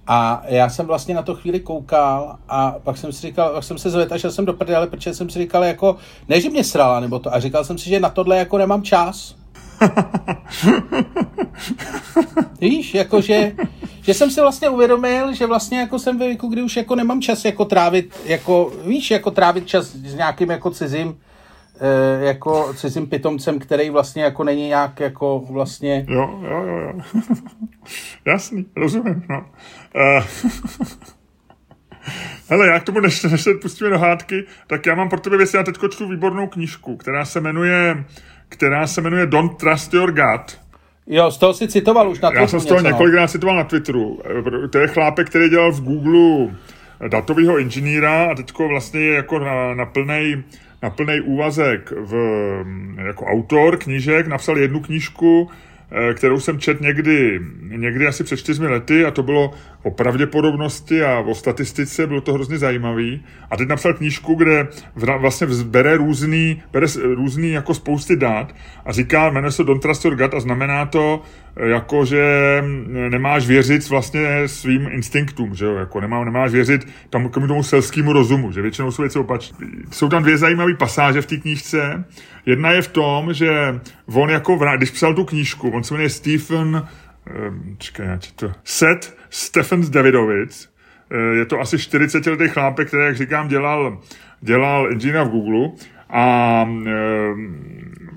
A 0.08 0.44
já 0.46 0.70
jsem 0.70 0.86
vlastně 0.86 1.16
na 1.16 1.22
to 1.22 1.36
chvíli 1.36 1.60
koukal 1.60 2.38
a 2.50 2.76
pak 2.84 2.98
jsem 2.98 3.12
si 3.12 3.28
říkal, 3.28 3.54
pak 3.54 3.64
jsem 3.64 3.78
se 3.78 3.90
zvedl 3.90 4.14
a 4.14 4.18
šel 4.18 4.32
jsem 4.32 4.46
do 4.46 4.54
prdele, 4.54 4.88
protože 4.88 5.14
jsem 5.14 5.30
si 5.30 5.40
říkal 5.40 5.64
jako, 5.64 5.98
ne, 6.28 6.42
že 6.42 6.50
mě 6.50 6.64
srala 6.64 7.00
nebo 7.00 7.20
to, 7.20 7.34
a 7.34 7.40
říkal 7.40 7.64
jsem 7.64 7.78
si, 7.78 7.90
že 7.90 8.00
na 8.00 8.10
tohle 8.10 8.38
jako 8.38 8.58
nemám 8.58 8.84
čas. 8.84 9.36
Víš, 12.62 12.94
jakože, 12.94 13.52
že 14.02 14.14
jsem 14.14 14.32
si 14.32 14.42
vlastně 14.42 14.70
uvědomil, 14.70 15.34
že 15.34 15.46
vlastně 15.46 15.80
jako 15.80 16.00
jsem 16.00 16.20
ve 16.20 16.26
věku, 16.26 16.48
kdy 16.48 16.62
už 16.62 16.78
jako 16.78 16.96
nemám 16.96 17.22
čas 17.22 17.46
jako 17.46 17.66
trávit, 17.66 18.20
jako, 18.26 18.72
víš, 18.86 19.12
jako 19.12 19.32
trávit 19.32 19.68
čas 19.68 19.96
s 19.96 20.16
nějakým 20.16 20.50
jako 20.50 20.72
cizím, 20.72 21.20
eh, 21.80 22.26
jako 22.26 22.74
cizím 22.74 23.08
pitomcem, 23.08 23.60
který 23.60 23.90
vlastně 23.90 24.24
jako 24.24 24.44
není 24.44 24.68
nějak 24.68 25.00
jako 25.00 25.46
vlastně... 25.50 26.06
Jo, 26.10 26.40
jo, 26.44 26.64
jo, 26.64 26.78
jo. 26.78 26.94
Jasný, 28.26 28.66
rozumím, 28.76 29.24
no. 29.30 29.46
Uh, 29.96 30.24
hele, 32.50 32.68
já 32.68 32.80
k 32.80 32.84
tomu, 32.84 33.00
než, 33.00 33.24
než 33.24 33.42
se 33.42 33.54
pustíme 33.54 33.90
do 33.90 34.00
hádky, 34.00 34.44
tak 34.68 34.86
já 34.86 34.96
mám 34.96 35.10
pro 35.10 35.20
tebe 35.20 35.38
věc, 35.38 35.54
já 35.54 35.64
teď 35.64 35.76
čtu 35.92 36.08
výbornou 36.08 36.48
knížku, 36.48 36.98
která 36.98 37.26
se 37.26 37.42
jmenuje, 37.42 38.06
která 38.50 38.88
se 38.88 39.02
jmenuje 39.02 39.26
Don't 39.26 39.58
Trust 39.58 39.94
Your 39.94 40.12
Gut. 40.12 40.60
Jo, 41.08 41.32
z 41.32 41.38
toho 41.38 41.54
si 41.54 41.68
citoval 41.68 42.10
už 42.10 42.20
na 42.20 42.30
Twitteru. 42.30 42.44
Já 42.44 42.48
jsem 42.48 42.60
z 42.60 42.66
toho 42.66 42.80
něco, 42.80 42.90
no. 42.90 42.96
několikrát 42.96 43.22
no. 43.22 43.28
citoval 43.28 43.56
na 43.56 43.64
Twitteru. 43.64 44.20
To 44.70 44.78
je 44.78 44.88
chlápek, 44.88 45.30
který 45.30 45.50
dělal 45.50 45.72
v 45.72 45.82
Google 45.82 46.56
datového 47.08 47.60
inženýra 47.60 48.32
a 48.32 48.36
teďko 48.36 48.68
vlastně 48.68 49.00
je 49.00 49.16
jako 49.16 49.40
na, 49.40 49.74
na 49.74 49.86
plnej 49.86 50.44
na 50.84 50.90
plný 50.90 51.22
úvazek 51.22 51.92
v, 51.92 52.16
jako 52.98 53.26
autor 53.26 53.78
knížek, 53.78 54.28
napsal 54.28 54.58
jednu 54.58 54.80
knížku, 54.80 55.50
Eh, 55.92 56.14
kterou 56.14 56.40
jsem 56.40 56.60
čet 56.60 56.82
někdy, 56.82 57.40
někdy 57.62 58.08
asi 58.08 58.24
před 58.24 58.38
čtyřmi 58.38 58.68
lety 58.68 59.06
a 59.06 59.12
to 59.12 59.24
bylo 59.24 59.54
o 59.84 59.92
pravděpodobnosti 59.92 61.04
a 61.04 61.20
o 61.20 61.36
statistice, 61.36 62.08
bylo 62.08 62.22
to 62.22 62.34
hrozně 62.34 62.58
zajímavý. 62.58 63.24
A 63.52 63.58
teď 63.58 63.68
napsal 63.68 63.94
knížku, 63.94 64.36
kde 64.36 64.68
vlastně 64.96 65.48
bere 65.64 65.98
různý, 65.98 66.64
bere 66.72 66.88
různý 67.04 67.52
jako 67.52 67.74
spousty 67.74 68.16
dat 68.16 68.56
a 68.86 68.92
říká, 68.92 69.30
jmenuje 69.30 69.52
se 69.52 69.64
Don't 69.64 69.82
Trust 69.82 70.06
Your 70.06 70.16
Gut 70.16 70.34
a 70.34 70.40
znamená 70.40 70.86
to, 70.86 71.22
jako 71.56 72.06
že 72.06 72.24
nemáš 73.10 73.48
věřit 73.48 73.90
vlastně 73.90 74.48
svým 74.48 74.88
instinktům, 74.92 75.56
že 75.56 75.66
jo, 75.66 75.76
jako 75.76 76.02
nemá, 76.02 76.26
nemáš 76.26 76.52
věřit 76.52 76.88
tam 77.10 77.30
k 77.30 77.34
tomu 77.34 77.64
selskému 77.64 78.14
rozumu, 78.14 78.52
že 78.52 78.62
většinou 78.62 78.92
jsou 78.92 79.02
věci 79.02 79.20
opačné. 79.20 79.68
Jsou 79.92 80.10
tam 80.10 80.24
dvě 80.24 80.38
zajímavé 80.38 80.74
pasáže 80.74 81.22
v 81.22 81.26
té 81.26 81.38
knížce. 81.38 82.04
Jedna 82.46 82.72
je 82.72 82.82
v 82.82 82.88
tom, 82.88 83.34
že 83.34 83.80
on 84.06 84.30
jako, 84.30 84.60
když 84.78 84.92
psal 84.92 85.14
tu 85.14 85.26
knížku, 85.26 85.70
on 85.70 85.84
se 85.84 85.94
jmenuje 85.94 86.10
Stephen, 86.10 86.88
um, 87.50 87.76
čekaj, 87.78 88.18
to, 88.36 88.52
Seth 88.64 89.19
Stephen 89.30 89.92
Davidovic, 89.92 90.70
eh, 91.12 91.36
je 91.38 91.46
to 91.46 91.60
asi 91.60 91.80
40 91.80 92.30
letý 92.30 92.48
chlápek, 92.48 92.88
který, 92.88 93.04
jak 93.04 93.16
říkám, 93.16 93.48
dělal, 93.48 94.02
dělal 94.42 94.92
inženýra 94.92 95.24
v 95.24 95.30
Google 95.30 95.70
a 96.10 96.64
um, 96.68 96.86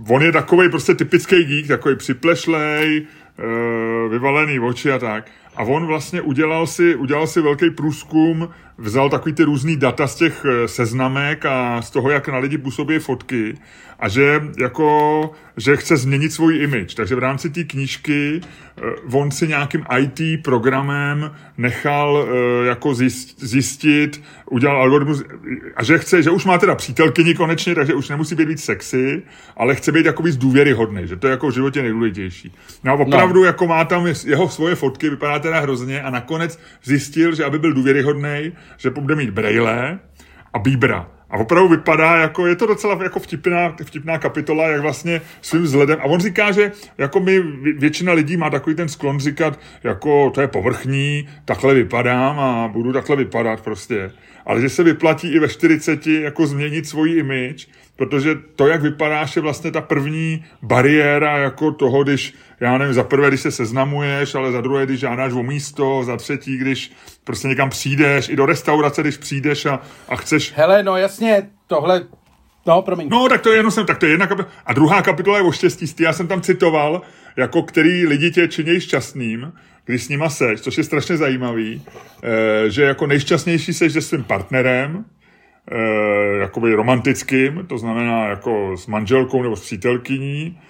on 0.08 0.22
je 0.22 0.32
takový 0.32 0.68
prostě 0.68 0.94
typický 0.94 1.44
geek, 1.44 1.68
takový 1.68 1.96
připlešlej, 1.96 3.06
Eh, 3.38 4.08
vyvalený 4.08 4.60
oči 4.60 4.92
a 4.92 4.98
tak. 4.98 5.30
A 5.56 5.62
on 5.62 5.86
vlastně 5.86 6.20
udělal 6.20 6.66
si, 6.66 6.94
udělal 6.94 7.26
si 7.26 7.40
velký 7.40 7.70
průzkum, 7.70 8.48
vzal 8.78 9.10
takový 9.10 9.34
ty 9.34 9.42
různý 9.42 9.76
data 9.76 10.06
z 10.06 10.14
těch 10.14 10.44
eh, 10.44 10.68
seznamek 10.68 11.46
a 11.46 11.82
z 11.82 11.90
toho, 11.90 12.10
jak 12.10 12.28
na 12.28 12.38
lidi 12.38 12.58
působí 12.58 12.98
fotky 12.98 13.54
a 13.98 14.08
že 14.08 14.42
jako, 14.58 15.30
že 15.56 15.76
chce 15.76 15.96
změnit 15.96 16.32
svůj 16.32 16.62
image. 16.62 16.94
Takže 16.94 17.14
v 17.14 17.18
rámci 17.18 17.50
té 17.50 17.64
knížky 17.64 18.40
eh, 18.40 18.80
on 19.12 19.30
si 19.30 19.48
nějakým 19.48 19.84
IT 19.98 20.44
programem 20.44 21.30
nechal 21.56 22.28
jako 22.64 22.94
zjistit, 23.38 24.22
udělal 24.50 24.82
algoritmus 24.82 25.22
a 25.76 25.84
že 25.84 25.98
chce, 25.98 26.22
že 26.22 26.30
už 26.30 26.44
má 26.44 26.58
teda 26.58 26.74
přítelkyni 26.74 27.34
konečně, 27.34 27.74
takže 27.74 27.94
už 27.94 28.08
nemusí 28.08 28.34
být 28.34 28.48
víc 28.48 28.64
sexy, 28.64 29.22
ale 29.56 29.74
chce 29.74 29.92
být 29.92 30.06
jako 30.06 30.22
víc 30.22 30.36
důvěryhodný, 30.36 31.06
že 31.06 31.16
to 31.16 31.26
je 31.26 31.30
jako 31.30 31.48
v 31.48 31.54
životě 31.54 31.82
nejdůležitější. 31.82 32.54
No 32.84 32.92
a 32.92 32.94
opravdu 32.94 33.40
no. 33.40 33.46
jako 33.46 33.66
má 33.66 33.84
tam 33.84 34.06
jeho 34.26 34.48
svoje 34.48 34.74
fotky, 34.74 35.10
vypadá 35.10 35.38
teda 35.38 35.60
hrozně 35.60 36.02
a 36.02 36.10
nakonec 36.10 36.58
zjistil, 36.84 37.34
že 37.34 37.44
aby 37.44 37.58
byl 37.58 37.72
důvěryhodný, 37.72 38.52
že 38.76 38.90
bude 38.90 39.14
mít 39.14 39.30
brejle 39.30 39.98
a 40.52 40.58
bíbra. 40.58 41.08
A 41.32 41.36
opravdu 41.36 41.68
vypadá, 41.68 42.16
jako 42.16 42.46
je 42.46 42.56
to 42.56 42.66
docela 42.66 43.02
jako 43.02 43.20
vtipná, 43.20 43.76
vtipná 43.84 44.18
kapitola, 44.18 44.68
jak 44.68 44.80
vlastně 44.80 45.20
svým 45.40 45.62
vzhledem. 45.62 45.98
A 46.00 46.04
on 46.04 46.20
říká, 46.20 46.52
že 46.52 46.72
jako 46.98 47.20
my, 47.20 47.42
většina 47.78 48.12
lidí 48.12 48.36
má 48.36 48.50
takový 48.50 48.76
ten 48.76 48.88
sklon 48.88 49.20
říkat, 49.20 49.60
jako 49.84 50.30
to 50.30 50.40
je 50.40 50.48
povrchní, 50.48 51.28
takhle 51.44 51.74
vypadám 51.74 52.40
a 52.40 52.68
budu 52.68 52.92
takhle 52.92 53.16
vypadat 53.16 53.60
prostě. 53.60 54.12
Ale 54.46 54.60
že 54.60 54.68
se 54.68 54.82
vyplatí 54.82 55.28
i 55.28 55.38
ve 55.38 55.48
40 55.48 56.06
jako 56.06 56.46
změnit 56.46 56.86
svoji 56.86 57.18
image, 57.18 57.66
protože 57.96 58.34
to, 58.56 58.66
jak 58.66 58.82
vypadáš, 58.82 59.36
je 59.36 59.42
vlastně 59.42 59.70
ta 59.70 59.80
první 59.80 60.44
bariéra 60.62 61.38
jako 61.38 61.72
toho, 61.72 62.04
když, 62.04 62.34
já 62.60 62.78
nevím, 62.78 62.94
za 62.94 63.04
prvé, 63.04 63.28
když 63.28 63.40
se 63.40 63.50
seznamuješ, 63.50 64.34
ale 64.34 64.52
za 64.52 64.60
druhé, 64.60 64.86
když 64.86 65.00
žádáš 65.00 65.32
o 65.32 65.42
místo, 65.42 66.04
za 66.04 66.16
třetí, 66.16 66.56
když 66.56 66.92
prostě 67.24 67.48
někam 67.48 67.70
přijdeš, 67.70 68.28
i 68.28 68.36
do 68.36 68.46
restaurace, 68.46 69.02
když 69.02 69.16
přijdeš 69.16 69.66
a, 69.66 69.80
a 70.08 70.16
chceš... 70.16 70.52
Hele, 70.56 70.82
no 70.82 70.96
jasně, 70.96 71.48
tohle 71.66 72.02
No, 72.66 72.82
promiň. 72.82 73.08
No, 73.10 73.28
tak 73.28 73.40
to 73.40 73.50
je 73.50 73.56
jenom 73.56 73.72
jsem, 73.72 73.86
tak 73.86 73.98
to 73.98 74.06
je 74.06 74.12
jedna 74.12 74.26
kapitola. 74.26 74.54
A 74.66 74.72
druhá 74.72 75.02
kapitola 75.02 75.36
je 75.36 75.42
o 75.42 75.52
štěstí. 75.52 75.86
Já 75.98 76.12
jsem 76.12 76.28
tam 76.28 76.40
citoval, 76.40 77.02
jako 77.36 77.62
který 77.62 78.06
lidi 78.06 78.30
tě 78.30 78.48
činějí 78.48 78.80
šťastným, 78.80 79.52
když 79.84 80.04
s 80.04 80.08
nima 80.08 80.28
seš, 80.28 80.60
což 80.60 80.78
je 80.78 80.84
strašně 80.84 81.16
zajímavý, 81.16 81.82
e, 82.22 82.70
že 82.70 82.82
jako 82.82 83.06
nejšťastnější 83.06 83.74
seš 83.74 83.92
se 83.92 84.00
svým 84.00 84.24
partnerem, 84.24 85.04
e, 85.70 86.38
jakoby 86.38 86.74
romantickým, 86.74 87.66
to 87.68 87.78
znamená 87.78 88.26
jako 88.26 88.76
s 88.76 88.86
manželkou 88.86 89.42
nebo 89.42 89.56
s 89.56 89.60
přítelkyní, 89.60 90.60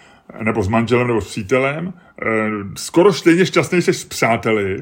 nebo 0.43 0.63
s 0.63 0.69
manželem 0.69 1.07
nebo 1.07 1.21
s 1.21 1.29
přítelem. 1.29 1.93
E, 2.23 2.27
skoro 2.77 3.13
stejně 3.13 3.47
šťastný 3.47 3.83
jsi 3.83 3.95
s 3.95 4.05
přáteli, 4.05 4.77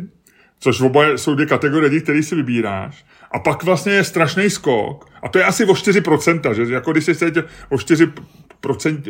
což 0.59 0.81
oboje 0.81 1.19
jsou 1.19 1.35
dvě 1.35 1.47
kategorie 1.47 2.01
které 2.01 2.23
si 2.23 2.35
vybíráš. 2.35 3.05
A 3.31 3.39
pak 3.39 3.63
vlastně 3.63 3.93
je 3.93 4.05
strašný 4.05 4.51
skok, 4.51 5.11
a 5.23 5.29
to 5.29 5.39
je 5.39 5.45
asi 5.45 5.65
o 5.65 5.73
4%, 5.73 6.53
že 6.53 6.75
jako 6.75 6.93
když 6.93 7.05
se 7.05 7.13
o 7.69 7.77
4%, 7.77 8.13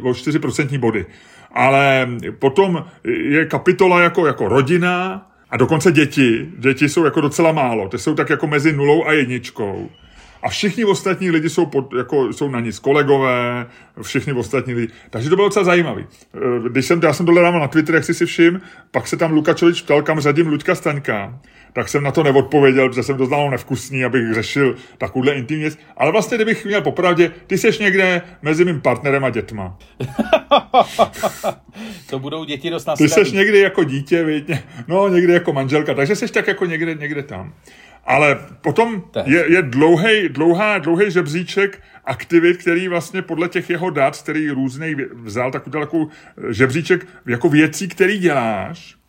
o 0.02 0.12
4% 0.12 0.78
body. 0.78 1.06
Ale 1.54 2.08
potom 2.38 2.84
je 3.04 3.46
kapitola 3.46 4.00
jako, 4.00 4.26
jako 4.26 4.48
rodina 4.48 5.26
a 5.50 5.56
dokonce 5.56 5.92
děti. 5.92 6.48
Děti 6.58 6.88
jsou 6.88 7.04
jako 7.04 7.20
docela 7.20 7.52
málo. 7.52 7.88
Ty 7.88 7.98
jsou 7.98 8.14
tak 8.14 8.30
jako 8.30 8.46
mezi 8.46 8.72
nulou 8.72 9.06
a 9.06 9.12
jedničkou. 9.12 9.90
A 10.42 10.48
všichni 10.48 10.84
ostatní 10.84 11.30
lidi 11.30 11.50
jsou, 11.50 11.66
pod, 11.66 11.92
jako, 11.98 12.32
jsou 12.32 12.50
na 12.50 12.60
nic 12.60 12.78
kolegové, 12.78 13.66
všichni 14.02 14.32
ostatní 14.32 14.74
lidi. 14.74 14.92
Takže 15.10 15.30
to 15.30 15.36
bylo 15.36 15.48
docela 15.48 15.64
zajímavý. 15.64 16.06
Eh, 16.34 16.38
když 16.68 16.86
jsem, 16.86 17.00
já 17.02 17.12
jsem 17.12 17.26
dole 17.26 17.52
na 17.52 17.68
Twitter, 17.68 17.94
jak 17.94 18.04
jsi 18.04 18.14
si 18.14 18.26
všim, 18.26 18.60
pak 18.90 19.06
se 19.06 19.16
tam 19.16 19.32
Lukačovič 19.32 19.82
ptal, 19.82 20.02
kam 20.02 20.20
řadím 20.20 20.46
Luďka 20.46 20.74
Staňka 20.74 21.40
tak 21.72 21.88
jsem 21.88 22.02
na 22.02 22.10
to 22.10 22.22
neodpověděl, 22.22 22.88
protože 22.88 23.02
jsem 23.02 23.16
to 23.16 23.26
znal 23.26 23.50
nevkusný, 23.50 24.04
abych 24.04 24.34
řešil 24.34 24.76
takovouhle 24.98 25.32
intimní 25.34 25.62
věc. 25.62 25.78
Ale 25.96 26.12
vlastně, 26.12 26.36
kdybych 26.36 26.64
měl 26.64 26.82
popravdě, 26.82 27.32
ty 27.46 27.58
jsi 27.58 27.70
někde 27.80 28.22
mezi 28.42 28.64
mým 28.64 28.80
partnerem 28.80 29.24
a 29.24 29.30
dětma. 29.30 29.78
to 32.10 32.18
budou 32.18 32.44
děti 32.44 32.70
dost 32.70 32.86
nastaví. 32.86 33.10
Ty 33.10 33.14
jsi 33.14 33.36
někdy 33.36 33.58
jako 33.58 33.84
dítě, 33.84 34.24
víte? 34.24 34.62
no 34.88 35.08
někdy 35.08 35.32
jako 35.32 35.52
manželka, 35.52 35.94
takže 35.94 36.16
jsi 36.16 36.28
tak 36.28 36.46
jako 36.46 36.66
někde, 36.66 36.94
někde 36.94 37.22
tam. 37.22 37.54
Ale 38.04 38.38
potom 38.60 39.02
je, 39.24 39.52
je 39.52 39.62
dlouhý, 39.62 40.28
dlouhá, 40.28 40.78
dlouhý 40.78 41.10
žebříček 41.10 41.82
aktivit, 42.04 42.56
který 42.56 42.88
vlastně 42.88 43.22
podle 43.22 43.48
těch 43.48 43.70
jeho 43.70 43.90
dat, 43.90 44.22
který 44.22 44.50
různý 44.50 44.96
vzal 45.14 45.50
takový 45.50 45.80
takovou 45.80 46.08
žebříček 46.50 47.06
jako 47.26 47.48
věcí, 47.48 47.88
který 47.88 48.18
děláš, 48.18 48.96
Eh, 48.96 48.99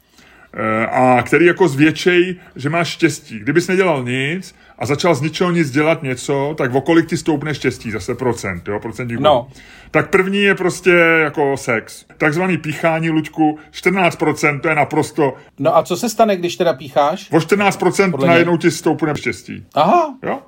a 0.91 1.23
který 1.23 1.45
jako 1.45 1.67
zvětšej, 1.67 2.35
že 2.55 2.69
máš 2.69 2.87
štěstí. 2.87 3.39
Kdybys 3.39 3.67
nedělal 3.67 4.03
nic 4.03 4.55
a 4.79 4.85
začal 4.85 5.15
z 5.15 5.21
ničeho 5.21 5.51
nic 5.51 5.71
dělat 5.71 6.03
něco, 6.03 6.55
tak 6.57 6.75
o 6.75 6.81
kolik 6.81 7.09
ti 7.09 7.17
stoupne 7.17 7.53
štěstí, 7.55 7.91
zase 7.91 8.15
procent, 8.15 8.67
jo, 8.67 8.79
procentní 8.79 9.15
no. 9.19 9.47
Tak 9.91 10.09
první 10.09 10.41
je 10.41 10.55
prostě 10.55 10.91
jako 11.23 11.57
sex. 11.57 12.05
Takzvaný 12.17 12.57
píchání, 12.57 13.09
Luďku, 13.09 13.59
14%, 13.71 14.59
to 14.59 14.69
je 14.69 14.75
naprosto... 14.75 15.33
No 15.59 15.77
a 15.77 15.83
co 15.83 15.97
se 15.97 16.09
stane, 16.09 16.37
když 16.37 16.55
teda 16.55 16.73
pícháš? 16.73 17.27
O 17.31 17.37
14% 17.37 18.25
najednou 18.25 18.57
ti 18.57 18.71
stoupne 18.71 19.15
štěstí. 19.15 19.65
Aha. 19.73 20.17
Jo? 20.23 20.39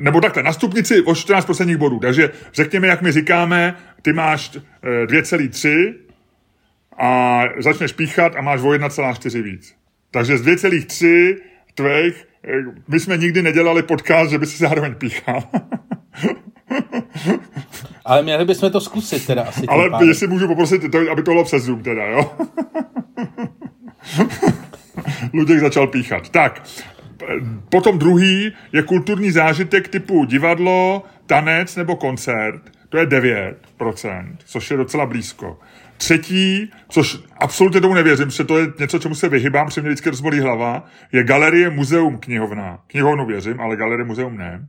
Nebo 0.00 0.20
takhle, 0.20 0.42
na 0.42 0.52
stupnici 0.52 1.02
o 1.02 1.12
14% 1.12 1.76
bodů. 1.76 1.98
Takže 1.98 2.30
řekněme, 2.52 2.86
jak 2.86 3.02
my 3.02 3.12
říkáme, 3.12 3.76
ty 4.02 4.12
máš 4.12 4.50
2,3, 5.06 5.88
eh, 5.88 6.09
a 7.00 7.42
začneš 7.58 7.92
píchat 7.92 8.36
a 8.36 8.40
máš 8.40 8.60
o 8.60 8.66
1,4 8.66 9.42
víc. 9.42 9.74
Takže 10.10 10.38
z 10.38 10.42
2,3 10.42 11.36
tvých, 11.74 12.26
eh, 12.44 12.62
my 12.88 13.00
jsme 13.00 13.16
nikdy 13.16 13.42
nedělali 13.42 13.82
podcast, 13.82 14.30
že 14.30 14.38
by 14.38 14.46
si 14.46 14.56
zároveň 14.58 14.94
píchal. 14.94 15.42
Ale 18.04 18.22
měli 18.22 18.44
bychom 18.44 18.70
to 18.70 18.80
zkusit 18.80 19.26
teda 19.26 19.42
asi. 19.42 19.66
Ale 19.66 19.90
pádem. 19.90 20.08
jestli 20.08 20.26
můžu 20.26 20.48
poprosit, 20.48 20.92
to, 20.92 20.98
aby 21.12 21.22
to 21.22 21.30
bylo 21.30 21.44
přes 21.44 21.62
Zoom 21.62 21.82
teda, 21.82 22.06
jo? 22.06 22.32
Luděk 25.32 25.58
začal 25.58 25.86
píchat. 25.86 26.28
Tak, 26.28 26.62
potom 27.68 27.98
druhý 27.98 28.52
je 28.72 28.82
kulturní 28.82 29.30
zážitek 29.30 29.88
typu 29.88 30.24
divadlo, 30.24 31.02
tanec 31.26 31.76
nebo 31.76 31.96
koncert. 31.96 32.62
To 32.88 32.98
je 32.98 33.06
9%, 33.06 34.36
což 34.44 34.70
je 34.70 34.76
docela 34.76 35.06
blízko. 35.06 35.58
Třetí, 36.00 36.70
což 36.88 37.18
absolutně 37.36 37.80
tomu 37.80 37.94
nevěřím, 37.94 38.24
protože 38.24 38.44
to 38.44 38.58
je 38.58 38.66
něco, 38.78 38.98
čemu 38.98 39.14
se 39.14 39.28
vyhybám, 39.28 39.66
protože 39.66 39.80
mě 39.80 39.90
vždycky 39.90 40.10
rozbolí 40.10 40.40
hlava, 40.40 40.84
je 41.12 41.24
galerie, 41.24 41.70
muzeum, 41.70 42.18
knihovna. 42.18 42.78
Knihovnu 42.86 43.26
věřím, 43.26 43.60
ale 43.60 43.76
galerie, 43.76 44.04
muzeum 44.04 44.36
ne. 44.36 44.66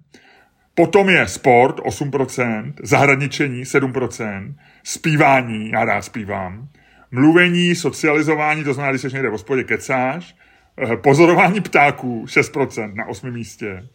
Potom 0.76 1.10
je 1.10 1.28
sport 1.28 1.80
8%, 1.80 2.74
zahradničení 2.84 3.64
7%, 3.64 4.54
zpívání, 4.84 5.70
já 5.70 5.86
rád 5.86 6.02
zpívám, 6.02 6.68
mluvení, 7.12 7.76
socializování, 7.76 8.64
to 8.64 8.74
znamená, 8.74 8.92
když 8.92 9.02
jsi 9.02 9.14
někde 9.14 9.30
v 9.30 9.32
hospodě 9.32 9.64
kecáš, 9.64 10.36
eh, 10.84 10.98
pozorování 10.98 11.62
ptáků 11.62 12.26
6% 12.28 12.96
na 12.96 13.06
8. 13.06 13.32
místě, 13.32 13.88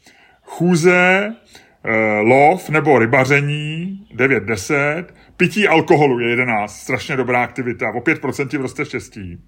chůze, 0.43 1.35
eh, 1.85 2.21
lov 2.21 2.71
nebo 2.71 2.99
rybaření 2.99 4.01
9-10, 4.15 5.05
pití 5.37 5.69
alkoholu 5.69 6.21
je 6.21 6.31
11, 6.31 6.77
strašně 6.77 7.17
dobrá 7.17 7.43
aktivita, 7.43 7.87
o 7.97 8.01
5% 8.01 8.61
roste 8.61 8.85
štěstí. 8.85 9.39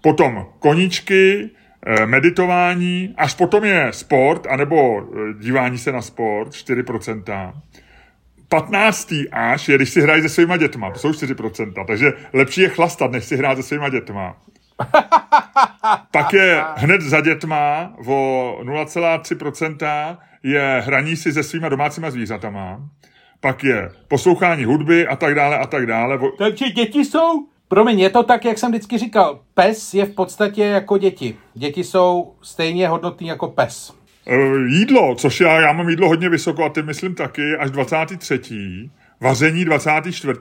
Potom 0.00 0.46
koníčky, 0.58 1.50
Eh, 1.86 2.06
meditování, 2.06 3.14
až 3.16 3.34
potom 3.34 3.64
je 3.64 3.92
sport, 3.92 4.46
anebo 4.46 5.02
eh, 5.02 5.32
dívání 5.40 5.78
se 5.78 5.92
na 5.92 6.02
sport, 6.02 6.48
4%. 6.48 7.52
15. 8.48 9.12
až 9.32 9.68
je, 9.68 9.76
když 9.76 9.90
si 9.90 10.00
hrají 10.00 10.22
se 10.22 10.28
svýma 10.28 10.56
dětma, 10.56 10.90
to 10.90 10.98
jsou 10.98 11.10
4%, 11.10 11.86
takže 11.86 12.12
lepší 12.32 12.60
je 12.60 12.68
chlastat, 12.68 13.10
než 13.10 13.24
si 13.24 13.36
hrát 13.36 13.56
se 13.56 13.62
svýma 13.62 13.88
dětma. 13.88 14.36
Pak 16.10 16.32
je 16.32 16.64
hned 16.76 17.00
za 17.00 17.20
dětma 17.20 17.92
o 18.06 18.58
0,3% 18.62 20.18
je 20.42 20.82
hraní 20.86 21.16
si 21.16 21.32
se 21.32 21.42
svýma 21.42 21.68
domácíma 21.68 22.10
zvířatama. 22.10 22.88
Pak 23.42 23.64
je 23.64 23.90
poslouchání 24.08 24.64
hudby 24.64 25.06
a 25.06 25.16
tak 25.16 25.34
dále 25.34 25.58
a 25.58 25.66
tak 25.66 25.86
dále. 25.86 26.18
Takže 26.38 26.70
děti 26.70 27.04
jsou 27.04 27.46
Promiň, 27.72 28.00
je 28.00 28.10
to 28.10 28.22
tak, 28.22 28.44
jak 28.44 28.58
jsem 28.58 28.70
vždycky 28.70 28.98
říkal, 28.98 29.40
pes 29.54 29.94
je 29.94 30.04
v 30.04 30.14
podstatě 30.14 30.62
jako 30.62 30.98
děti. 30.98 31.36
Děti 31.54 31.84
jsou 31.84 32.34
stejně 32.42 32.88
hodnotný 32.88 33.28
jako 33.28 33.48
pes. 33.48 33.92
E, 34.26 34.36
jídlo, 34.68 35.14
což 35.14 35.40
já, 35.40 35.60
já 35.60 35.72
mám 35.72 35.88
jídlo 35.88 36.08
hodně 36.08 36.28
vysoko 36.28 36.64
a 36.64 36.68
ty 36.68 36.82
myslím 36.82 37.14
taky, 37.14 37.56
až 37.58 37.70
23. 37.70 38.90
Vaření 39.20 39.64
24. 39.64 40.38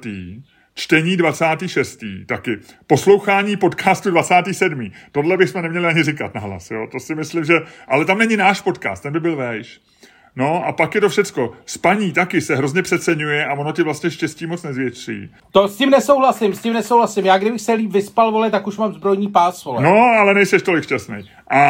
Čtení 0.73 1.17
26. 1.17 1.99
taky. 2.27 2.57
Poslouchání 2.87 3.57
podcastu 3.57 4.11
27. 4.11 4.91
Tohle 5.11 5.37
bychom 5.37 5.61
neměli 5.61 5.85
ani 5.85 6.03
říkat 6.03 6.35
nahlas, 6.35 6.71
jo. 6.71 6.87
To 6.91 6.99
si 6.99 7.15
myslím, 7.15 7.43
že... 7.43 7.53
Ale 7.87 8.05
tam 8.05 8.17
není 8.17 8.37
náš 8.37 8.61
podcast, 8.61 9.03
ten 9.03 9.13
by 9.13 9.19
byl 9.19 9.35
vejš. 9.35 9.81
No 10.35 10.65
a 10.65 10.71
pak 10.71 10.95
je 10.95 11.01
to 11.01 11.09
všecko. 11.09 11.51
Spaní 11.65 12.11
taky 12.11 12.41
se 12.41 12.55
hrozně 12.55 12.81
přeceňuje 12.81 13.45
a 13.45 13.53
ono 13.53 13.71
ti 13.71 13.83
vlastně 13.83 14.11
štěstí 14.11 14.45
moc 14.45 14.63
nezvětší. 14.63 15.29
To 15.51 15.67
s 15.67 15.77
tím 15.77 15.89
nesouhlasím, 15.89 16.53
s 16.53 16.61
tím 16.61 16.73
nesouhlasím. 16.73 17.25
Já 17.25 17.37
kdybych 17.37 17.61
se 17.61 17.73
líp 17.73 17.91
vyspal, 17.91 18.31
vole, 18.31 18.51
tak 18.51 18.67
už 18.67 18.77
mám 18.77 18.93
zbrojní 18.93 19.27
pás, 19.27 19.65
vole. 19.65 19.83
No, 19.83 19.95
ale 20.19 20.33
nejseš 20.33 20.61
tolik 20.61 20.83
šťastný. 20.83 21.29
A 21.49 21.61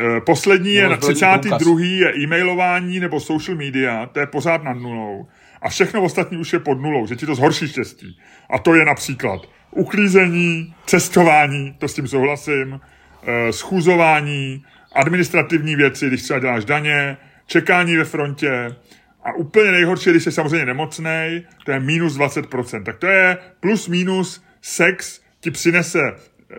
e, 0.00 0.20
poslední 0.20 0.74
je 0.74 0.88
na 0.88 0.96
32. 0.96 1.80
je 1.80 2.14
e-mailování 2.16 3.00
nebo 3.00 3.20
social 3.20 3.56
media, 3.56 4.06
to 4.06 4.20
je 4.20 4.26
pořád 4.26 4.62
nad 4.62 4.74
nulou. 4.74 5.26
A 5.62 5.68
všechno 5.68 6.02
ostatní 6.02 6.38
už 6.38 6.52
je 6.52 6.58
pod 6.58 6.80
nulou, 6.80 7.06
že 7.06 7.16
ti 7.16 7.26
to 7.26 7.34
zhorší 7.34 7.68
štěstí. 7.68 8.18
A 8.50 8.58
to 8.58 8.74
je 8.74 8.84
například 8.84 9.40
uklízení, 9.70 10.74
cestování, 10.86 11.74
to 11.78 11.88
s 11.88 11.94
tím 11.94 12.08
souhlasím, 12.08 12.80
e, 13.26 13.52
schůzování, 13.52 14.64
administrativní 14.92 15.76
věci, 15.76 16.06
když 16.06 16.22
třeba 16.22 16.38
děláš 16.38 16.64
daně, 16.64 17.16
čekání 17.46 17.96
ve 17.96 18.04
frontě 18.04 18.76
a 19.22 19.32
úplně 19.32 19.72
nejhorší, 19.72 20.10
když 20.10 20.24
jsi 20.24 20.32
samozřejmě 20.32 20.66
nemocný, 20.66 21.46
to 21.64 21.70
je 21.70 21.80
minus 21.80 22.18
20%. 22.18 22.82
Tak 22.82 22.98
to 22.98 23.06
je 23.06 23.38
plus 23.60 23.88
minus 23.88 24.44
sex 24.62 25.20
ti 25.40 25.50
přinese 25.50 26.00
eh, 26.08 26.56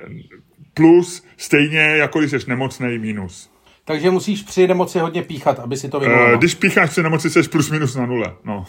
plus 0.73 1.25
stejně, 1.38 1.79
jako 1.79 2.19
když 2.19 2.31
jsi 2.31 2.49
nemocný 2.49 2.97
minus. 2.97 3.51
Takže 3.85 4.11
musíš 4.11 4.43
při 4.43 4.67
nemoci 4.67 4.99
hodně 4.99 5.23
píchat, 5.23 5.59
aby 5.59 5.77
si 5.77 5.89
to 5.89 5.99
vyvolal. 5.99 6.33
Uh, 6.33 6.39
když 6.39 6.55
pícháš 6.55 6.89
při 6.89 7.03
nemoci, 7.03 7.29
jsi 7.29 7.43
plus 7.43 7.71
minus 7.71 7.95
na 7.95 8.05
nule. 8.05 8.33
No. 8.43 8.65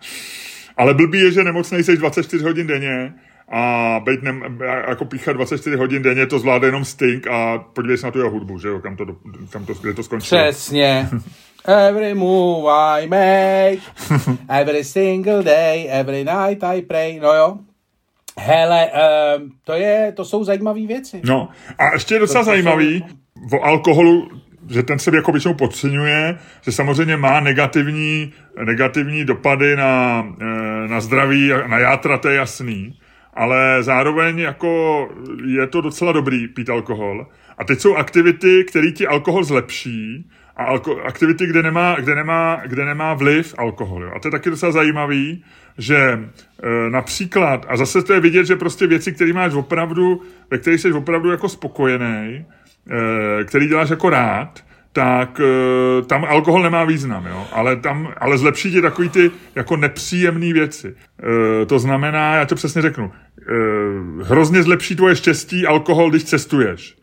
Ale 0.76 0.94
blbý 0.94 1.20
je, 1.20 1.32
že 1.32 1.44
nemocný 1.44 1.84
jsi 1.84 1.96
24 1.96 2.44
hodin 2.44 2.66
denně 2.66 3.14
a 3.52 4.00
být 4.04 4.22
ne, 4.22 4.34
jako 4.88 5.04
píchat 5.04 5.36
24 5.36 5.76
hodin 5.76 6.02
denně, 6.02 6.26
to 6.26 6.38
zvládne 6.38 6.68
jenom 6.68 6.84
Sting 6.84 7.26
a 7.26 7.58
podívej 7.58 7.98
se 7.98 8.06
na 8.06 8.10
tu 8.10 8.18
jeho 8.18 8.30
hudbu, 8.30 8.58
že 8.58 8.68
jo, 8.68 8.80
kam 8.80 8.96
to, 8.96 9.06
kam 9.50 9.66
to, 9.66 9.74
kde 9.74 9.94
to 9.94 10.02
skončilo. 10.02 10.40
Přesně. 10.40 11.08
Every 11.88 12.14
move 12.14 12.72
I 12.72 13.06
make, 13.06 13.82
every 14.48 14.84
single 14.84 15.42
day, 15.42 15.86
every 15.90 16.24
night 16.24 16.64
I 16.64 16.82
pray, 16.82 17.20
no 17.20 17.34
jo. 17.34 17.56
Hele, 18.38 18.86
uh, 18.86 19.42
to, 19.64 19.72
je, 19.72 20.12
to 20.16 20.24
jsou 20.24 20.44
zajímavé 20.44 20.86
věci. 20.86 21.20
No 21.24 21.48
a 21.78 21.92
ještě 21.92 22.14
je 22.14 22.20
docela 22.20 22.44
to, 22.44 22.50
zajímavý, 22.50 23.04
jsou... 23.50 23.58
o 23.58 23.64
alkoholu, 23.64 24.28
že 24.70 24.82
ten 24.82 24.98
se 24.98 25.16
jako 25.16 25.32
většinou 25.32 25.54
podceňuje, 25.54 26.38
že 26.62 26.72
samozřejmě 26.72 27.16
má 27.16 27.40
negativní, 27.40 28.32
negativní 28.64 29.24
dopady 29.24 29.76
na, 29.76 30.26
eh, 30.40 30.88
na 30.88 31.00
zdraví, 31.00 31.50
na 31.66 31.78
játra, 31.78 32.18
to 32.18 32.28
je 32.28 32.36
jasný 32.36 32.94
ale 33.34 33.82
zároveň 33.82 34.38
jako 34.38 35.08
je 35.46 35.66
to 35.66 35.80
docela 35.80 36.12
dobrý 36.12 36.48
pít 36.48 36.70
alkohol. 36.70 37.26
A 37.58 37.64
teď 37.64 37.80
jsou 37.80 37.96
aktivity, 37.96 38.64
které 38.64 38.90
ti 38.90 39.06
alkohol 39.06 39.44
zlepší 39.44 40.30
a 40.56 40.76
alko- 40.76 41.00
aktivity, 41.04 41.46
kde 41.46 41.62
nemá, 41.62 41.96
kde, 42.00 42.14
nemá, 42.14 42.62
kde 42.66 42.84
nemá 42.84 43.14
vliv 43.14 43.54
alkohol. 43.58 44.02
Jo. 44.02 44.10
A 44.16 44.18
to 44.18 44.28
je 44.28 44.32
taky 44.32 44.50
docela 44.50 44.72
zajímavý, 44.72 45.44
že 45.78 45.98
e, 45.98 46.20
například, 46.90 47.66
a 47.68 47.76
zase 47.76 48.02
to 48.02 48.12
je 48.12 48.20
vidět, 48.20 48.46
že 48.46 48.56
prostě 48.56 48.86
věci, 48.86 49.12
které 49.12 49.32
máš 49.32 49.54
opravdu, 49.54 50.22
ve 50.50 50.58
kterých 50.58 50.80
jsi 50.80 50.92
opravdu 50.92 51.30
jako 51.30 51.48
spokojený, 51.48 52.44
e, 52.90 53.44
který 53.44 53.68
děláš 53.68 53.90
jako 53.90 54.10
rád, 54.10 54.64
tak 54.92 55.40
e, 55.40 56.02
tam 56.02 56.24
alkohol 56.24 56.62
nemá 56.62 56.84
význam, 56.84 57.26
jo? 57.26 57.46
Ale, 57.52 57.76
tam, 57.76 58.12
ale 58.16 58.38
zlepší 58.38 58.70
ti 58.72 58.82
takový 58.82 59.08
ty 59.08 59.30
jako 59.54 59.76
nepříjemné 59.76 60.52
věci. 60.52 60.94
E, 61.62 61.66
to 61.66 61.78
znamená, 61.78 62.34
já 62.34 62.46
to 62.46 62.54
přesně 62.54 62.82
řeknu, 62.82 63.12
e, 63.12 63.52
hrozně 64.24 64.62
zlepší 64.62 64.96
tvoje 64.96 65.16
štěstí 65.16 65.66
alkohol, 65.66 66.10
když 66.10 66.24
cestuješ. 66.24 66.96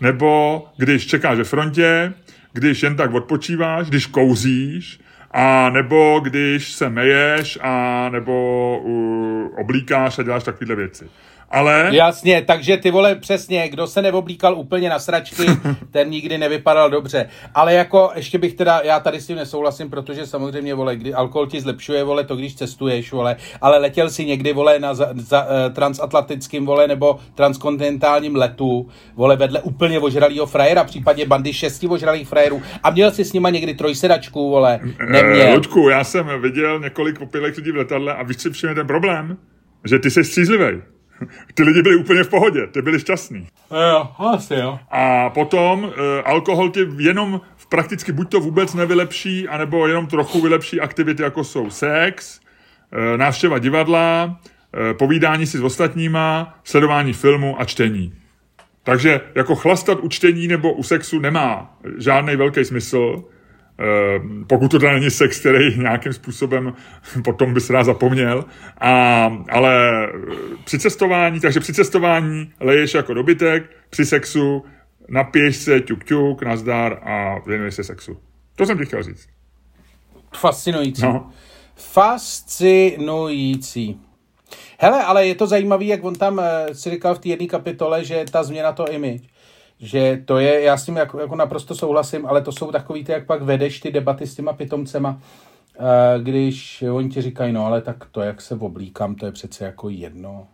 Nebo 0.00 0.64
když 0.76 1.06
čekáš 1.06 1.38
ve 1.38 1.44
frontě, 1.44 2.12
když 2.52 2.82
jen 2.82 2.96
tak 2.96 3.14
odpočíváš, 3.14 3.88
když 3.88 4.06
kouříš, 4.06 5.00
a 5.30 5.70
nebo 5.70 6.20
když 6.24 6.72
se 6.72 6.88
meješ, 6.88 7.58
a 7.62 8.08
nebo 8.12 8.78
uh, 8.84 9.60
oblíkáš 9.60 10.18
a 10.18 10.22
děláš 10.22 10.44
takovéhle 10.44 10.76
věci 10.76 11.04
ale... 11.52 11.90
Jasně, 11.92 12.42
takže 12.42 12.76
ty 12.76 12.90
vole, 12.90 13.14
přesně, 13.14 13.68
kdo 13.68 13.86
se 13.86 14.02
neoblíkal 14.02 14.54
úplně 14.54 14.90
na 14.90 14.98
sračky, 14.98 15.46
ten 15.90 16.08
nikdy 16.10 16.38
nevypadal 16.38 16.90
dobře. 16.90 17.28
Ale 17.54 17.74
jako, 17.74 18.10
ještě 18.14 18.38
bych 18.38 18.54
teda, 18.54 18.80
já 18.84 19.00
tady 19.00 19.20
s 19.20 19.26
tím 19.26 19.36
nesouhlasím, 19.36 19.90
protože 19.90 20.26
samozřejmě, 20.26 20.74
vole, 20.74 20.96
kdy 20.96 21.14
alkohol 21.14 21.46
ti 21.46 21.60
zlepšuje, 21.60 22.04
vole, 22.04 22.24
to 22.24 22.36
když 22.36 22.54
cestuješ, 22.54 23.12
vole, 23.12 23.36
ale 23.60 23.78
letěl 23.78 24.10
si 24.10 24.24
někdy, 24.24 24.52
vole, 24.52 24.78
na 24.78 24.94
za, 24.94 25.08
za, 25.14 25.42
uh, 25.42 25.74
transatlantickým, 25.74 26.66
vole, 26.66 26.88
nebo 26.88 27.18
transkontinentálním 27.34 28.36
letu, 28.36 28.88
vole, 29.14 29.36
vedle 29.36 29.60
úplně 29.60 29.98
ožralýho 29.98 30.46
frajera, 30.46 30.84
případně 30.84 31.26
bandy 31.26 31.52
šesti 31.52 31.88
ožralých 31.88 32.28
frajerů 32.28 32.62
a 32.82 32.90
měl 32.90 33.10
si 33.10 33.24
s 33.24 33.32
nima 33.32 33.50
někdy 33.50 33.74
trojsedačku, 33.74 34.50
vole, 34.50 34.80
neměl. 35.10 35.48
E, 35.48 35.54
Luďku, 35.54 35.88
já 35.88 36.04
jsem 36.04 36.42
viděl 36.42 36.80
několik 36.80 37.20
opilek 37.20 37.56
lidí 37.56 37.70
v 37.70 37.76
letadle 37.76 38.14
a 38.14 38.22
víš, 38.22 38.36
co 38.36 38.50
ten 38.74 38.86
problém? 38.86 39.36
Že 39.84 39.98
ty 39.98 40.10
jsi 40.10 40.24
střízlivý. 40.24 40.82
Ty 41.54 41.62
lidi 41.62 41.82
byli 41.82 41.96
úplně 41.96 42.22
v 42.22 42.28
pohodě, 42.28 42.66
ty 42.66 42.82
byli 42.82 43.00
šťastní. 43.00 43.46
Jo, 43.90 44.08
asi 44.18 44.54
jo. 44.54 44.78
A 44.90 45.30
potom 45.30 45.84
uh, 45.84 45.90
alkohol 46.24 46.70
ti 46.70 46.86
jenom 46.98 47.40
v 47.56 47.66
prakticky 47.66 48.12
buď 48.12 48.30
to 48.30 48.40
vůbec 48.40 48.74
nevylepší, 48.74 49.48
anebo 49.48 49.86
jenom 49.86 50.06
trochu 50.06 50.40
vylepší 50.40 50.80
aktivity, 50.80 51.22
jako 51.22 51.44
jsou 51.44 51.70
sex, 51.70 52.40
uh, 52.40 53.16
návštěva 53.16 53.58
divadla, 53.58 54.24
uh, 54.24 54.98
povídání 54.98 55.46
si 55.46 55.58
s 55.58 55.62
ostatníma, 55.62 56.58
sledování 56.64 57.12
filmu 57.12 57.60
a 57.60 57.64
čtení. 57.64 58.14
Takže 58.82 59.20
jako 59.34 59.54
chlastat 59.54 59.98
u 60.02 60.08
čtení 60.08 60.48
nebo 60.48 60.72
u 60.72 60.82
sexu 60.82 61.18
nemá 61.18 61.76
žádný 61.98 62.36
velký 62.36 62.64
smysl, 62.64 63.24
pokud 64.46 64.70
to 64.70 64.78
teda 64.78 64.92
není 64.92 65.10
sex, 65.10 65.40
který 65.40 65.78
nějakým 65.78 66.12
způsobem 66.12 66.74
potom 67.24 67.54
bys 67.54 67.70
rád 67.70 67.84
zapomněl. 67.84 68.44
A, 68.80 69.24
ale 69.50 70.06
při 70.64 70.78
cestování, 70.78 71.40
takže 71.40 71.60
při 71.60 71.72
cestování 71.72 72.52
leješ 72.60 72.94
jako 72.94 73.14
dobytek, 73.14 73.70
při 73.90 74.04
sexu 74.04 74.64
napiješ 75.08 75.56
se, 75.56 75.80
ťuk 75.80 76.04
ťuk, 76.04 76.42
nazdar 76.42 77.00
a 77.02 77.38
věnuješ 77.46 77.74
se 77.74 77.84
sexu. 77.84 78.18
To 78.56 78.66
jsem 78.66 78.78
ti 78.78 78.86
chtěl 78.86 79.02
říct. 79.02 79.28
Fascinující. 80.34 81.02
No. 81.02 81.30
Fascinující. 81.76 82.90
Hele, 84.78 85.04
ale 85.04 85.26
je 85.26 85.34
to 85.34 85.46
zajímavé, 85.46 85.84
jak 85.84 86.04
on 86.04 86.14
tam 86.14 86.38
uh, 86.38 86.44
si 86.72 86.90
říkal 86.90 87.14
v 87.14 87.18
té 87.18 87.28
jedné 87.28 87.46
kapitole, 87.46 88.04
že 88.04 88.24
ta 88.32 88.42
změna 88.42 88.72
to 88.72 88.92
image, 88.92 89.22
že 89.82 90.22
to 90.24 90.38
je, 90.38 90.60
já 90.60 90.76
s 90.76 90.84
tím 90.84 90.96
jako, 90.96 91.20
jako 91.20 91.36
naprosto 91.36 91.74
souhlasím, 91.74 92.26
ale 92.26 92.42
to 92.42 92.52
jsou 92.52 92.72
takový 92.72 93.04
ty, 93.04 93.12
jak 93.12 93.26
pak 93.26 93.42
vedeš 93.42 93.80
ty 93.80 93.90
debaty 93.90 94.26
s 94.26 94.34
těma 94.34 94.52
pitomcema, 94.52 95.10
uh, 95.10 96.22
když 96.22 96.84
oni 96.92 97.08
ti 97.08 97.22
říkají, 97.22 97.52
no 97.52 97.66
ale 97.66 97.80
tak 97.80 98.04
to, 98.12 98.20
jak 98.20 98.40
se 98.40 98.54
oblíkám, 98.54 99.14
to 99.14 99.26
je 99.26 99.32
přece 99.32 99.64
jako 99.64 99.88
jedno. 99.88 100.46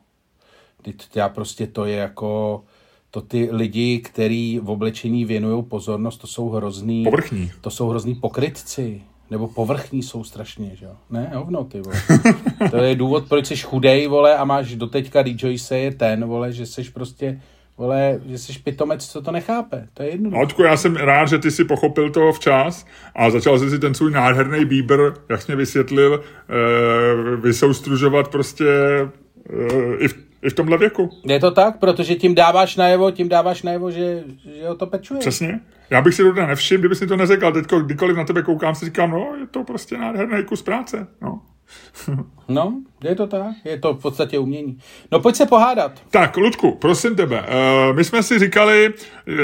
Já 1.14 1.28
prostě 1.28 1.66
to 1.66 1.84
je 1.84 1.96
jako, 1.96 2.62
to 3.10 3.20
ty 3.20 3.48
lidi, 3.52 3.98
který 3.98 4.58
v 4.58 4.70
oblečení 4.70 5.24
věnují 5.24 5.64
pozornost, 5.64 6.18
to 6.18 6.26
jsou 6.26 6.48
hrozný... 6.48 7.04
Povrchní. 7.04 7.50
To 7.60 7.70
jsou 7.70 7.88
hrozný 7.88 8.14
pokrytci. 8.14 9.02
Nebo 9.30 9.48
povrchní 9.48 10.02
jsou 10.02 10.24
strašně, 10.24 10.76
že 10.76 10.86
jo? 10.86 10.92
Ne, 11.10 11.30
hovno, 11.34 11.64
ty 11.64 11.80
vole. 11.80 11.96
to 12.70 12.76
je 12.76 12.94
důvod, 12.94 13.28
proč 13.28 13.46
jsi 13.46 13.56
chudej, 13.56 14.06
vole, 14.06 14.36
a 14.36 14.44
máš 14.44 14.74
doteďka 14.74 15.22
rejoice 15.22 15.78
je 15.78 15.94
ten, 15.94 16.24
vole, 16.24 16.52
že 16.52 16.66
jsi 16.66 16.84
prostě 16.84 17.40
vole, 17.78 18.20
že 18.26 18.38
jsi 18.38 18.58
pitomec, 18.58 19.06
co 19.06 19.22
to 19.22 19.32
nechápe. 19.32 19.86
To 19.94 20.02
je 20.02 20.10
jedno. 20.10 20.40
Očku, 20.40 20.62
já 20.62 20.76
jsem 20.76 20.96
rád, 20.96 21.28
že 21.28 21.38
ty 21.38 21.50
si 21.50 21.64
pochopil 21.64 22.10
to 22.10 22.32
včas 22.32 22.86
a 23.14 23.30
začal 23.30 23.58
jsi 23.58 23.70
si 23.70 23.78
ten 23.78 23.94
svůj 23.94 24.12
nádherný 24.12 24.64
Bieber, 24.64 25.14
jak 25.28 25.42
jsi 25.42 25.52
mě 25.52 25.56
vysvětlil, 25.56 26.14
e, 26.14 27.36
vysoustružovat 27.36 28.28
prostě 28.28 28.68
e, 28.68 29.96
i 29.98 30.08
v 30.08 30.28
i 30.42 30.50
v 30.50 30.54
tomhle 30.54 30.78
věku. 30.78 31.10
Je 31.26 31.40
to 31.40 31.50
tak, 31.50 31.78
protože 31.78 32.14
tím 32.14 32.34
dáváš 32.34 32.76
najevo, 32.76 33.10
tím 33.10 33.28
dáváš 33.28 33.62
najevo, 33.62 33.90
že, 33.90 34.24
že 34.44 34.68
o 34.68 34.74
to 34.74 34.86
pečuje. 34.86 35.20
Přesně. 35.20 35.60
Já 35.90 36.02
bych 36.02 36.14
si 36.14 36.22
to 36.22 36.32
nevšiml, 36.32 36.78
kdybys 36.78 37.00
mi 37.00 37.06
to 37.06 37.16
neřekl. 37.16 37.52
Teď, 37.52 37.66
kdykoliv 37.82 38.16
na 38.16 38.24
tebe 38.24 38.42
koukám, 38.42 38.74
si 38.74 38.84
říkám, 38.84 39.10
no, 39.10 39.32
je 39.40 39.46
to 39.46 39.64
prostě 39.64 39.98
nádherný 39.98 40.44
kus 40.44 40.62
práce. 40.62 41.06
No. 41.22 41.40
no, 42.48 42.74
je 43.04 43.14
to 43.14 43.26
tak. 43.26 43.46
Je 43.64 43.78
to 43.78 43.94
v 43.94 44.02
podstatě 44.02 44.38
umění. 44.38 44.78
No 45.12 45.20
pojď 45.20 45.36
se 45.36 45.46
pohádat. 45.46 45.92
Tak, 46.10 46.36
Ludku, 46.36 46.74
prosím 46.80 47.16
tebe. 47.16 47.40
Uh, 47.40 47.96
my 47.96 48.04
jsme 48.04 48.22
si 48.22 48.38
říkali, 48.38 48.94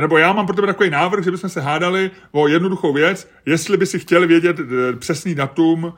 nebo 0.01 0.19
já 0.19 0.33
mám 0.33 0.47
pro 0.47 0.57
tebe 0.57 0.67
takový 0.67 0.91
návrh, 0.91 1.25
že 1.25 1.31
bychom 1.31 1.51
se 1.51 1.61
hádali 1.61 2.11
o 2.33 2.49
jednoduchou 2.49 2.93
věc, 2.93 3.31
jestli 3.47 3.77
by 3.77 3.87
si 3.87 3.99
chtěli 3.99 4.27
vědět 4.27 4.61
uh, 4.61 4.67
přesný 4.99 5.35
datum, 5.35 5.85
uh, 5.85 5.93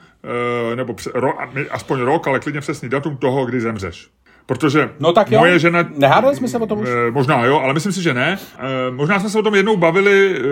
nebo 0.77 0.95
pře- 0.95 1.11
ro, 1.15 1.33
aspoň 1.71 2.01
rok, 2.01 2.29
ale 2.29 2.41
klidně 2.41 2.61
přesný 2.61 2.89
datum 2.89 3.17
toho, 3.17 3.47
kdy 3.47 3.61
zemřeš. 3.61 4.11
Protože 4.47 4.91
no 5.01 5.13
tak 5.13 5.31
jo. 5.31 5.39
moje 5.39 5.59
žena... 5.59 5.89
Nehádali 5.97 6.37
jsme 6.37 6.49
se 6.49 6.59
o 6.59 6.67
tom 6.67 6.79
už? 6.79 6.89
Eh, 6.89 7.11
možná 7.11 7.45
jo, 7.45 7.59
ale 7.59 7.75
myslím 7.75 7.93
si, 7.93 8.03
že 8.03 8.15
ne. 8.15 8.39
Eh, 8.59 8.91
možná 8.91 9.21
jsme 9.21 9.31
se 9.31 9.39
o 9.39 9.43
tom 9.43 9.55
jednou 9.55 9.77
bavili 9.77 10.37
eh, 10.37 10.43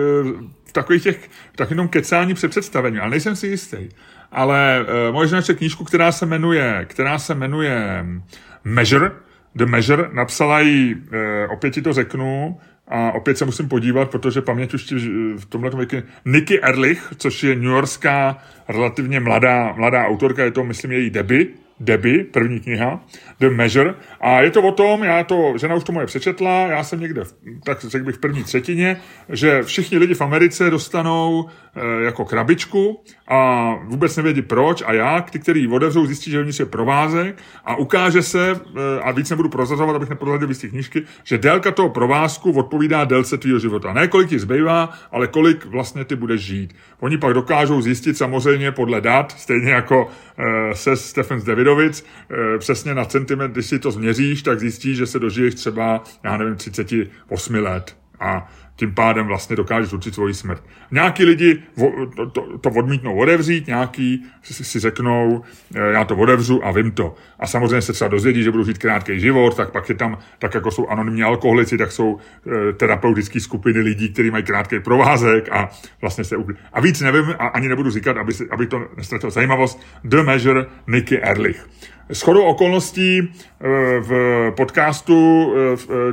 v 0.65 0.73
takových 0.73 1.03
těch, 1.03 1.29
v 1.53 1.57
takovém 1.57 1.87
kecání 1.87 2.33
před 2.33 2.47
představením, 2.47 3.01
ale 3.01 3.09
nejsem 3.09 3.35
si 3.35 3.47
jistý. 3.47 3.77
Ale 4.35 4.85
moje 5.11 5.27
žena 5.27 5.41
čte 5.41 5.53
knížku, 5.53 5.83
která 5.83 6.11
se 6.11 6.25
jmenuje, 6.25 6.85
která 6.89 7.19
se 7.19 7.35
jmenuje 7.35 8.05
Measure, 8.63 9.11
The 9.55 9.65
Measure, 9.65 10.09
napsala 10.13 10.59
ji, 10.59 10.95
opět 11.49 11.71
ti 11.71 11.81
to 11.81 11.93
řeknu, 11.93 12.59
a 12.87 13.11
opět 13.11 13.37
se 13.37 13.45
musím 13.45 13.69
podívat, 13.69 14.09
protože 14.09 14.41
paměť 14.41 14.73
už 14.73 14.91
v 15.37 15.45
tomhle 15.49 15.69
věku 15.69 16.07
Nikki 16.25 16.61
Erlich, 16.61 17.13
což 17.17 17.43
je 17.43 17.55
newyorská 17.55 18.37
relativně 18.67 19.19
mladá, 19.19 19.73
mladá 19.77 20.05
autorka, 20.05 20.43
je 20.43 20.51
to, 20.51 20.63
myslím, 20.63 20.91
její 20.91 21.09
deby, 21.09 21.47
Debbie, 21.79 22.23
první 22.23 22.59
kniha, 22.59 22.99
The 23.39 23.49
Measure. 23.49 23.93
A 24.21 24.41
je 24.41 24.51
to 24.51 24.61
o 24.61 24.71
tom, 24.71 25.03
já 25.03 25.23
to, 25.23 25.53
žena 25.57 25.75
už 25.75 25.83
to 25.83 25.91
moje 25.91 26.05
přečetla, 26.05 26.67
já 26.67 26.83
jsem 26.83 26.99
někde, 26.99 27.23
v, 27.23 27.33
tak 27.65 27.81
řekl 27.81 28.05
bych 28.05 28.15
v 28.15 28.19
první 28.19 28.43
třetině, 28.43 28.97
že 29.29 29.63
všichni 29.63 29.97
lidi 29.97 30.13
v 30.13 30.21
Americe 30.21 30.69
dostanou 30.69 31.45
e, 31.75 32.03
jako 32.03 32.25
krabičku 32.25 33.03
a 33.27 33.69
vůbec 33.83 34.17
nevědí 34.17 34.41
proč 34.41 34.83
a 34.85 34.93
jak. 34.93 35.31
Ty, 35.31 35.39
který 35.39 35.61
ji 35.61 35.67
otevřou, 35.67 36.05
zjistí, 36.05 36.31
že 36.31 36.43
vnitř 36.43 36.59
je 36.59 36.65
provázek 36.65 37.37
a 37.65 37.75
ukáže 37.75 38.21
se, 38.21 38.51
e, 38.51 39.01
a 39.01 39.11
víc 39.11 39.29
nebudu 39.29 39.49
prozrazovat, 39.49 39.95
abych 39.95 40.09
neprozradil 40.09 40.47
víc 40.47 40.65
knížky, 40.69 41.03
že 41.23 41.37
délka 41.37 41.71
toho 41.71 41.89
provázku 41.89 42.51
odpovídá 42.51 43.05
délce 43.05 43.37
tvýho 43.37 43.59
života. 43.59 43.93
Ne 43.93 44.07
kolik 44.07 44.29
ti 44.29 44.39
zbývá, 44.39 44.89
ale 45.11 45.27
kolik 45.27 45.65
vlastně 45.65 46.05
ty 46.05 46.15
budeš 46.15 46.41
žít. 46.41 46.75
Oni 46.99 47.17
pak 47.17 47.33
dokážou 47.33 47.81
zjistit 47.81 48.17
samozřejmě 48.17 48.71
podle 48.71 49.01
dat, 49.01 49.31
stejně 49.31 49.71
jako 49.71 50.07
e, 50.37 50.75
se 50.75 50.95
Stefan 50.95 51.41
Davidovic, 51.45 51.64
e, 51.73 52.57
přesně 52.57 52.95
na 52.95 53.05
centimetr, 53.05 53.53
když 53.53 53.65
si 53.65 53.79
to 53.79 53.91
změříš, 53.91 54.43
tak 54.43 54.59
zjistíš, 54.59 54.97
že 54.97 55.07
se 55.07 55.19
dožiješ 55.19 55.55
třeba, 55.55 56.03
já 56.23 56.37
nevím, 56.37 56.55
38 56.55 57.55
let. 57.55 57.97
A 58.19 58.51
tím 58.75 58.93
pádem 58.93 59.27
vlastně 59.27 59.55
dokážeš 59.55 59.93
určit 59.93 60.13
svoji 60.13 60.33
smrt. 60.33 60.63
Nějaký 60.91 61.25
lidi 61.25 61.63
to, 62.15 62.25
to, 62.25 62.57
to 62.57 62.69
odmítnou 62.69 63.17
odevřít, 63.17 63.67
nějaký 63.67 64.25
si, 64.43 64.63
si 64.63 64.79
řeknou, 64.79 65.43
eh, 65.75 65.79
já 65.79 66.05
to 66.05 66.15
odevřu 66.15 66.65
a 66.65 66.71
vím 66.71 66.91
to. 66.91 67.15
A 67.39 67.47
samozřejmě 67.47 67.81
se 67.81 67.93
třeba 67.93 68.07
dozvědí, 68.07 68.43
že 68.43 68.51
budou 68.51 68.63
žít 68.63 68.77
krátký 68.77 69.19
život, 69.19 69.57
tak 69.57 69.71
pak 69.71 69.89
je 69.89 69.95
tam, 69.95 70.17
tak 70.39 70.53
jako 70.53 70.71
jsou 70.71 70.87
anonymní 70.87 71.23
alkoholici, 71.23 71.77
tak 71.77 71.91
jsou 71.91 72.17
e, 72.69 72.73
terapeutické 72.73 73.39
skupiny 73.39 73.79
lidí, 73.79 74.09
kteří 74.09 74.31
mají 74.31 74.43
krátký 74.43 74.79
provázek 74.79 75.49
a 75.51 75.69
vlastně 76.01 76.23
se 76.23 76.35
A 76.73 76.81
víc 76.81 77.01
nevím 77.01 77.35
a 77.39 77.47
ani 77.47 77.67
nebudu 77.67 77.89
říkat, 77.91 78.17
aby, 78.17 78.33
si, 78.33 78.49
aby 78.49 78.67
to 78.67 78.87
nestratil 78.97 79.31
zajímavost. 79.31 79.81
The 80.03 80.23
Measure 80.23 80.65
Nicky 80.87 81.21
Erlich. 81.21 81.67
Shodou 82.13 82.43
okolností 82.43 83.19
eh, 83.19 83.67
v 83.99 84.51
podcastu, 84.57 85.53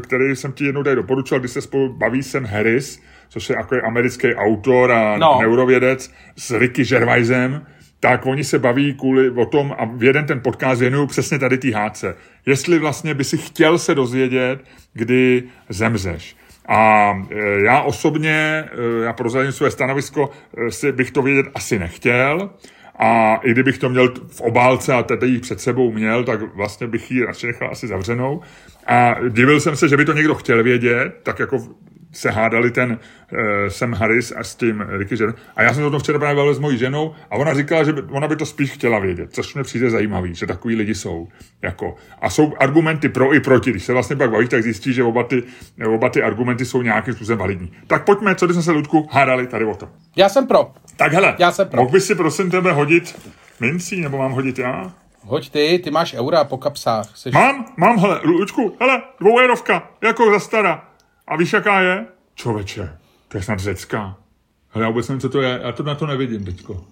který 0.03 0.37
jsem 0.37 0.53
ti 0.53 0.65
jednou 0.65 0.83
tady 0.83 0.97
doporučil, 0.97 1.41
kdy 1.41 1.49
se 1.49 1.61
spolu 1.61 1.93
baví 1.93 2.23
Sam 2.23 2.45
Harris, 2.45 3.03
což 3.29 3.51
je 3.51 3.57
jako 3.57 3.77
americký 3.87 4.35
autor 4.35 4.93
a 4.93 5.17
no. 5.17 5.39
neurovědec, 5.41 6.13
s 6.37 6.59
Ricky 6.59 6.85
Gervaisem, 6.85 7.67
tak 8.01 8.27
oni 8.27 8.45
se 8.45 8.59
baví 8.59 8.95
kvůli 8.95 9.31
o 9.31 9.47
tom 9.47 9.75
a 9.79 9.85
v 9.85 10.03
jeden 10.03 10.27
ten 10.27 10.41
podcast 10.41 10.81
věnují 10.81 11.09
přesně 11.09 11.39
tady 11.39 11.59
té 11.59 11.75
hádce. 11.75 12.15
Jestli 12.47 12.79
vlastně 12.79 13.15
by 13.15 13.25
si 13.25 13.39
chtěl 13.39 13.79
se 13.79 13.95
dozvědět, 13.95 14.61
kdy 14.93 15.43
zemřeš. 15.69 16.37
A 16.69 17.13
já 17.65 17.83
osobně, 17.83 18.65
já 19.05 19.13
prozradím 19.13 19.53
své 19.53 19.71
stanovisko, 19.71 20.31
si 20.69 20.93
bych 20.93 21.11
to 21.11 21.23
vědět 21.23 21.47
asi 21.55 21.79
nechtěl. 21.79 22.51
A 23.05 23.41
i 23.43 23.51
kdybych 23.51 23.79
to 23.79 23.89
měl 23.89 24.15
v 24.29 24.41
obálce 24.41 24.95
a 24.95 25.03
teď 25.03 25.23
ji 25.23 25.41
před 25.41 25.61
sebou 25.61 25.93
měl, 25.93 26.25
tak 26.25 26.55
vlastně 26.55 26.87
bych 26.87 27.11
ji 27.11 27.25
radši 27.25 27.47
nechal 27.47 27.69
asi 27.71 27.87
zavřenou. 27.87 28.41
A 28.87 29.15
divil 29.29 29.61
jsem 29.61 29.77
se, 29.77 29.89
že 29.89 29.97
by 29.97 30.05
to 30.05 30.13
někdo 30.13 30.35
chtěl 30.35 30.63
vědět, 30.63 31.13
tak 31.23 31.39
jako 31.39 31.59
se 32.13 32.31
hádali 32.31 32.71
ten 32.71 32.91
uh, 33.33 33.39
Sam 33.69 33.93
Harris 33.93 34.33
a 34.37 34.45
s 34.45 34.55
tím 34.55 34.85
Ricky 34.89 35.17
Gervais. 35.17 35.37
A 35.57 35.63
já 35.63 35.75
jsem 35.75 35.83
to 35.83 35.91
tom 35.91 36.01
včera 36.01 36.19
právě 36.19 36.37
bavil 36.37 36.55
s 36.55 36.59
mojí 36.59 36.79
ženou 36.79 37.15
a 37.31 37.37
ona 37.37 37.55
říkala, 37.55 37.85
že 37.85 37.93
by, 37.93 38.03
ona 38.03 38.29
by 38.29 38.37
to 38.37 38.47
spíš 38.47 38.71
chtěla 38.71 38.99
vědět, 38.99 39.35
což 39.35 39.55
mi 39.55 39.63
přijde 39.63 39.91
zajímavý, 39.91 40.35
že 40.35 40.47
takový 40.47 40.77
lidi 40.77 40.95
jsou. 40.95 41.29
Jako. 41.63 41.97
A 42.21 42.31
jsou 42.31 42.55
argumenty 42.59 43.09
pro 43.09 43.35
i 43.35 43.41
proti. 43.41 43.71
Když 43.71 43.85
se 43.85 43.93
vlastně 43.93 44.17
pak 44.17 44.31
bavíš, 44.31 44.49
tak 44.49 44.63
zjistí, 44.63 44.93
že 44.93 45.05
oba 45.05 45.23
ty, 45.23 45.43
oba 45.87 46.09
ty 46.09 46.23
argumenty 46.23 46.65
jsou 46.65 46.83
nějakým 46.83 47.15
způsobem 47.15 47.39
validní. 47.39 47.73
Tak 47.87 48.05
pojďme, 48.05 48.35
co 48.35 48.49
jsme 48.49 48.63
se, 48.63 48.73
Ludku, 48.73 49.09
hádali 49.11 49.47
tady 49.47 49.65
o 49.65 49.75
to. 49.75 49.89
Já 50.17 50.29
jsem 50.29 50.47
pro. 50.47 50.71
Tak 50.97 51.13
hele, 51.13 51.37
já 51.39 51.53
jsem 51.53 51.69
pro. 51.69 51.81
mohl 51.81 51.93
bys 51.93 52.07
si 52.07 52.15
prosím 52.15 52.51
tebe 52.51 52.73
hodit 52.73 53.31
mincí, 53.61 54.01
nebo 54.01 54.19
mám 54.19 54.33
hodit 54.33 54.59
já? 54.59 54.93
Hoď 55.25 55.51
ty, 55.51 55.81
ty 55.85 55.91
máš 55.91 56.15
eura 56.15 56.45
po 56.45 56.59
kapsách. 56.59 57.17
Seš... 57.17 57.35
Mám, 57.35 57.65
mám, 57.77 57.99
hele, 57.99 58.21
Lučku, 58.25 58.77
hele, 58.81 59.03
dvouérovka, 59.21 59.91
jako 60.03 60.31
za 60.31 60.39
stara. 60.39 60.85
A 61.33 61.37
víš, 61.37 61.53
jaká 61.53 61.81
je? 61.81 62.07
Člověče, 62.35 62.91
to 63.29 63.39
je 63.39 63.43
snad 63.43 63.59
řecká. 63.59 64.17
Ale 64.73 64.85
já 64.85 64.91
vůbec 64.91 65.09
nevím, 65.09 65.21
co 65.21 65.29
to 65.29 65.43
je, 65.43 65.61
já 65.63 65.73
to 65.73 65.83
na 65.83 65.95
to 65.95 66.07
nevidím 66.07 66.45
teďko. 66.45 66.85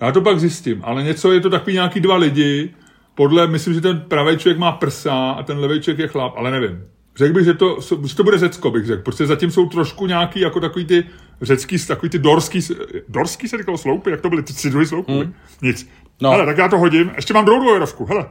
Já 0.00 0.12
to 0.12 0.20
pak 0.20 0.40
zjistím, 0.40 0.80
ale 0.84 1.02
něco 1.02 1.32
je 1.32 1.40
to 1.40 1.50
takový 1.50 1.72
nějaký 1.72 2.00
dva 2.00 2.16
lidi, 2.16 2.74
podle, 3.14 3.46
myslím, 3.46 3.74
že 3.74 3.80
ten 3.80 4.00
pravý 4.00 4.38
člověk 4.38 4.58
má 4.58 4.72
prsa 4.72 5.30
a 5.30 5.42
ten 5.42 5.58
levý 5.58 5.80
člověk 5.80 5.98
je 5.98 6.08
chlap, 6.08 6.32
ale 6.36 6.50
nevím. 6.50 6.84
Řekl 7.16 7.34
bych, 7.34 7.44
že 7.44 7.54
to, 7.54 7.78
že 8.06 8.16
to 8.16 8.24
bude 8.24 8.38
Řecko, 8.38 8.70
bych 8.70 8.86
řekl, 8.86 9.02
protože 9.02 9.26
zatím 9.26 9.50
jsou 9.50 9.68
trošku 9.68 10.06
nějaký, 10.06 10.40
jako 10.40 10.60
takový 10.60 10.84
ty 10.84 11.04
řecký, 11.42 11.86
takový 11.86 12.10
ty 12.10 12.18
dorský, 12.18 12.60
dorský 13.08 13.48
se 13.48 13.58
říkalo 13.58 13.78
sloupy, 13.78 14.10
jak 14.10 14.20
to 14.20 14.28
byly, 14.28 14.42
ty 14.42 14.70
druhý 14.70 14.86
sloupy? 14.86 15.12
Hmm. 15.12 15.34
Nic. 15.62 15.90
No. 16.20 16.30
Hele, 16.30 16.46
tak 16.46 16.58
já 16.58 16.68
to 16.68 16.78
hodím, 16.78 17.12
ještě 17.16 17.34
mám 17.34 17.44
druhou 17.44 17.60
dvojrovku, 17.60 18.04
hele. 18.04 18.26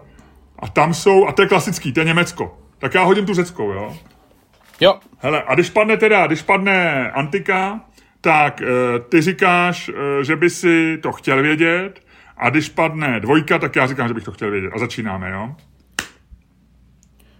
A 0.60 0.68
tam 0.68 0.94
jsou, 0.94 1.28
a 1.28 1.32
to 1.32 1.42
je 1.42 1.48
klasický, 1.48 1.94
to 1.94 2.00
je 2.00 2.06
Německo. 2.06 2.58
Tak 2.80 2.94
já 2.94 3.04
hodím 3.04 3.26
tu 3.26 3.34
řeckou, 3.34 3.72
jo. 3.72 3.98
Jo. 4.82 5.00
Hele, 5.18 5.44
a 5.48 5.56
když 5.56 5.70
padne 5.70 5.98
teda, 5.98 6.28
když 6.28 6.42
padne 6.42 7.12
Antika, 7.12 7.82
tak 8.22 8.62
e, 8.62 8.66
ty 9.10 9.22
říkáš, 9.22 9.90
e, 9.90 10.24
že 10.24 10.36
by 10.36 10.50
si 10.50 10.98
to 11.04 11.12
chtěl 11.12 11.42
vědět, 11.42 12.00
a 12.38 12.50
když 12.50 12.70
padne 12.70 13.20
dvojka, 13.20 13.60
tak 13.60 13.76
já 13.76 13.88
říkám, 13.88 14.08
že 14.08 14.14
bych 14.14 14.24
to 14.24 14.32
chtěl 14.32 14.52
vědět. 14.52 14.72
A 14.76 14.80
začínáme, 14.80 15.32
jo? 15.32 15.56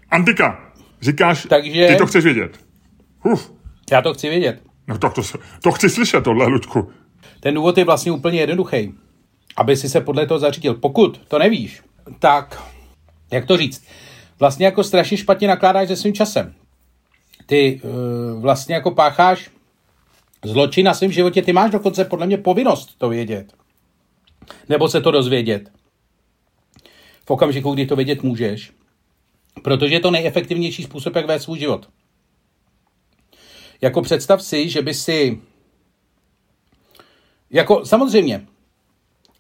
Antika, 0.10 0.72
říkáš, 1.02 1.48
Takže... 1.50 1.88
ty 1.88 1.96
to 1.96 2.06
chceš 2.06 2.24
vědět. 2.24 2.60
Uf. 3.24 3.54
Já 3.92 4.02
to 4.02 4.14
chci 4.14 4.30
vědět. 4.30 4.62
No 4.88 4.98
to, 4.98 5.10
to, 5.10 5.22
to 5.64 5.72
chci 5.72 5.90
slyšet, 5.90 6.24
tohle, 6.24 6.48
Ludku. 6.48 6.92
Ten 7.40 7.54
důvod 7.54 7.78
je 7.78 7.86
vlastně 7.86 8.12
úplně 8.12 8.40
jednoduchý. 8.40 8.94
Aby 9.58 9.78
si 9.78 9.90
se 9.90 10.02
podle 10.02 10.28
toho 10.28 10.40
zařídil. 10.40 10.74
Pokud 10.74 11.18
to 11.28 11.40
nevíš, 11.40 11.82
tak, 12.20 12.64
jak 13.32 13.46
to 13.46 13.58
říct, 13.58 13.88
vlastně 14.40 14.66
jako 14.66 14.84
strašně 14.84 15.18
špatně 15.18 15.48
nakládáš 15.48 15.88
se 15.88 15.96
svým 15.96 16.14
časem 16.14 16.54
ty 17.46 17.82
uh, 17.84 18.42
vlastně 18.42 18.76
jako 18.76 18.92
pácháš 18.92 19.50
zločin 20.46 20.86
na 20.86 20.94
svém 20.94 21.12
životě, 21.12 21.42
ty 21.42 21.54
máš 21.54 21.72
dokonce 21.72 22.06
podle 22.06 22.26
mě 22.26 22.38
povinnost 22.38 22.96
to 22.98 23.10
vědět. 23.10 23.54
Nebo 24.70 24.90
se 24.90 25.02
to 25.02 25.12
dozvědět. 25.12 25.72
v 27.26 27.32
okamžiku, 27.32 27.74
kdy 27.74 27.86
to 27.86 27.96
vědět 27.96 28.24
můžeš. 28.24 28.72
Protože 29.64 29.96
je 29.96 30.00
to 30.00 30.12
nejefektivnější 30.12 30.84
způsob, 30.84 31.16
jak 31.16 31.26
vést 31.26 31.44
svůj 31.44 31.60
život. 31.60 31.90
Jako 33.82 34.02
představ 34.02 34.42
si, 34.42 34.70
že 34.70 34.82
by 34.82 34.94
si... 34.94 35.42
Jako 37.50 37.86
samozřejmě, 37.86 38.48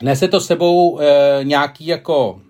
nese 0.01 0.27
to 0.27 0.41
sebou 0.41 0.99
e, 0.99 1.39
nějaký 1.43 1.85
jako 1.85 2.41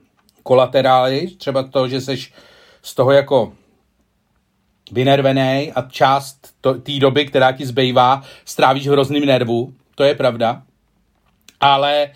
kolaterály, 0.43 1.27
třeba 1.27 1.63
to, 1.63 1.87
že 1.87 2.01
seš 2.01 2.33
z 2.81 2.95
toho 2.95 3.11
jako 3.11 3.53
vynervený 4.93 5.71
a 5.75 5.81
část 5.81 6.47
té 6.83 6.99
doby, 6.99 7.25
která 7.25 7.51
ti 7.51 7.65
zbývá, 7.65 8.21
strávíš 8.45 8.87
hrozným 8.87 9.25
nervu, 9.25 9.73
to 9.95 10.03
je 10.03 10.15
pravda. 10.15 10.63
Ale 11.59 12.09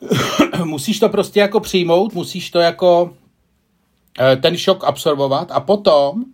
musíš 0.64 0.98
to 0.98 1.08
prostě 1.08 1.40
jako 1.40 1.60
přijmout, 1.60 2.14
musíš 2.14 2.50
to 2.50 2.58
jako 2.58 3.14
eh, 4.20 4.36
ten 4.36 4.56
šok 4.56 4.84
absorbovat 4.84 5.50
a 5.50 5.60
potom 5.60 6.24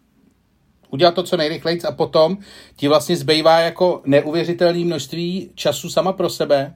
udělat 0.90 1.14
to 1.14 1.22
co 1.22 1.36
nejrychleji 1.36 1.82
a 1.82 1.92
potom 1.92 2.38
ti 2.76 2.88
vlastně 2.88 3.16
zbývá 3.16 3.58
jako 3.58 4.02
neuvěřitelné 4.06 4.78
množství 4.78 5.50
času 5.54 5.90
sama 5.90 6.12
pro 6.12 6.30
sebe, 6.30 6.74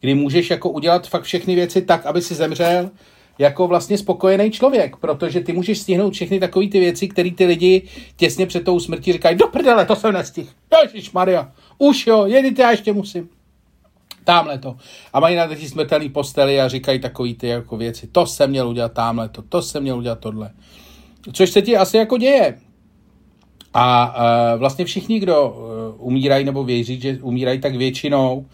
kdy 0.00 0.14
můžeš 0.14 0.50
jako 0.50 0.70
udělat 0.70 1.08
fakt 1.08 1.22
všechny 1.22 1.54
věci 1.54 1.82
tak, 1.82 2.06
aby 2.06 2.22
si 2.22 2.34
zemřel 2.34 2.90
jako 3.38 3.68
vlastně 3.68 3.98
spokojený 3.98 4.50
člověk, 4.50 4.96
protože 4.96 5.40
ty 5.40 5.52
můžeš 5.52 5.78
stihnout 5.78 6.12
všechny 6.12 6.40
takové 6.40 6.66
ty 6.68 6.80
věci, 6.80 7.08
které 7.08 7.30
ty 7.30 7.46
lidi 7.46 7.82
těsně 8.16 8.46
před 8.46 8.64
tou 8.64 8.80
smrtí 8.80 9.12
říkají, 9.12 9.36
do 9.36 9.46
prdele, 9.46 9.86
to 9.86 9.96
jsem 9.96 10.12
nestihl. 10.12 10.48
Ježíš 10.82 11.12
Maria, 11.12 11.52
už 11.78 12.06
jo, 12.06 12.26
jedit 12.26 12.58
já 12.58 12.70
ještě 12.70 12.92
musím. 12.92 13.28
Tamhle 14.24 14.58
to. 14.58 14.76
A 15.12 15.20
mají 15.20 15.36
na 15.36 15.46
ty 15.48 15.68
smrtelný 15.68 16.08
postely 16.08 16.60
a 16.60 16.68
říkají 16.68 16.98
takové 16.98 17.34
ty 17.34 17.48
jako 17.48 17.76
věci. 17.76 18.06
To 18.06 18.26
jsem 18.26 18.50
měl 18.50 18.68
udělat 18.68 18.92
tamhle 18.92 19.28
to, 19.28 19.42
to 19.42 19.62
jsem 19.62 19.82
měl 19.82 19.98
udělat 19.98 20.20
tohle. 20.20 20.50
Což 21.32 21.50
se 21.50 21.62
ti 21.62 21.76
asi 21.76 21.96
jako 21.96 22.18
děje. 22.18 22.58
A 23.74 24.14
uh, 24.16 24.60
vlastně 24.60 24.84
všichni, 24.84 25.20
kdo 25.20 25.50
uh, 25.50 26.06
umírají 26.06 26.44
nebo 26.44 26.64
věří, 26.64 27.00
že 27.00 27.18
umírají, 27.22 27.60
tak 27.60 27.76
většinou 27.76 28.46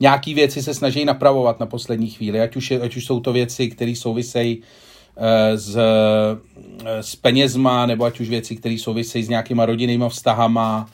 nějaký 0.00 0.34
věci 0.34 0.62
se 0.62 0.74
snaží 0.74 1.04
napravovat 1.04 1.60
na 1.60 1.66
poslední 1.66 2.10
chvíli, 2.10 2.40
ať 2.40 2.56
už, 2.56 2.70
je, 2.70 2.80
ať 2.80 2.96
už 2.96 3.04
jsou 3.04 3.20
to 3.20 3.32
věci, 3.32 3.68
které 3.68 3.96
souvisejí 3.96 4.62
eh, 5.16 5.58
s, 5.58 5.76
eh, 5.76 7.02
s 7.02 7.16
penězma, 7.16 7.86
nebo 7.86 8.04
ať 8.04 8.20
už 8.20 8.28
věci, 8.28 8.56
které 8.56 8.78
souvisejí 8.78 9.24
s 9.24 9.28
nějakýma 9.28 9.66
rodinnýma 9.66 10.08
vztahama, 10.08 10.90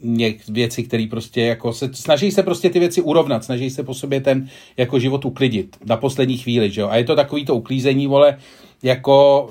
něk, 0.00 0.48
věci, 0.48 0.82
které 0.82 1.06
prostě 1.10 1.40
jako 1.40 1.72
se, 1.72 1.90
snaží 1.92 2.30
se 2.30 2.42
prostě 2.42 2.70
ty 2.70 2.78
věci 2.78 3.02
urovnat, 3.02 3.44
snaží 3.44 3.70
se 3.70 3.82
po 3.82 3.94
sobě 3.94 4.20
ten 4.20 4.48
jako 4.76 4.98
život 4.98 5.24
uklidit 5.24 5.76
na 5.84 5.96
poslední 5.96 6.38
chvíli, 6.38 6.70
že 6.70 6.80
jo? 6.80 6.88
A 6.88 6.96
je 6.96 7.04
to 7.04 7.16
takový 7.16 7.44
to 7.44 7.54
uklízení, 7.54 8.06
vole, 8.06 8.38
jako 8.82 9.50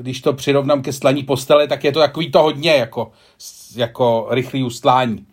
když 0.00 0.20
to 0.20 0.32
přirovnám 0.32 0.82
ke 0.82 0.92
slaní 0.92 1.22
postele, 1.22 1.68
tak 1.68 1.84
je 1.84 1.92
to 1.92 2.00
takový 2.00 2.30
to 2.30 2.42
hodně 2.42 2.70
jako, 2.70 3.12
jako 3.76 4.26
rychlý 4.30 4.62
ustlání. 4.62 5.26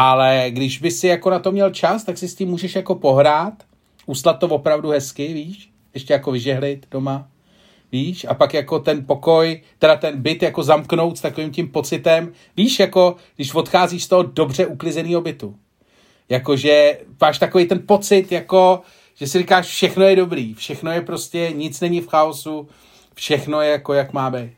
Ale 0.00 0.46
když 0.48 0.78
by 0.78 0.90
si 0.90 1.06
jako 1.06 1.30
na 1.30 1.38
to 1.38 1.52
měl 1.52 1.70
čas, 1.70 2.04
tak 2.04 2.18
si 2.18 2.28
s 2.28 2.34
tím 2.34 2.48
můžeš 2.48 2.74
jako 2.74 2.94
pohrát, 2.94 3.54
uslat 4.06 4.38
to 4.38 4.48
opravdu 4.48 4.88
hezky, 4.88 5.32
víš? 5.34 5.70
Ještě 5.94 6.12
jako 6.12 6.32
vyžehlit 6.32 6.86
doma, 6.90 7.28
víš? 7.92 8.26
A 8.28 8.34
pak 8.34 8.54
jako 8.54 8.78
ten 8.78 9.06
pokoj, 9.06 9.62
teda 9.78 9.96
ten 9.96 10.22
byt 10.22 10.42
jako 10.42 10.62
zamknout 10.62 11.18
s 11.18 11.20
takovým 11.20 11.50
tím 11.50 11.68
pocitem, 11.68 12.32
víš, 12.56 12.78
jako 12.80 13.16
když 13.36 13.54
odcházíš 13.54 14.04
z 14.04 14.08
toho 14.08 14.22
dobře 14.22 14.66
uklizeného 14.66 15.20
bytu. 15.20 15.56
Jakože 16.28 16.98
máš 17.20 17.38
takový 17.38 17.66
ten 17.66 17.82
pocit, 17.86 18.32
jako, 18.32 18.80
že 19.14 19.26
si 19.26 19.38
říkáš, 19.38 19.66
všechno 19.66 20.04
je 20.04 20.16
dobrý, 20.16 20.54
všechno 20.54 20.90
je 20.90 21.00
prostě, 21.00 21.52
nic 21.54 21.80
není 21.80 22.00
v 22.00 22.08
chaosu, 22.08 22.68
všechno 23.14 23.60
je 23.60 23.70
jako, 23.70 23.94
jak 23.94 24.12
má 24.12 24.30
být. 24.30 24.52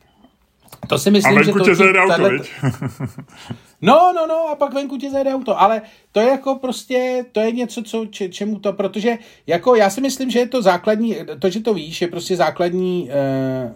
To 0.88 0.98
si 0.98 1.10
myslím, 1.10 1.38
a 1.38 1.42
že 1.42 1.52
to... 1.52 1.64
tě 1.64 1.70
auto, 1.70 2.08
tato... 2.08 2.28
No, 3.82 4.12
no, 4.16 4.26
no, 4.26 4.48
a 4.48 4.54
pak 4.54 4.74
venku 4.74 4.96
tě 4.96 5.10
zajede 5.10 5.34
auto, 5.34 5.60
ale 5.60 5.82
to 6.12 6.20
je 6.20 6.26
jako 6.26 6.54
prostě, 6.54 7.24
to 7.32 7.40
je 7.40 7.52
něco, 7.52 7.82
co, 7.82 8.06
če, 8.06 8.28
čemu 8.28 8.58
to, 8.58 8.72
protože 8.72 9.18
jako 9.46 9.74
já 9.74 9.90
si 9.90 10.00
myslím, 10.00 10.30
že 10.30 10.38
je 10.38 10.48
to 10.48 10.62
základní, 10.62 11.16
to, 11.38 11.50
že 11.50 11.60
to 11.60 11.74
víš, 11.74 12.02
je 12.02 12.08
prostě 12.08 12.36
základní 12.36 13.02
uh, 13.02 13.72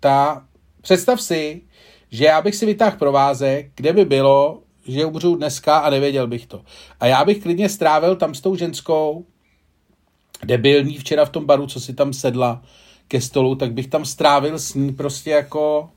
ta, 0.00 0.44
představ 0.80 1.22
si, 1.22 1.62
že 2.10 2.24
já 2.24 2.42
bych 2.42 2.54
si 2.54 2.66
vytáhl 2.66 2.96
provázek, 2.96 3.70
kde 3.74 3.92
by 3.92 4.04
bylo, 4.04 4.62
že 4.86 5.04
umřu 5.04 5.36
dneska 5.36 5.78
a 5.78 5.90
nevěděl 5.90 6.26
bych 6.26 6.46
to. 6.46 6.62
A 7.00 7.06
já 7.06 7.24
bych 7.24 7.42
klidně 7.42 7.68
strávil 7.68 8.16
tam 8.16 8.34
s 8.34 8.40
tou 8.40 8.56
ženskou, 8.56 9.24
debilní 10.44 10.98
včera 10.98 11.24
v 11.24 11.30
tom 11.30 11.46
baru, 11.46 11.66
co 11.66 11.80
si 11.80 11.94
tam 11.94 12.12
sedla 12.12 12.62
ke 13.08 13.20
stolu, 13.20 13.54
tak 13.54 13.72
bych 13.72 13.86
tam 13.86 14.04
strávil 14.04 14.58
s 14.58 14.74
ní 14.74 14.92
prostě 14.92 15.30
jako 15.30 15.90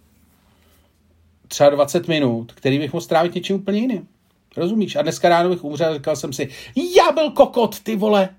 třeba 1.48 1.70
20 1.70 2.08
minut, 2.08 2.54
který 2.54 2.80
bych 2.80 2.94
mohl 2.94 3.02
strávit 3.02 3.36
něčím 3.36 3.56
úplně 3.56 3.80
jiným. 3.80 4.08
Rozumíš? 4.58 4.96
A 4.96 5.02
dneska 5.02 5.30
ráno 5.30 5.50
bych 5.50 5.64
umřel 5.64 5.92
a 5.92 5.94
říkal 5.94 6.16
jsem 6.16 6.34
si, 6.34 6.50
já 6.98 7.12
byl 7.12 7.32
kokot, 7.32 7.80
ty 7.80 7.96
vole. 7.96 8.30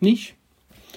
Víš? 0.00 0.34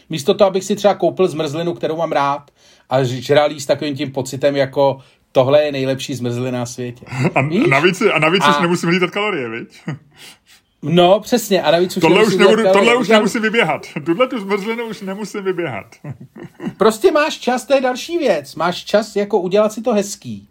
Místo 0.10 0.34
toho, 0.34 0.48
abych 0.48 0.64
si 0.64 0.76
třeba 0.76 0.94
koupil 0.94 1.28
zmrzlinu, 1.28 1.74
kterou 1.74 1.98
mám 1.98 2.12
rád 2.12 2.52
a 2.90 3.04
žral 3.04 3.50
s 3.52 3.66
takovým 3.66 3.98
tím 3.98 4.12
pocitem, 4.12 4.56
jako 4.56 5.00
tohle 5.32 5.64
je 5.64 5.72
nejlepší 5.72 6.14
zmrzlina 6.14 6.60
na 6.60 6.66
světě. 6.66 7.06
A, 7.36 7.42
Víš? 7.42 7.68
navíc, 7.70 8.02
a 8.02 8.20
navíc 8.20 8.44
a... 8.44 8.50
už 8.50 8.62
nemusím 8.62 8.90
hlídat 8.90 9.12
kalorie, 9.12 9.50
viď? 9.50 9.82
No, 10.82 11.20
přesně. 11.20 11.62
A 11.62 11.72
navíc 11.72 11.98
už 11.98 12.02
tohle 12.02 12.26
už, 12.26 12.36
nebudu, 12.36 12.64
tohle 12.74 12.96
už 12.96 13.08
nemusím 13.08 13.42
vyběhat. 13.42 13.82
Tuhle 14.06 14.28
tu 14.28 14.40
zmrzlinu 14.40 14.86
už 14.86 15.02
nemusím 15.02 15.44
vyběhat. 15.44 15.86
prostě 16.78 17.12
máš 17.12 17.38
čas, 17.38 17.66
to 17.66 17.74
je 17.74 17.82
další 17.82 18.18
věc. 18.18 18.56
Máš 18.56 18.84
čas 18.84 19.16
jako 19.16 19.40
udělat 19.40 19.74
si 19.74 19.82
to 19.82 19.94
hezký. 19.94 20.48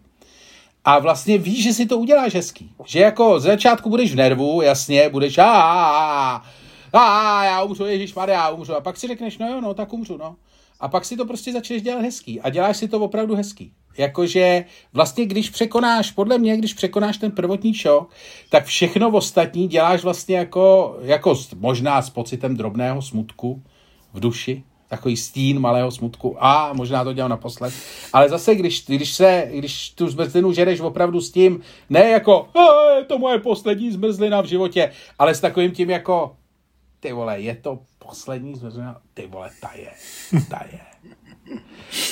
A 0.85 0.99
vlastně 0.99 1.37
víš, 1.37 1.63
že 1.63 1.73
si 1.73 1.85
to 1.85 1.97
uděláš 1.97 2.35
hezký. 2.35 2.71
Že 2.85 2.99
jako 2.99 3.39
z 3.39 3.43
začátku 3.43 3.89
budeš 3.89 4.13
v 4.13 4.15
nervu, 4.15 4.61
jasně, 4.61 5.09
budeš 5.09 5.37
a, 5.37 5.51
a, 5.51 6.43
a, 6.93 6.99
a 6.99 7.43
já 7.43 7.63
umřu, 7.63 7.85
Ježíš 7.85 8.13
já 8.27 8.49
umřu. 8.49 8.75
A 8.75 8.81
pak 8.81 8.97
si 8.97 9.07
řekneš, 9.07 9.37
no 9.37 9.47
jo, 9.47 9.61
no, 9.61 9.73
tak 9.73 9.93
umřu, 9.93 10.17
no. 10.17 10.35
A 10.79 10.87
pak 10.87 11.05
si 11.05 11.17
to 11.17 11.25
prostě 11.25 11.53
začneš 11.53 11.81
dělat 11.81 12.01
hezký. 12.01 12.41
A 12.41 12.49
děláš 12.49 12.77
si 12.77 12.87
to 12.87 12.99
opravdu 12.99 13.35
hezký. 13.35 13.73
Jakože 13.97 14.65
vlastně, 14.93 15.25
když 15.25 15.49
překonáš, 15.49 16.11
podle 16.11 16.37
mě, 16.37 16.57
když 16.57 16.73
překonáš 16.73 17.17
ten 17.17 17.31
prvotní 17.31 17.73
šok, 17.73 18.09
tak 18.49 18.65
všechno 18.65 19.09
ostatní 19.09 19.67
děláš 19.67 20.03
vlastně 20.03 20.37
jako, 20.37 20.97
jako 21.01 21.35
možná 21.55 22.01
s 22.01 22.09
pocitem 22.09 22.57
drobného 22.57 23.01
smutku 23.01 23.63
v 24.13 24.19
duši, 24.19 24.63
takový 24.87 25.17
stín 25.17 25.59
malého 25.59 25.91
smutku 25.91 26.35
a 26.39 26.73
možná 26.73 27.03
to 27.03 27.13
dělám 27.13 27.29
naposled. 27.29 27.73
Ale 28.13 28.29
zase, 28.29 28.55
když, 28.55 28.85
když, 28.85 29.13
se, 29.13 29.47
když 29.53 29.89
tu 29.89 30.09
zmrzlinu 30.09 30.53
žereš 30.53 30.79
opravdu 30.79 31.21
s 31.21 31.31
tím, 31.31 31.61
ne 31.89 32.09
jako, 32.09 32.47
je 32.97 33.05
to 33.05 33.19
moje 33.19 33.39
poslední 33.39 33.91
zmrzlina 33.91 34.41
v 34.41 34.45
životě, 34.45 34.91
ale 35.19 35.35
s 35.35 35.39
takovým 35.39 35.71
tím 35.71 35.89
jako, 35.89 36.35
ty 36.99 37.13
vole, 37.13 37.41
je 37.41 37.55
to 37.55 37.79
poslední 37.99 38.55
zmrzlina, 38.55 39.01
ty 39.13 39.27
vole, 39.27 39.49
ta 39.61 39.71
je, 39.75 39.91
ta 40.49 40.63
je. 40.71 40.79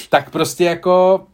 tak 0.10 0.30
prostě 0.30 0.64
jako 0.64 1.28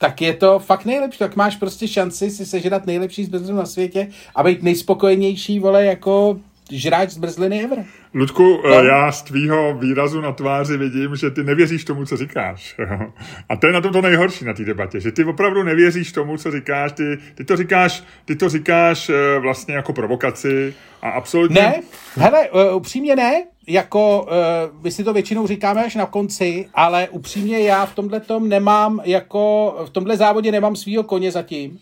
tak 0.00 0.20
je 0.22 0.34
to 0.34 0.58
fakt 0.58 0.84
nejlepší. 0.84 1.18
Tak 1.18 1.36
máš 1.36 1.56
prostě 1.56 1.88
šanci 1.88 2.30
si 2.30 2.46
sežrat 2.46 2.86
nejlepší 2.86 3.24
zmrzlinu 3.24 3.58
na 3.58 3.66
světě 3.66 4.08
a 4.34 4.42
být 4.42 4.62
nejspokojenější, 4.62 5.58
vole, 5.58 5.84
jako 5.84 6.40
žráč 6.72 7.10
zmrzliny 7.10 7.64
ever. 7.64 7.84
Ludku, 8.14 8.60
no. 8.64 8.70
já 8.70 9.12
z 9.12 9.22
tvýho 9.22 9.74
výrazu 9.74 10.20
na 10.20 10.32
tváři 10.32 10.76
vidím, 10.76 11.16
že 11.16 11.30
ty 11.30 11.44
nevěříš 11.44 11.84
tomu, 11.84 12.06
co 12.06 12.16
říkáš. 12.16 12.76
A 13.48 13.56
to 13.56 13.66
je 13.66 13.72
na 13.72 13.80
tom 13.80 13.92
to 13.92 14.02
nejhorší 14.02 14.44
na 14.44 14.52
té 14.54 14.64
debatě, 14.64 15.00
že 15.00 15.12
ty 15.12 15.24
opravdu 15.24 15.62
nevěříš 15.62 16.12
tomu, 16.12 16.36
co 16.36 16.50
říkáš. 16.50 16.92
Ty, 16.92 17.18
ty, 17.34 17.44
to 17.44 17.56
říkáš, 17.56 18.04
ty 18.24 18.36
to 18.36 18.48
říkáš 18.48 19.08
eh, 19.08 19.38
vlastně 19.38 19.74
jako 19.74 19.92
provokaci 19.92 20.74
a 21.02 21.10
absolutně... 21.10 21.60
Ne, 21.60 21.80
hele, 22.16 22.50
uh, 22.50 22.76
upřímně 22.76 23.16
ne, 23.16 23.44
jako 23.66 24.22
uh, 24.22 24.82
my 24.82 24.90
si 24.90 25.04
to 25.04 25.12
většinou 25.12 25.46
říkáme 25.46 25.84
až 25.84 25.94
na 25.94 26.06
konci, 26.06 26.68
ale 26.74 27.08
upřímně 27.08 27.60
já 27.60 27.86
v 27.86 27.94
tomhle 27.94 28.20
tom 28.20 28.48
nemám 28.48 29.00
jako, 29.04 29.74
v 29.86 29.90
tomhle 29.90 30.16
závodě 30.16 30.52
nemám 30.52 30.76
svýho 30.76 31.02
koně 31.02 31.30
zatím 31.30 31.78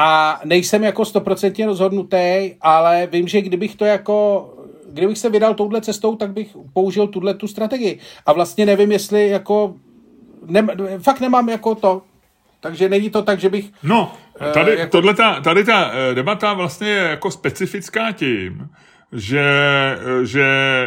a 0.00 0.40
nejsem 0.44 0.84
jako 0.84 1.04
stoprocentně 1.04 1.66
rozhodnutý, 1.66 2.54
ale 2.60 3.08
vím, 3.12 3.28
že 3.28 3.40
kdybych 3.40 3.76
to 3.76 3.84
jako 3.84 4.48
kdybych 4.92 5.18
se 5.18 5.30
vydal 5.30 5.54
touhle 5.54 5.80
cestou, 5.80 6.16
tak 6.16 6.32
bych 6.32 6.56
použil 6.72 7.06
tuhle 7.06 7.34
tu 7.34 7.48
strategii. 7.48 7.98
A 8.26 8.32
vlastně 8.32 8.66
nevím, 8.66 8.92
jestli 8.92 9.28
jako 9.28 9.74
ne, 10.46 10.66
fakt 10.98 11.20
nemám 11.20 11.48
jako 11.48 11.74
to. 11.74 12.02
Takže 12.60 12.88
není 12.88 13.10
to 13.10 13.22
tak, 13.22 13.40
že 13.40 13.48
bych... 13.48 13.70
No, 13.82 14.12
tady, 14.52 14.72
uh, 14.72 14.78
jako... 14.78 15.14
ta, 15.14 15.40
tady 15.40 15.64
ta 15.64 15.90
eh, 15.92 16.14
debata 16.14 16.52
vlastně 16.54 16.88
je 16.88 17.02
jako 17.02 17.30
specifická 17.30 18.12
tím, 18.12 18.68
že, 19.12 19.50
že 20.22 20.44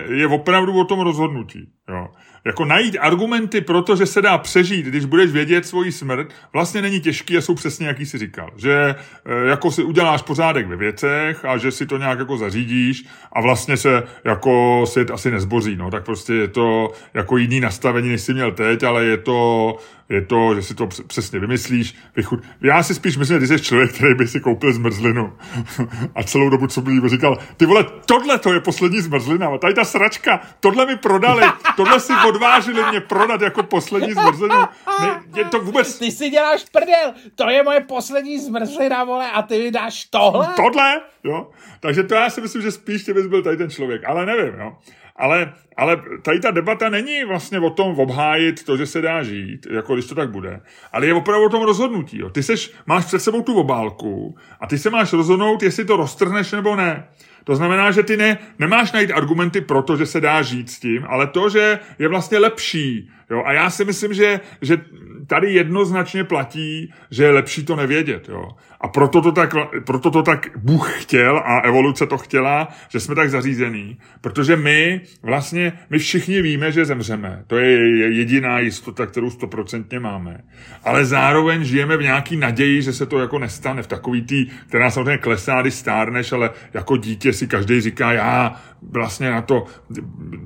je 0.10 0.28
opravdu 0.28 0.80
o 0.80 0.86
tom 0.86 1.00
rozhodnutí. 1.00 1.70
Jo. 1.90 2.08
Jako 2.46 2.66
najít 2.66 2.98
argumenty 3.00 3.62
pro 3.62 3.82
to, 3.82 3.96
že 3.96 4.06
se 4.06 4.22
dá 4.22 4.38
přežít, 4.38 4.86
když 4.86 5.06
budeš 5.06 5.32
vědět 5.32 5.66
svoji 5.66 5.92
smrt, 5.92 6.28
vlastně 6.54 6.82
není 6.82 7.00
těžký 7.00 7.38
a 7.38 7.42
jsou 7.42 7.56
přesně, 7.56 7.88
jaký 7.88 8.06
si 8.06 8.18
říkal. 8.18 8.50
Že 8.56 8.96
eh, 9.26 9.48
jako 9.50 9.72
si 9.72 9.84
uděláš 9.84 10.22
pořádek 10.22 10.68
ve 10.68 10.76
věcech 10.76 11.46
a 11.46 11.58
že 11.58 11.72
si 11.72 11.86
to 11.86 11.98
nějak 11.98 12.20
jako 12.20 12.38
zařídíš 12.38 13.06
a 13.34 13.42
vlastně 13.42 13.78
se 13.78 14.04
jako 14.24 14.84
svět 14.86 15.12
asi 15.12 15.32
nezboří, 15.32 15.76
no, 15.76 15.92
tak 15.92 16.06
prostě 16.06 16.34
je 16.34 16.48
to 16.48 16.92
jako 17.14 17.38
jiný 17.38 17.60
nastavení, 17.60 18.10
než 18.10 18.22
jsi 18.22 18.34
měl 18.34 18.52
teď, 18.52 18.84
ale 18.84 19.06
je 19.06 19.18
to, 19.18 19.78
je 20.12 20.22
to, 20.22 20.56
že 20.56 20.62
si 20.62 20.76
to 20.76 20.88
přesně 20.88 21.40
vymyslíš. 21.40 21.96
Vychud... 22.16 22.40
Já 22.62 22.84
si 22.84 22.96
spíš 22.96 23.18
myslím, 23.18 23.40
že 23.40 23.48
jsi 23.48 23.62
člověk, 23.62 23.94
který 23.94 24.16
by 24.16 24.28
si 24.28 24.40
koupil 24.40 24.74
zmrzlinu 24.74 25.34
a 26.16 26.24
celou 26.24 26.50
dobu, 26.50 26.68
co 26.68 26.82
byl, 26.82 27.10
říkal, 27.10 27.38
ty 27.58 27.66
vole, 27.66 27.86
tohle 28.06 28.40
to 28.40 28.54
je 28.54 28.60
poslední 28.60 29.02
zmrzlina, 29.02 29.48
a 29.48 29.58
tady 29.58 29.74
ta 29.74 29.84
sračka, 29.84 30.42
tohle 30.60 30.86
mi 30.86 30.98
prodali, 30.98 31.44
tohle 31.76 32.00
si 32.00 32.14
odvážili 32.28 32.84
mě 32.90 33.02
prodat 33.02 33.42
jako 33.42 33.64
poslední 33.64 34.14
zmrzlinu. 34.14 34.56
Ne, 35.02 35.22
je 35.36 35.46
to 35.46 35.60
vůbec... 35.60 36.00
Ty 36.00 36.12
si 36.12 36.30
děláš 36.30 36.66
prdel, 36.72 37.14
to 37.36 37.50
je 37.50 37.64
moje 37.64 37.82
poslední 37.82 38.40
zmrzlina, 38.40 39.04
vole, 39.04 39.32
a 39.32 39.42
ty 39.42 39.64
mi 39.64 39.72
dáš 39.72 40.06
tohle? 40.06 40.48
Tohle, 40.56 41.02
jo. 41.24 41.50
Takže 41.80 42.04
to 42.04 42.16
já 42.16 42.30
si 42.30 42.42
myslím, 42.42 42.62
že 42.62 42.72
spíš 42.72 43.04
ty 43.04 43.14
bys 43.14 43.28
byl 43.28 43.44
tady 43.44 43.58
ten 43.58 43.70
člověk, 43.70 44.02
ale 44.06 44.26
nevím, 44.26 44.54
jo. 44.60 44.78
Ale, 45.16 45.54
ale 45.78 46.02
tady 46.22 46.40
ta 46.40 46.52
debata 46.52 46.90
není 46.90 47.24
vlastně 47.24 47.60
o 47.60 47.70
tom 47.70 48.00
obhájit 48.00 48.64
to, 48.64 48.78
že 48.78 48.86
se 48.86 49.02
dá 49.02 49.24
žít, 49.24 49.68
jako 49.70 49.94
když 49.94 50.06
to 50.06 50.16
tak 50.16 50.30
bude, 50.30 50.62
ale 50.92 51.06
je 51.06 51.14
opravdu 51.14 51.46
o 51.46 51.50
tom 51.50 51.64
rozhodnutí. 51.64 52.20
Jo. 52.20 52.30
Ty 52.30 52.44
seš, 52.44 52.72
máš 52.86 53.06
před 53.06 53.20
sebou 53.20 53.42
tu 53.42 53.56
obálku 53.56 54.38
a 54.60 54.68
ty 54.68 54.78
se 54.78 54.90
máš 54.90 55.14
rozhodnout, 55.14 55.64
jestli 55.64 55.86
to 55.86 55.98
roztrhneš 55.98 56.52
nebo 56.52 56.76
ne. 56.76 57.08
To 57.44 57.56
znamená, 57.56 57.92
že 57.92 58.04
ty 58.04 58.18
ne, 58.18 58.38
nemáš 58.60 58.92
najít 58.92 59.12
argumenty 59.12 59.62
pro 59.62 59.82
to, 59.82 59.98
že 59.98 60.06
se 60.06 60.22
dá 60.22 60.42
žít 60.42 60.70
s 60.70 60.80
tím, 60.80 61.06
ale 61.10 61.28
to, 61.28 61.50
že 61.50 61.80
je 62.00 62.08
vlastně 62.08 62.38
lepší. 62.38 63.10
Jo? 63.30 63.44
A 63.46 63.54
já 63.54 63.70
si 63.70 63.86
myslím, 63.86 64.14
že, 64.14 64.40
že 64.62 64.82
tady 65.28 65.54
jednoznačně 65.54 66.24
platí, 66.24 66.94
že 67.12 67.24
je 67.24 67.32
lepší 67.32 67.66
to 67.66 67.76
nevědět. 67.76 68.30
Jo? 68.30 68.50
A 68.82 68.88
proto 68.88 69.22
to, 69.22 69.32
tak, 69.32 69.54
proto 69.86 70.12
to 70.12 70.24
tak 70.24 70.50
Bůh 70.56 71.02
chtěl 71.02 71.38
a 71.46 71.60
evoluce 71.60 72.08
to 72.08 72.18
chtěla, 72.18 72.68
že 72.90 73.00
jsme 73.00 73.16
tak 73.16 73.30
zařízení. 73.30 73.98
Protože 74.22 74.56
my 74.56 75.02
vlastně, 75.24 75.74
my 75.90 76.00
všichni 76.00 76.42
víme, 76.42 76.72
že 76.72 76.86
zemřeme. 76.86 77.44
To 77.48 77.58
je 77.58 77.98
jediná 78.16 78.60
jistota, 78.60 79.06
kterou 79.06 79.30
stoprocentně 79.30 80.00
máme. 80.00 80.42
Ale 80.84 81.06
zároveň 81.06 81.64
žijeme 81.64 81.98
v 81.98 82.02
nějaký 82.02 82.38
naději, 82.38 82.82
že 82.82 82.94
se 82.94 83.06
to 83.06 83.20
jako 83.20 83.40
nestane. 83.40 83.84
V 83.84 83.88
takový 83.88 84.22
tý, 84.22 84.46
která 84.68 84.92
samozřejmě 84.92 85.18
klesá, 85.18 85.62
když 85.62 85.74
stárneš, 85.74 86.32
ale 86.32 86.50
jako 86.74 86.98
dítě 86.98 87.34
si 87.34 87.48
každý 87.48 87.82
říká, 87.82 88.12
já 88.12 88.62
vlastně 88.82 89.32
na 89.32 89.42
to, 89.42 89.66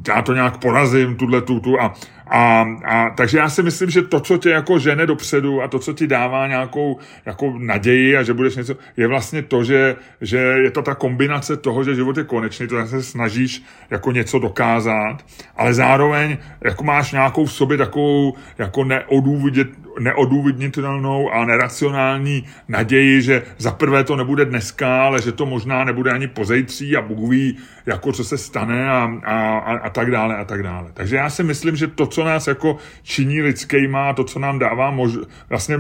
já 0.07 0.21
to 0.21 0.33
nějak 0.33 0.57
porazím, 0.57 1.15
tuhle, 1.15 1.41
tu, 1.41 1.59
tu 1.59 1.81
a, 1.81 1.93
a, 2.28 2.65
a, 2.86 3.09
takže 3.09 3.38
já 3.38 3.49
si 3.49 3.63
myslím, 3.63 3.89
že 3.89 4.01
to, 4.01 4.19
co 4.19 4.38
tě 4.38 4.49
jako 4.49 4.80
žene 4.80 5.05
dopředu 5.05 5.61
a 5.61 5.67
to, 5.67 5.80
co 5.80 5.93
ti 5.93 6.07
dává 6.07 6.47
nějakou 6.47 6.99
jako 7.26 7.53
naději 7.57 8.17
a 8.17 8.23
že 8.23 8.34
budeš 8.34 8.55
něco, 8.55 8.76
je 8.97 9.07
vlastně 9.07 9.41
to, 9.41 9.63
že, 9.63 9.95
že 10.21 10.38
je 10.38 10.71
to 10.71 10.82
ta 10.82 10.95
kombinace 10.95 11.57
toho, 11.57 11.84
že 11.84 11.95
život 11.95 12.17
je 12.17 12.23
konečný, 12.23 12.67
to 12.67 12.88
se 12.88 13.03
snažíš 13.03 13.63
jako 13.89 14.11
něco 14.11 14.39
dokázat, 14.39 15.26
ale 15.55 15.73
zároveň 15.73 16.38
jako 16.63 16.84
máš 16.84 17.11
nějakou 17.11 17.45
v 17.45 17.53
sobě 17.53 17.78
takovou 17.78 18.34
jako 18.57 18.84
neodůvodit, 18.84 19.67
neodůvodnitelnou 19.99 21.32
a 21.32 21.45
neracionální 21.45 22.45
naději, 22.67 23.21
že 23.21 23.43
za 23.57 23.71
prvé 23.71 24.03
to 24.03 24.15
nebude 24.15 24.45
dneska, 24.45 25.03
ale 25.03 25.21
že 25.21 25.32
to 25.32 25.45
možná 25.45 25.84
nebude 25.84 26.11
ani 26.11 26.28
pozejtří 26.28 26.97
a 26.97 27.01
Bůh 27.01 27.30
ví, 27.30 27.57
jako 27.86 28.11
co 28.11 28.23
se 28.23 28.38
stane 28.38 28.89
a, 28.89 29.19
a, 29.23 29.57
a, 29.57 29.78
a 29.78 29.89
tak 29.89 30.11
dále 30.11 30.38
a 30.38 30.45
tak 30.45 30.63
dále. 30.63 30.89
Takže 30.93 31.15
já 31.15 31.30
si 31.30 31.43
myslím, 31.43 31.76
že 31.76 31.88
to, 31.88 32.05
co 32.16 32.24
nás 32.24 32.47
jako 32.47 32.78
činí 33.03 33.41
lidskýma, 33.41 34.13
to, 34.13 34.24
co 34.24 34.39
nám 34.39 34.59
dává 34.59 34.91
mož, 34.91 35.11
vlastně 35.49 35.80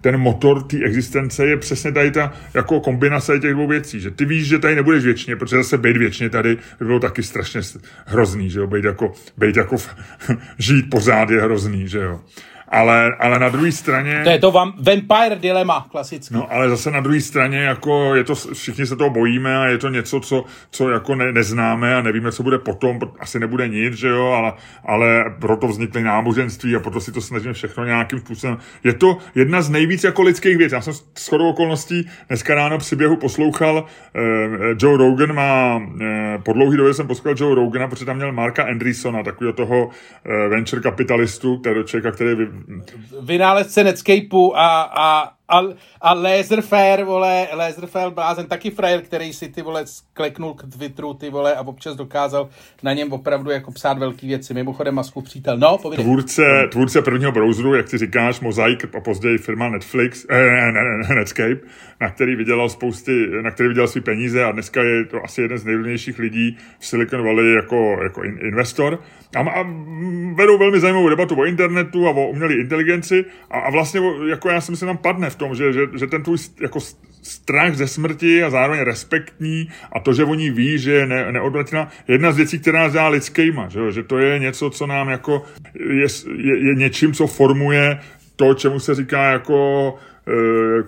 ten 0.00 0.16
motor 0.18 0.62
té 0.62 0.76
existence 0.84 1.46
je 1.46 1.56
přesně 1.56 1.92
tady 1.92 2.10
ta 2.10 2.32
jako 2.54 2.80
kombinace 2.80 3.38
těch 3.38 3.52
dvou 3.52 3.66
věcí, 3.66 4.00
že 4.00 4.10
ty 4.10 4.24
víš, 4.24 4.46
že 4.46 4.58
tady 4.58 4.74
nebudeš 4.74 5.04
věčně, 5.04 5.36
protože 5.36 5.56
zase 5.56 5.78
být 5.78 5.96
věčně 5.96 6.30
tady 6.30 6.56
by 6.78 6.84
bylo 6.84 7.00
taky 7.00 7.22
strašně 7.22 7.60
hrozný, 8.06 8.50
že 8.50 8.60
jo, 8.60 8.66
být 8.66 8.84
jako, 8.84 9.12
být 9.36 9.56
jako 9.56 9.76
žít 10.58 10.90
pořád 10.90 11.30
je 11.30 11.40
hrozný, 11.42 11.88
že 11.88 11.98
jo. 11.98 12.20
Ale, 12.72 13.16
ale 13.18 13.38
na 13.38 13.48
druhé 13.48 13.72
straně... 13.72 14.20
To 14.24 14.30
je 14.30 14.38
to 14.38 14.50
vam, 14.50 14.72
vampire 14.76 15.36
dilema 15.36 15.86
klasické. 15.90 16.34
No, 16.34 16.52
ale 16.52 16.68
zase 16.68 16.90
na 16.90 17.00
druhé 17.00 17.20
straně 17.20 17.58
jako 17.58 18.14
je 18.14 18.24
to, 18.24 18.34
všichni 18.34 18.86
se 18.86 18.96
toho 18.96 19.10
bojíme 19.10 19.56
a 19.58 19.66
je 19.66 19.78
to 19.78 19.88
něco, 19.88 20.20
co, 20.20 20.44
co 20.70 20.90
jako 20.90 21.14
ne, 21.14 21.32
neznáme 21.32 21.94
a 21.94 22.02
nevíme, 22.02 22.32
co 22.32 22.42
bude 22.42 22.58
potom, 22.58 22.98
asi 23.20 23.40
nebude 23.40 23.68
nic, 23.68 23.94
že 23.94 24.08
jo, 24.08 24.26
ale, 24.26 24.52
ale 24.84 25.34
proto 25.40 25.68
vznikly 25.68 26.02
náboženství 26.02 26.76
a 26.76 26.80
proto 26.80 27.00
si 27.00 27.12
to 27.12 27.20
snažíme 27.20 27.52
všechno 27.52 27.84
nějakým 27.84 28.18
způsobem. 28.18 28.58
Je 28.84 28.94
to 28.94 29.18
jedna 29.34 29.62
z 29.62 29.70
nejvíc 29.70 30.04
jako 30.04 30.22
lidských 30.22 30.56
věcí. 30.56 30.74
Já 30.74 30.80
jsem 30.80 30.94
s 31.14 31.28
chodou 31.28 31.48
okolností 31.48 32.08
dneska 32.28 32.54
ráno 32.54 32.78
při 32.78 32.96
běhu 32.96 33.16
poslouchal, 33.16 33.84
eh, 34.14 34.20
Joe 34.80 34.96
Rogan 34.96 35.32
má, 35.32 35.82
eh, 36.00 36.38
po 36.42 36.52
dlouhý 36.52 36.76
době 36.76 36.94
jsem 36.94 37.06
poslouchal 37.06 37.34
Joe 37.38 37.54
Rogana, 37.54 37.88
protože 37.88 38.04
tam 38.04 38.16
měl 38.16 38.32
Marka 38.32 38.64
Andreessona, 38.64 39.22
takového 39.22 39.52
toho 39.52 39.90
eh, 40.24 40.48
venture 40.48 40.82
kapitalistu, 40.82 41.58
který 41.58 41.84
člověka, 41.84 42.10
který 42.10 42.36
vynálezce 43.24 43.82
Netscapeu 43.82 44.50
a, 44.50 44.82
a 44.82 45.38
a, 45.48 45.60
a 46.00 46.14
Laserfair, 46.14 47.04
vole, 47.04 47.48
Laserfair 47.54 48.10
blázen, 48.10 48.46
taky 48.46 48.70
frajer, 48.70 49.02
který 49.02 49.32
si 49.32 49.48
ty 49.48 49.62
vole 49.62 49.86
skleknul 49.86 50.54
k 50.54 50.62
Twitteru, 50.76 51.14
ty 51.14 51.30
vole, 51.30 51.54
a 51.54 51.60
občas 51.60 51.96
dokázal 51.96 52.48
na 52.82 52.92
něm 52.92 53.12
opravdu 53.12 53.50
jako 53.50 53.72
psát 53.72 53.98
velké 53.98 54.26
věci. 54.26 54.54
Mimochodem 54.54 54.94
Masku 54.94 55.20
přítel. 55.22 55.58
No, 55.58 55.78
povídej. 55.78 56.04
Tvůrce, 56.04 56.42
tvůrce 56.70 57.02
prvního 57.02 57.32
browseru, 57.32 57.74
jak 57.74 57.90
ty 57.90 57.98
říkáš, 57.98 58.40
Mosaic 58.40 58.80
a 58.96 59.00
později 59.00 59.38
firma 59.38 59.68
Netflix, 59.68 60.26
eh, 60.30 60.36
ne, 60.36 60.72
ne, 60.72 61.08
ne, 61.08 61.14
Netscape, 61.14 61.60
na 62.00 62.10
který 62.10 62.36
vydělal 62.36 62.68
spousty, 62.68 63.26
na 63.42 63.50
který 63.50 63.68
vydělal 63.68 63.88
své 63.88 64.00
peníze 64.00 64.44
a 64.44 64.52
dneska 64.52 64.82
je 64.82 65.04
to 65.04 65.24
asi 65.24 65.42
jeden 65.42 65.58
z 65.58 65.64
nejvlivnějších 65.64 66.18
lidí 66.18 66.56
v 66.78 66.86
Silicon 66.86 67.24
Valley 67.24 67.54
jako, 67.54 67.96
jako 68.02 68.22
investor. 68.22 68.98
A, 69.36 69.40
a 69.40 69.62
vedou 70.34 70.58
velmi 70.58 70.80
zajímavou 70.80 71.08
debatu 71.08 71.40
o 71.40 71.44
internetu 71.44 72.06
a 72.06 72.10
o 72.10 72.28
umělé 72.28 72.54
inteligenci 72.54 73.24
a, 73.50 73.58
a 73.58 73.70
vlastně 73.70 74.00
jako 74.30 74.48
já 74.48 74.60
si 74.60 74.70
myslím, 74.70 74.86
tam 74.86 74.98
padne 74.98 75.30
v 75.32 75.36
tom, 75.36 75.54
že, 75.54 75.72
že, 75.72 75.80
že 75.98 76.06
ten 76.06 76.22
tvůj 76.22 76.38
jako 76.60 76.80
strach 77.22 77.74
ze 77.74 77.88
smrti 77.88 78.42
a 78.42 78.50
zároveň 78.50 78.80
respektní 78.80 79.68
a 79.92 80.00
to, 80.00 80.12
že 80.12 80.24
oni 80.24 80.50
ví, 80.50 80.78
že 80.78 80.92
je 80.92 81.06
ne, 81.06 81.32
neodvratná, 81.32 81.88
jedna 82.08 82.32
z 82.32 82.36
věcí, 82.36 82.58
která 82.58 82.82
nás 82.82 82.92
dělá 82.92 83.08
lidskýma, 83.08 83.68
že, 83.68 83.92
že 83.92 84.02
to 84.02 84.18
je 84.18 84.38
něco, 84.38 84.70
co 84.70 84.86
nám 84.86 85.08
jako 85.08 85.42
je, 85.74 86.06
je, 86.36 86.68
je 86.68 86.74
něčím, 86.74 87.12
co 87.12 87.26
formuje 87.26 87.98
to, 88.36 88.54
čemu 88.54 88.80
se 88.80 88.94
říká 88.94 89.30
jako 89.30 89.94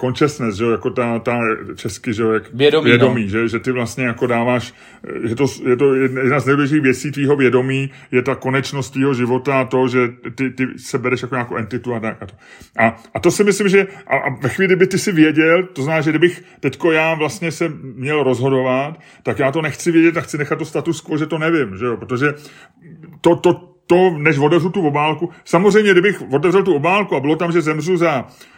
consciousness, 0.01 0.57
že 0.57 0.65
jako 0.65 0.91
ta, 0.91 1.19
ta 1.19 1.39
česky, 1.77 2.15
že 2.15 2.23
jak 2.23 2.55
vědomí, 2.55 2.91
vědomí 2.91 3.23
no. 3.23 3.29
že, 3.29 3.49
že 3.49 3.59
ty 3.59 3.73
vlastně 3.73 4.05
jako 4.05 4.27
dáváš, 4.27 4.75
eh, 5.05 5.29
je 5.29 5.37
to, 5.37 5.45
je 5.69 5.77
to 5.77 5.95
jedna 5.95 6.41
z 6.41 6.47
nejdůležitějších 6.47 6.83
věcí 6.83 7.13
tvýho 7.13 7.37
vědomí, 7.37 7.91
je 8.13 8.23
ta 8.23 8.35
konečnost 8.35 8.91
tvýho 8.91 9.15
života 9.15 9.61
a 9.61 9.65
to, 9.65 9.89
že 9.89 9.99
ty, 10.35 10.51
ty 10.51 10.67
se 10.77 10.99
bereš 10.99 11.23
jako 11.23 11.35
nějakou 11.35 11.57
entitu 11.57 11.95
a 11.95 12.01
tak. 12.01 12.23
A 12.23 12.27
to, 12.27 12.35
a, 12.79 13.03
a 13.15 13.21
to 13.21 13.31
si 13.31 13.45
myslím, 13.45 13.69
že 13.69 13.87
a, 14.07 14.17
a 14.17 14.31
ve 14.41 14.49
chvíli, 14.49 14.67
kdyby 14.67 14.87
ty 14.87 14.99
si 14.99 15.13
věděl, 15.13 15.63
to 15.63 15.83
znamená, 15.83 16.01
že 16.01 16.11
kdybych 16.11 16.45
teďko 16.61 16.93
já 16.93 17.15
vlastně 17.15 17.53
se 17.53 17.73
měl 17.83 18.23
rozhodovat, 18.23 19.01
tak 19.23 19.39
já 19.39 19.53
to 19.53 19.63
nechci 19.63 19.93
vědět 19.93 20.17
a 20.17 20.21
chci 20.21 20.39
nechat 20.39 20.59
to 20.59 20.65
status 20.65 21.01
quo, 21.01 21.19
že 21.19 21.27
to 21.27 21.39
nevím, 21.39 21.77
že 21.77 21.85
jo, 21.85 21.97
protože 21.97 22.35
to, 23.21 23.37
to, 23.37 23.75
to, 23.87 24.11
než 24.19 24.39
otevřu 24.39 24.71
tu 24.71 24.87
obálku, 24.87 25.31
samozřejmě, 25.45 25.93
kdybych 25.93 26.23
otevřel 26.33 26.63
tu 26.63 26.75
obálku 26.75 27.17
a 27.17 27.21
bylo 27.21 27.37
tam, 27.37 27.53
že 27.53 27.63
zemřu 27.63 27.97
za 27.97 28.27
Eh, 28.27 28.54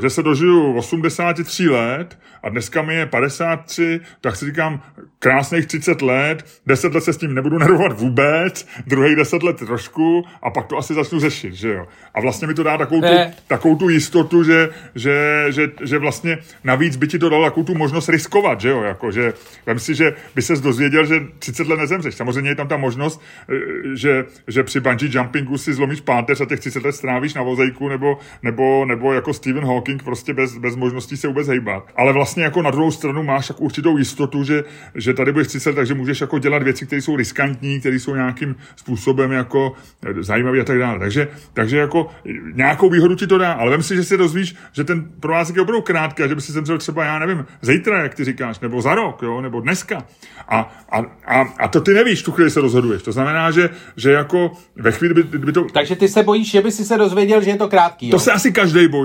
že 0.00 0.10
se 0.10 0.22
dožiju 0.22 0.74
83 0.74 1.68
let 1.68 2.18
a 2.42 2.48
dneska 2.48 2.82
mi 2.82 2.94
je 2.94 3.06
53, 3.06 4.00
tak 4.20 4.36
si 4.36 4.46
říkám, 4.46 4.82
krásných 5.18 5.66
30 5.66 6.02
let, 6.02 6.46
10 6.66 6.94
let 6.94 7.04
se 7.04 7.12
s 7.12 7.16
tím 7.16 7.34
nebudu 7.34 7.58
nervovat 7.58 8.00
vůbec, 8.00 8.66
druhých 8.86 9.16
10 9.16 9.42
let 9.42 9.56
trošku 9.56 10.24
a 10.42 10.50
pak 10.50 10.66
to 10.66 10.76
asi 10.76 10.94
začnu 10.94 11.20
řešit, 11.20 11.54
že 11.54 11.68
jo. 11.68 11.86
A 12.14 12.20
vlastně 12.20 12.46
mi 12.46 12.54
to 12.54 12.62
dá 12.62 12.78
takovou 12.78 13.00
tu, 13.00 13.32
takovou 13.46 13.76
tu 13.76 13.88
jistotu, 13.88 14.44
že, 14.44 14.70
že, 14.94 15.46
že, 15.48 15.70
že 15.84 15.98
vlastně 15.98 16.38
navíc 16.64 16.96
by 16.96 17.08
ti 17.08 17.18
to 17.18 17.28
dalo 17.28 17.44
takovou 17.44 17.64
tu 17.64 17.74
možnost 17.74 18.08
riskovat, 18.08 18.60
že 18.60 18.68
jo, 18.68 18.82
jako, 18.82 19.10
že 19.10 19.32
vem 19.66 19.78
si, 19.78 19.94
že 19.94 20.14
by 20.34 20.42
se 20.42 20.56
dozvěděl, 20.56 21.06
že 21.06 21.20
30 21.38 21.68
let 21.68 21.78
nezemřeš. 21.78 22.14
Samozřejmě 22.14 22.50
je 22.50 22.54
tam 22.54 22.68
ta 22.68 22.76
možnost, 22.76 23.22
eh, 23.48 23.54
že, 23.94 24.24
že 24.46 24.62
při 24.62 24.80
bungee 24.80 25.10
jumpingu 25.12 25.58
si 25.58 25.72
zlomíš 25.72 26.00
páteř 26.00 26.40
a 26.40 26.44
těch 26.44 26.60
30 26.60 26.84
let 26.84 26.92
strávíš 26.92 27.34
na 27.34 27.42
vozejku 27.42 27.88
nebo, 27.88 28.18
nebo, 28.42 28.84
nebo 28.84 29.12
jako 29.18 29.34
Stephen 29.34 29.64
Hawking 29.64 30.02
prostě 30.02 30.34
bez, 30.34 30.58
bez 30.58 30.76
možností 30.76 31.16
se 31.16 31.28
vůbec 31.28 31.48
hejbat. 31.48 31.88
Ale 31.96 32.12
vlastně 32.12 32.44
jako 32.44 32.62
na 32.62 32.70
druhou 32.70 32.90
stranu 32.90 33.22
máš 33.22 33.48
jako 33.48 33.60
určitou 33.60 33.96
jistotu, 33.96 34.44
že, 34.44 34.64
že 34.94 35.14
tady 35.14 35.32
budeš 35.32 35.48
30, 35.48 35.72
takže 35.72 35.94
můžeš 35.94 36.20
jako 36.20 36.38
dělat 36.38 36.62
věci, 36.62 36.86
které 36.86 37.02
jsou 37.02 37.16
riskantní, 37.16 37.80
které 37.80 37.96
jsou 37.96 38.14
nějakým 38.14 38.56
způsobem 38.76 39.32
jako 39.32 39.72
zajímavé 40.20 40.60
a 40.60 40.64
tak 40.64 40.78
dále. 40.78 40.98
Takže, 40.98 41.28
takže 41.52 41.78
jako 41.78 42.06
nějakou 42.54 42.90
výhodu 42.90 43.14
ti 43.14 43.26
to 43.26 43.38
dá, 43.38 43.52
ale 43.52 43.70
vem 43.70 43.82
si, 43.82 43.96
že 43.96 44.04
si 44.04 44.16
dozvíš, 44.16 44.54
že 44.72 44.84
ten 44.84 45.08
provázek 45.20 45.56
je 45.56 45.62
opravdu 45.62 45.82
krátký 45.82 46.22
a 46.22 46.26
že 46.26 46.34
by 46.34 46.40
si 46.40 46.52
zemřel 46.52 46.78
třeba, 46.78 47.04
já 47.04 47.18
nevím, 47.18 47.46
zítra, 47.62 48.02
jak 48.02 48.14
ty 48.14 48.24
říkáš, 48.24 48.60
nebo 48.60 48.82
za 48.82 48.94
rok, 48.94 49.22
jo, 49.22 49.40
nebo 49.40 49.60
dneska. 49.60 50.04
A, 50.48 50.76
a, 50.90 50.98
a, 51.26 51.40
a 51.58 51.68
to 51.68 51.80
ty 51.80 51.94
nevíš, 51.94 52.22
tu 52.22 52.32
chvíli 52.32 52.50
se 52.50 52.60
rozhoduješ. 52.60 53.02
To 53.02 53.12
znamená, 53.12 53.50
že, 53.50 53.70
že 53.96 54.12
jako 54.12 54.52
ve 54.76 54.92
chvíli 54.92 55.14
by, 55.14 55.38
by 55.38 55.52
to... 55.52 55.64
Takže 55.64 55.96
ty 55.96 56.08
se 56.08 56.22
bojíš, 56.22 56.50
že 56.50 56.60
by 56.60 56.72
si 56.72 56.84
se 56.84 56.96
dozvěděl, 56.96 57.42
že 57.42 57.50
je 57.50 57.56
to 57.56 57.68
krátký. 57.68 58.08
Jo? 58.08 58.10
To 58.10 58.18
se 58.18 58.32
asi 58.32 58.52
každý 58.52 58.88
bojí, 58.88 58.97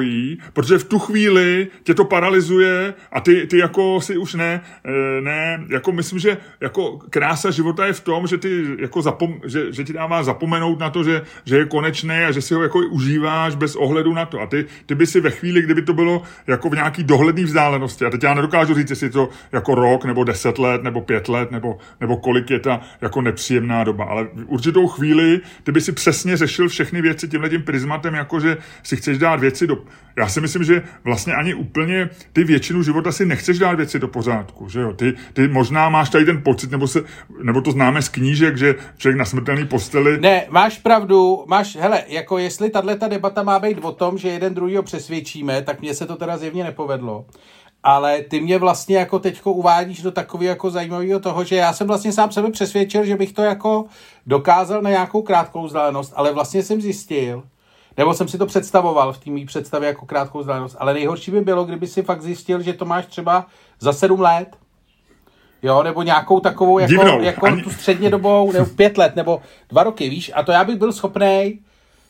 protože 0.54 0.78
v 0.78 0.84
tu 0.84 1.00
chvíli 1.00 1.68
tě 1.84 1.94
to 1.94 2.06
paralyzuje 2.06 2.94
a 3.12 3.22
ty, 3.22 3.48
ty 3.48 3.58
jako 3.58 4.02
si 4.02 4.18
už 4.18 4.34
ne, 4.34 4.62
eh, 4.86 5.22
ne, 5.22 5.66
jako 5.70 5.92
myslím, 5.92 6.20
že 6.20 6.38
jako 6.62 6.98
krása 7.10 7.52
života 7.52 7.86
je 7.86 7.94
v 7.94 8.00
tom, 8.00 8.28
že 8.28 8.38
ty 8.38 8.66
jako 8.80 9.02
zapom, 9.02 9.42
že, 9.46 9.74
že 9.74 9.84
ti 9.84 9.94
dává 9.94 10.24
zapomenout 10.24 10.80
na 10.80 10.90
to, 10.90 11.04
že, 11.04 11.22
že 11.46 11.58
je 11.58 11.66
konečný 11.66 12.16
a 12.16 12.32
že 12.32 12.42
si 12.42 12.54
ho 12.54 12.64
jako 12.64 12.80
užíváš 12.80 13.56
bez 13.56 13.76
ohledu 13.76 14.14
na 14.14 14.26
to. 14.26 14.42
A 14.42 14.46
ty, 14.46 14.66
ty 14.86 14.96
by 14.96 15.08
si 15.08 15.22
ve 15.22 15.32
chvíli, 15.32 15.62
kdyby 15.62 15.82
to 15.82 15.94
bylo 15.94 16.22
jako 16.48 16.70
v 16.70 16.74
nějaký 16.74 17.04
dohledný 17.04 17.44
vzdálenosti, 17.44 18.06
a 18.06 18.10
teď 18.10 18.24
já 18.24 18.34
nedokážu 18.34 18.74
říct, 18.74 18.90
jestli 18.90 19.10
to 19.10 19.30
jako 19.52 19.76
rok, 19.76 20.06
nebo 20.06 20.24
deset 20.24 20.60
let, 20.60 20.84
nebo 20.84 21.02
pět 21.02 21.30
let, 21.30 21.52
nebo, 21.52 21.78
nebo 22.02 22.18
kolik 22.18 22.50
je 22.50 22.60
ta 22.60 22.82
jako 23.02 23.22
nepříjemná 23.22 23.84
doba, 23.84 24.06
ale 24.06 24.24
v 24.24 24.46
určitou 24.48 24.88
chvíli 24.88 25.42
ty 25.64 25.72
by 25.72 25.82
si 25.82 25.92
přesně 25.92 26.38
řešil 26.38 26.70
všechny 26.70 27.02
věci 27.02 27.28
tímhle 27.28 27.50
tím 27.50 27.64
prismatem, 27.64 28.14
jako 28.14 28.40
že 28.40 28.58
si 28.84 28.96
chceš 28.96 29.18
dát 29.18 29.40
věci 29.40 29.68
do... 29.68 29.83
Já 30.16 30.28
si 30.28 30.42
myslím, 30.42 30.64
že 30.64 30.84
vlastně 31.04 31.34
ani 31.34 31.54
úplně 31.54 32.10
ty 32.34 32.44
většinu 32.44 32.84
života 32.84 33.12
si 33.12 33.26
nechceš 33.26 33.60
dát 33.60 33.74
věci 33.74 34.00
do 34.00 34.08
pořádku, 34.08 34.70
že 34.70 34.82
jo? 34.82 34.94
Ty, 34.94 35.14
ty 35.34 35.48
možná 35.48 35.90
máš 35.90 36.10
tady 36.10 36.26
ten 36.26 36.42
pocit, 36.44 36.72
nebo, 36.72 36.88
se, 36.88 37.04
nebo 37.44 37.62
to 37.62 37.72
známe 37.72 38.02
z 38.02 38.10
knížek, 38.10 38.58
že 38.58 38.76
člověk 38.98 39.18
na 39.18 39.26
smrtelný 39.26 39.68
posteli... 39.68 40.20
Ne, 40.20 40.46
máš 40.50 40.78
pravdu, 40.80 41.44
máš, 41.48 41.76
hele, 41.76 42.04
jako 42.08 42.38
jestli 42.38 42.70
tahle 42.70 42.98
ta 42.98 43.08
debata 43.08 43.44
má 43.44 43.60
být 43.60 43.78
o 43.82 43.92
tom, 43.92 44.18
že 44.18 44.30
jeden 44.30 44.54
druhýho 44.54 44.84
přesvědčíme, 44.84 45.62
tak 45.62 45.82
mně 45.82 45.94
se 45.94 46.06
to 46.06 46.16
teda 46.16 46.38
zjevně 46.38 46.64
nepovedlo 46.64 47.26
ale 47.84 48.22
ty 48.22 48.40
mě 48.40 48.58
vlastně 48.58 48.98
jako 48.98 49.20
teďko 49.20 49.54
uvádíš 49.54 50.02
do 50.02 50.12
takového 50.12 50.50
jako 50.50 50.70
zajímavého 50.70 51.20
toho, 51.20 51.44
že 51.44 51.56
já 51.56 51.74
jsem 51.74 51.88
vlastně 51.88 52.12
sám 52.12 52.32
sebe 52.32 52.52
přesvědčil, 52.52 53.06
že 53.06 53.16
bych 53.16 53.34
to 53.34 53.42
jako 53.42 53.86
dokázal 54.26 54.82
na 54.82 54.90
nějakou 54.90 55.22
krátkou 55.22 55.66
vzdálenost, 55.66 56.14
ale 56.16 56.34
vlastně 56.34 56.64
jsem 56.64 56.82
zjistil, 56.82 57.44
nebo 57.98 58.14
jsem 58.14 58.28
si 58.28 58.38
to 58.38 58.46
představoval 58.46 59.14
v 59.14 59.18
té 59.18 59.30
mý 59.30 59.46
představě 59.46 59.88
jako 59.88 60.06
krátkou 60.06 60.40
vzdálenost, 60.40 60.76
ale 60.80 60.94
nejhorší 60.94 61.32
by 61.32 61.42
bylo, 61.42 61.66
kdyby 61.66 61.88
si 61.88 62.04
fakt 62.04 62.22
zjistil, 62.22 62.62
že 62.62 62.74
to 62.74 62.86
máš 62.86 63.06
třeba 63.06 63.46
za 63.80 63.94
sedm 63.94 64.22
let, 64.22 64.48
jo, 65.64 65.84
nebo 65.84 66.04
nějakou 66.04 66.40
takovou 66.40 66.80
jako, 66.80 66.90
Divnou. 66.90 67.22
jako 67.22 67.46
Ani... 67.46 67.64
tu 67.64 67.70
středně 67.70 68.10
dobou, 68.10 68.52
nebo 68.52 68.66
pět 68.66 68.98
let, 68.98 69.16
nebo 69.16 69.42
dva 69.70 69.84
roky, 69.84 70.10
víš, 70.10 70.32
a 70.36 70.44
to 70.44 70.52
já 70.52 70.64
bych 70.64 70.76
byl 70.76 70.94
schopný 70.94 71.60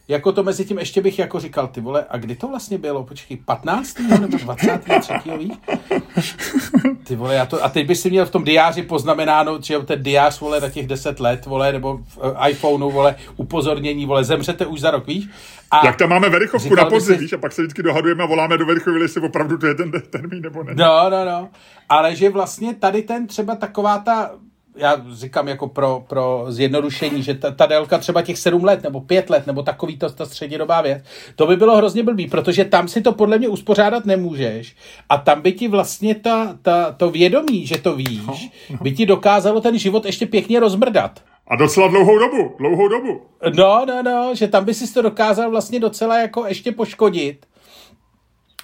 jako 0.08 0.32
to 0.32 0.44
mezi 0.44 0.66
tím 0.66 0.80
ještě 0.80 1.02
bych 1.02 1.20
jako 1.20 1.40
říkal, 1.40 1.68
ty 1.68 1.82
vole, 1.82 2.06
a 2.10 2.18
kdy 2.18 2.36
to 2.36 2.48
vlastně 2.48 2.78
bylo? 2.78 3.04
Počkej, 3.04 3.38
15. 3.38 4.00
nebo 4.00 4.38
23. 4.38 5.14
víš? 5.38 5.52
Ty 7.04 7.16
vole, 7.16 7.36
já 7.36 7.46
to, 7.46 7.64
a 7.64 7.70
teď 7.70 7.88
by 7.88 7.96
si 7.96 8.10
měl 8.10 8.26
v 8.26 8.32
tom 8.32 8.44
diáři 8.44 8.84
poznamenáno, 8.84 9.60
že 9.62 9.80
ten 9.80 10.04
diář, 10.04 10.40
vole, 10.40 10.60
na 10.60 10.70
těch 10.70 10.88
10 10.88 11.20
let, 11.20 11.46
vole, 11.46 11.72
nebo 11.72 11.98
v 11.98 12.20
eh, 12.36 12.50
iPhoneu, 12.50 12.92
vole, 12.92 13.16
upozornění, 13.36 14.06
vole, 14.06 14.24
zemřete 14.24 14.66
už 14.66 14.80
za 14.80 14.92
rok, 14.92 15.08
víš? 15.08 15.30
A 15.72 15.86
Jak 15.86 15.96
tam 15.96 16.10
máme 16.10 16.30
Verichovku 16.30 16.76
na 16.76 16.86
podzim, 16.86 17.18
víš, 17.18 17.34
a 17.34 17.38
pak 17.38 17.52
se 17.52 17.62
vždycky 17.62 17.84
dohadujeme 17.84 18.24
a 18.24 18.28
voláme 18.28 18.58
do 18.58 18.66
Verichovy, 18.66 19.00
jestli 19.00 19.22
opravdu 19.22 19.58
to 19.58 19.68
je 19.68 19.76
ten 19.76 19.92
termín 20.10 20.42
nebo 20.42 20.64
ne. 20.64 20.76
No, 20.76 21.10
no, 21.10 21.26
no. 21.26 21.50
Ale 21.90 22.16
že 22.16 22.30
vlastně 22.30 22.74
tady 22.74 23.02
ten 23.02 23.28
třeba 23.28 23.56
taková 23.56 23.98
ta 23.98 24.32
já 24.76 25.06
říkám 25.12 25.48
jako 25.48 25.68
pro, 25.68 26.04
pro 26.08 26.46
zjednodušení, 26.50 27.24
že 27.24 27.34
ta, 27.34 27.52
ta 27.52 27.66
délka 27.66 27.98
třeba 27.98 28.22
těch 28.22 28.38
sedm 28.38 28.64
let 28.64 28.84
nebo 28.84 29.02
pět 29.02 29.30
let 29.30 29.48
nebo 29.48 29.64
takový 29.64 29.98
to, 29.98 30.10
ta 30.10 30.26
střednědobá 30.26 30.82
věc, 30.82 31.04
to 31.36 31.48
by 31.48 31.56
bylo 31.56 31.78
hrozně 31.78 32.04
blbý, 32.04 32.28
protože 32.28 32.66
tam 32.66 32.88
si 32.88 33.02
to 33.02 33.12
podle 33.12 33.38
mě 33.38 33.48
uspořádat 33.48 34.06
nemůžeš 34.06 34.76
a 35.10 35.18
tam 35.18 35.42
by 35.42 35.52
ti 35.52 35.68
vlastně 35.68 36.16
ta, 36.16 36.58
ta, 36.62 36.92
to 36.92 37.10
vědomí, 37.10 37.68
že 37.68 37.78
to 37.78 37.96
víš, 37.96 38.22
no, 38.28 38.38
no. 38.70 38.78
by 38.82 38.92
ti 38.92 39.06
dokázalo 39.06 39.62
ten 39.62 39.78
život 39.78 40.06
ještě 40.06 40.26
pěkně 40.26 40.60
rozmrdat. 40.60 41.20
A 41.48 41.56
docela 41.56 41.88
dlouhou 41.88 42.20
dobu, 42.20 42.56
dlouhou 42.60 42.88
dobu. 42.88 43.22
No, 43.56 43.86
no, 43.88 44.04
no, 44.04 44.36
že 44.36 44.48
tam 44.48 44.66
by 44.66 44.74
si 44.74 44.94
to 44.94 45.02
dokázal 45.02 45.52
vlastně 45.52 45.80
docela 45.80 46.20
jako 46.20 46.46
ještě 46.48 46.72
poškodit 46.72 47.46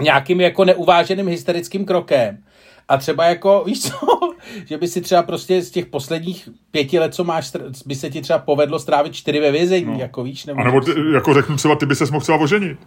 nějakým 0.02 0.42
jako 0.42 0.66
neuváženým 0.66 1.28
hysterickým 1.28 1.86
krokem. 1.86 2.44
A 2.90 2.98
třeba 2.98 3.26
jako, 3.26 3.64
víš 3.68 3.82
co, 3.82 4.20
že 4.66 4.78
by 4.78 4.88
si 4.88 5.02
třeba 5.02 5.24
prostě 5.24 5.62
z 5.62 5.72
těch 5.72 5.86
posledních 5.86 6.50
pěti 6.72 7.00
let, 7.00 7.16
co 7.16 7.24
máš, 7.24 7.52
by 7.86 7.96
se 7.96 8.10
ti 8.10 8.22
třeba 8.22 8.40
povedlo 8.40 8.80
strávit 8.80 9.16
čtyři 9.16 9.40
ve 9.40 9.52
vězení, 9.52 9.86
no. 9.86 10.00
jako 10.00 10.24
víš? 10.24 10.46
Nebo, 10.46 10.62
a 10.62 10.64
nebo 10.64 10.82
ty, 10.82 10.94
jako 11.14 11.34
řeknu 11.34 11.56
třeba, 11.56 11.76
ty 11.76 11.86
by 11.86 11.96
ses 11.96 12.12
mohl 12.12 12.22
třeba 12.22 12.38
oženit. 12.38 12.80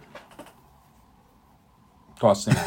To 2.19 2.27
asi 2.27 2.49
ne. 2.49 2.63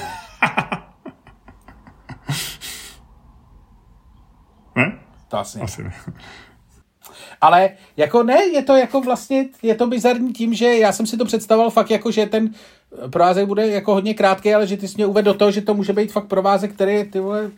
ne? 4.76 4.98
To 5.28 5.38
asi, 5.38 5.60
asi 5.60 5.82
ne. 5.82 5.92
Ale 7.40 7.70
jako 7.96 8.22
ne, 8.22 8.44
je 8.44 8.62
to 8.62 8.76
jako 8.76 9.00
vlastně, 9.00 9.48
je 9.62 9.74
to 9.74 9.86
bizarní 9.86 10.32
tím, 10.32 10.54
že 10.54 10.76
já 10.76 10.92
jsem 10.92 11.06
si 11.06 11.16
to 11.16 11.24
představoval 11.24 11.70
fakt 11.70 11.90
jako, 11.90 12.10
že 12.10 12.26
ten 12.26 12.50
provázek 13.10 13.46
bude 13.46 13.68
jako 13.68 13.94
hodně 13.94 14.14
krátký, 14.14 14.54
ale 14.54 14.66
že 14.66 14.76
ty 14.76 14.88
jsi 14.88 14.94
mě 14.96 15.06
uvedl 15.06 15.32
do 15.32 15.38
toho, 15.38 15.50
že 15.50 15.62
to 15.62 15.74
může 15.74 15.92
být 15.92 16.12
fakt 16.12 16.26
provázek, 16.26 16.74
který 16.74 17.04
ty 17.04 17.20
vole, 17.20 17.50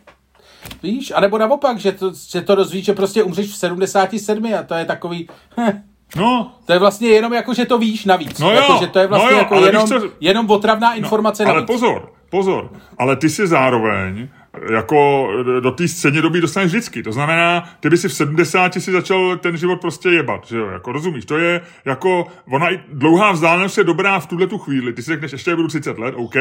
víš, 0.83 1.13
anebo 1.15 1.37
naopak, 1.37 1.77
že 1.77 1.91
to, 1.91 2.11
že 2.29 2.41
to 2.41 2.55
dozvíš, 2.55 2.85
že 2.85 2.93
prostě 2.93 3.23
umřeš 3.23 3.51
v 3.51 3.57
77 3.57 4.53
a 4.59 4.63
to 4.63 4.73
je 4.73 4.85
takový, 4.85 5.29
hm, 5.57 5.81
No. 6.15 6.51
To 6.65 6.73
je 6.73 6.79
vlastně 6.79 7.07
jenom 7.07 7.33
jako, 7.33 7.53
že 7.53 7.65
to 7.65 7.77
víš 7.77 8.05
navíc. 8.05 8.39
No 8.39 8.51
jako, 8.51 8.73
jo, 8.73 8.79
že 8.81 8.87
to 8.87 8.99
je 8.99 9.07
vlastně 9.07 9.31
no 9.31 9.31
jo, 9.31 9.37
jako 9.37 9.65
jenom, 9.65 9.87
co... 9.87 10.01
jenom 10.19 10.49
otravná 10.49 10.93
informace 10.93 11.43
no, 11.43 11.47
navíc. 11.47 11.57
Ale 11.57 11.67
pozor, 11.67 12.11
pozor, 12.29 12.69
ale 12.97 13.15
ty 13.15 13.29
si 13.29 13.47
zároveň 13.47 14.29
jako 14.71 15.29
do 15.59 15.71
té 15.71 15.87
středně 15.87 16.21
doby 16.21 16.41
dostaneš 16.41 16.71
vždycky. 16.71 17.03
To 17.03 17.11
znamená, 17.11 17.69
ty 17.79 17.89
by 17.89 17.97
si 17.97 18.07
v 18.07 18.13
70 18.13 18.73
si 18.73 18.91
začal 18.91 19.37
ten 19.37 19.57
život 19.57 19.81
prostě 19.81 20.09
jebat, 20.09 20.47
že 20.47 20.57
jo, 20.57 20.67
jako 20.67 20.91
rozumíš, 20.91 21.25
to 21.25 21.37
je 21.37 21.61
jako, 21.85 22.27
ona 22.51 22.73
i 22.73 22.79
dlouhá 22.93 23.31
vzdálenost 23.31 23.77
je 23.77 23.83
dobrá 23.83 24.19
v 24.19 24.25
tuhle 24.27 24.47
tu 24.47 24.57
chvíli, 24.57 24.93
ty 24.93 25.03
si 25.03 25.11
řekneš, 25.11 25.31
ještě 25.31 25.55
budu 25.55 25.67
30 25.67 25.99
let, 25.99 26.15
OK, 26.17 26.35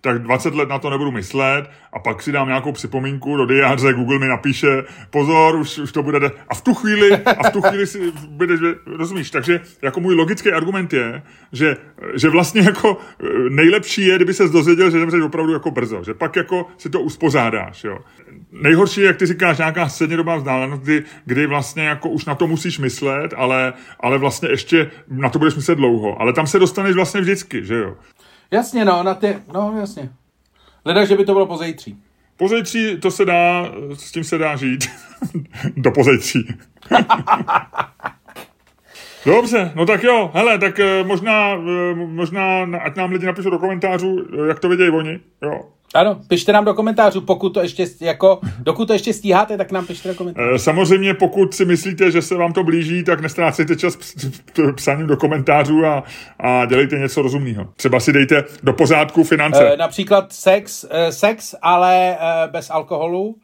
tak 0.00 0.22
20 0.22 0.54
let 0.54 0.68
na 0.68 0.78
to 0.78 0.90
nebudu 0.90 1.10
myslet 1.10 1.70
a 1.92 1.98
pak 1.98 2.22
si 2.22 2.32
dám 2.32 2.48
nějakou 2.48 2.72
připomínku 2.72 3.36
do 3.36 3.46
diáře, 3.46 3.92
Google 3.92 4.18
mi 4.18 4.28
napíše, 4.28 4.84
pozor, 5.10 5.56
už, 5.56 5.78
už 5.78 5.92
to 5.92 6.02
bude, 6.02 6.20
de- 6.20 6.30
a 6.48 6.54
v 6.54 6.60
tu 6.60 6.74
chvíli, 6.74 7.12
a 7.12 7.48
v 7.48 7.52
tu 7.52 7.62
chvíli 7.62 7.86
si 7.86 8.12
budeš, 8.28 8.60
rozumíš, 8.86 9.30
takže 9.30 9.60
jako 9.82 10.00
můj 10.00 10.14
logický 10.14 10.52
argument 10.52 10.92
je, 10.92 11.22
že, 11.52 11.76
že 12.14 12.28
vlastně 12.28 12.62
jako 12.62 12.96
nejlepší 13.48 14.06
je, 14.06 14.16
kdyby 14.16 14.34
se 14.34 14.48
dozvěděl, 14.48 14.90
že 14.90 14.98
zemřeš 14.98 15.22
opravdu 15.22 15.52
jako 15.52 15.70
brzo, 15.70 16.02
že 16.04 16.14
pak 16.14 16.36
jako 16.36 16.66
si 16.78 16.90
to 16.90 17.00
uspořádá 17.00 17.42
zvládáš. 17.52 17.84
Jo. 17.84 17.98
Nejhorší 18.52 19.00
je, 19.00 19.06
jak 19.06 19.16
ty 19.16 19.26
říkáš, 19.26 19.58
nějaká 19.58 19.88
střednědobá 19.88 20.36
vzdálenost, 20.36 20.82
kdy, 20.82 21.04
kdy 21.24 21.46
vlastně 21.46 21.82
jako 21.82 22.08
už 22.08 22.24
na 22.24 22.34
to 22.34 22.46
musíš 22.46 22.78
myslet, 22.78 23.34
ale, 23.36 23.72
ale 24.00 24.18
vlastně 24.18 24.48
ještě 24.48 24.90
na 25.08 25.28
to 25.28 25.38
budeš 25.38 25.54
myslet 25.54 25.74
dlouho. 25.74 26.20
Ale 26.20 26.32
tam 26.32 26.46
se 26.46 26.58
dostaneš 26.58 26.94
vlastně 26.94 27.20
vždycky, 27.20 27.64
že 27.64 27.74
jo? 27.74 27.94
Jasně, 28.50 28.84
no, 28.84 29.02
na 29.02 29.14
ty, 29.14 29.38
no 29.54 29.74
jasně. 29.80 30.10
Leda, 30.84 31.04
že 31.04 31.16
by 31.16 31.24
to 31.24 31.32
bylo 31.32 31.46
pozejtří. 31.46 31.96
Pozejtří, 32.36 32.96
to 33.00 33.10
se 33.10 33.24
dá, 33.24 33.72
s 33.94 34.12
tím 34.12 34.24
se 34.24 34.38
dá 34.38 34.56
žít. 34.56 34.90
Do 35.76 35.90
pozejtří. 35.90 36.48
Dobře, 39.26 39.72
no 39.74 39.86
tak 39.86 40.02
jo, 40.02 40.30
hele, 40.34 40.58
tak 40.58 40.80
eh, 40.80 41.04
možná, 41.04 41.54
eh, 41.54 41.94
možná, 41.94 42.62
ať 42.82 42.96
nám 42.96 43.12
lidi 43.12 43.26
napíšou 43.26 43.50
do 43.50 43.58
komentářů, 43.58 44.26
eh, 44.32 44.48
jak 44.48 44.60
to 44.60 44.68
vidějí 44.68 44.90
oni, 44.90 45.20
jo. 45.42 45.60
Ano, 45.94 46.20
pište 46.28 46.52
nám 46.52 46.64
do 46.64 46.74
komentářů, 46.74 47.20
pokud 47.20 47.48
to 47.50 47.60
ještě, 47.60 47.86
jako, 48.00 48.40
dokud 48.58 48.86
to 48.86 48.92
ještě 48.92 49.12
stíháte, 49.12 49.56
tak 49.56 49.72
nám 49.72 49.86
pište 49.86 50.08
do 50.08 50.14
komentářů. 50.14 50.58
Samozřejmě, 50.58 51.14
pokud 51.14 51.54
si 51.54 51.64
myslíte, 51.64 52.10
že 52.10 52.22
se 52.22 52.34
vám 52.34 52.52
to 52.52 52.64
blíží, 52.64 53.04
tak 53.04 53.20
nestrácejte 53.20 53.76
čas 53.76 53.98
psaním 54.76 55.06
do 55.06 55.16
komentářů 55.16 55.84
a, 55.86 56.02
a 56.40 56.64
dělejte 56.64 56.98
něco 56.98 57.22
rozumného. 57.22 57.68
Třeba 57.76 58.00
si 58.00 58.12
dejte 58.12 58.44
do 58.62 58.72
pořádku 58.72 59.24
finance. 59.24 59.74
E, 59.74 59.76
například 59.76 60.32
sex, 60.32 60.84
e, 60.90 61.12
sex, 61.12 61.54
ale 61.62 62.10
e, 62.10 62.16
bez 62.48 62.70
alkoholu, 62.70 63.36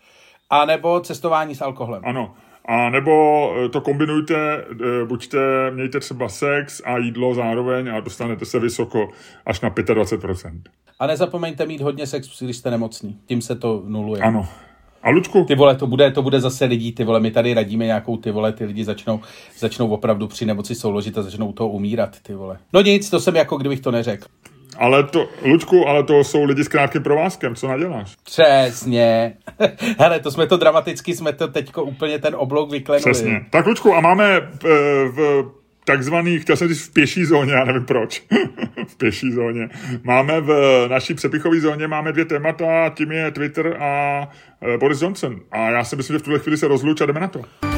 anebo 0.50 1.00
cestování 1.00 1.54
s 1.54 1.62
alkoholem. 1.62 2.02
Ano. 2.04 2.34
A 2.70 2.90
nebo 2.90 3.54
to 3.72 3.80
kombinujte, 3.80 4.64
buďte, 5.06 5.70
mějte 5.70 6.00
třeba 6.00 6.28
sex 6.28 6.82
a 6.84 6.98
jídlo 6.98 7.34
zároveň 7.34 7.90
a 7.90 8.00
dostanete 8.00 8.44
se 8.44 8.58
vysoko 8.58 9.08
až 9.46 9.60
na 9.60 9.70
25%. 9.70 10.60
A 11.00 11.06
nezapomeňte 11.06 11.66
mít 11.66 11.80
hodně 11.80 12.06
sexu, 12.06 12.44
když 12.44 12.56
jste 12.56 12.70
nemocný. 12.70 13.18
Tím 13.26 13.42
se 13.42 13.54
to 13.54 13.82
nuluje. 13.86 14.22
Ano. 14.22 14.48
A 15.02 15.10
Ludku? 15.10 15.44
Ty 15.44 15.54
vole, 15.54 15.74
to 15.74 15.86
bude, 15.86 16.10
to 16.10 16.22
bude 16.22 16.40
zase 16.40 16.64
lidí, 16.64 16.92
ty 16.92 17.04
vole, 17.04 17.20
my 17.20 17.30
tady 17.30 17.54
radíme 17.54 17.84
nějakou, 17.84 18.16
ty 18.16 18.30
vole, 18.30 18.52
ty 18.52 18.64
lidi 18.64 18.84
začnou, 18.84 19.20
začnou 19.58 19.88
opravdu 19.88 20.28
při 20.28 20.46
nemoci 20.46 20.74
souložit 20.74 21.18
a 21.18 21.22
začnou 21.22 21.52
toho 21.52 21.70
umírat, 21.70 22.20
ty 22.22 22.34
vole. 22.34 22.58
No 22.72 22.80
nic, 22.82 23.10
to 23.10 23.20
jsem 23.20 23.36
jako 23.36 23.56
kdybych 23.56 23.80
to 23.80 23.90
neřekl. 23.90 24.26
Ale 24.78 25.04
to, 25.04 25.28
Lučku, 25.44 25.88
ale 25.88 26.02
to 26.02 26.24
jsou 26.24 26.44
lidi 26.44 26.64
s 26.64 26.68
krátkým 26.68 27.02
provázkem, 27.02 27.54
co 27.54 27.68
naděláš? 27.68 28.16
Přesně. 28.24 29.36
Hele, 29.98 30.20
to 30.20 30.30
jsme 30.30 30.46
to 30.46 30.56
dramaticky, 30.56 31.16
jsme 31.16 31.32
to 31.32 31.48
teďko 31.48 31.84
úplně 31.84 32.18
ten 32.18 32.34
oblok 32.36 32.70
vyklenuli. 32.70 33.02
Přesně. 33.12 33.40
Tak 33.50 33.66
Lučku, 33.66 33.94
a 33.94 34.00
máme 34.00 34.36
e, 34.36 34.40
v 35.08 35.44
takzvaný, 35.88 36.38
chtěl 36.38 36.56
jsem 36.56 36.68
říct 36.68 36.86
v 36.86 36.92
pěší 36.92 37.24
zóně, 37.24 37.52
já 37.52 37.64
nevím 37.64 37.84
proč, 37.84 38.22
v 38.88 38.96
pěší 38.96 39.32
zóně. 39.32 39.68
Máme 40.04 40.40
v 40.40 40.50
naší 40.88 41.14
přepichové 41.14 41.60
zóně 41.60 41.88
máme 41.88 42.12
dvě 42.12 42.24
témata, 42.24 42.92
tím 42.94 43.12
je 43.12 43.30
Twitter 43.30 43.76
a 43.80 44.22
e, 44.74 44.78
Boris 44.78 45.02
Johnson. 45.02 45.40
A 45.50 45.70
já 45.70 45.84
si 45.84 45.96
myslím, 45.96 46.14
že 46.14 46.18
v 46.18 46.22
tuhle 46.22 46.38
chvíli 46.38 46.56
se 46.56 46.68
rozluč 46.68 47.00
a 47.00 47.06
jdeme 47.06 47.20
na 47.20 47.28
to. 47.28 47.77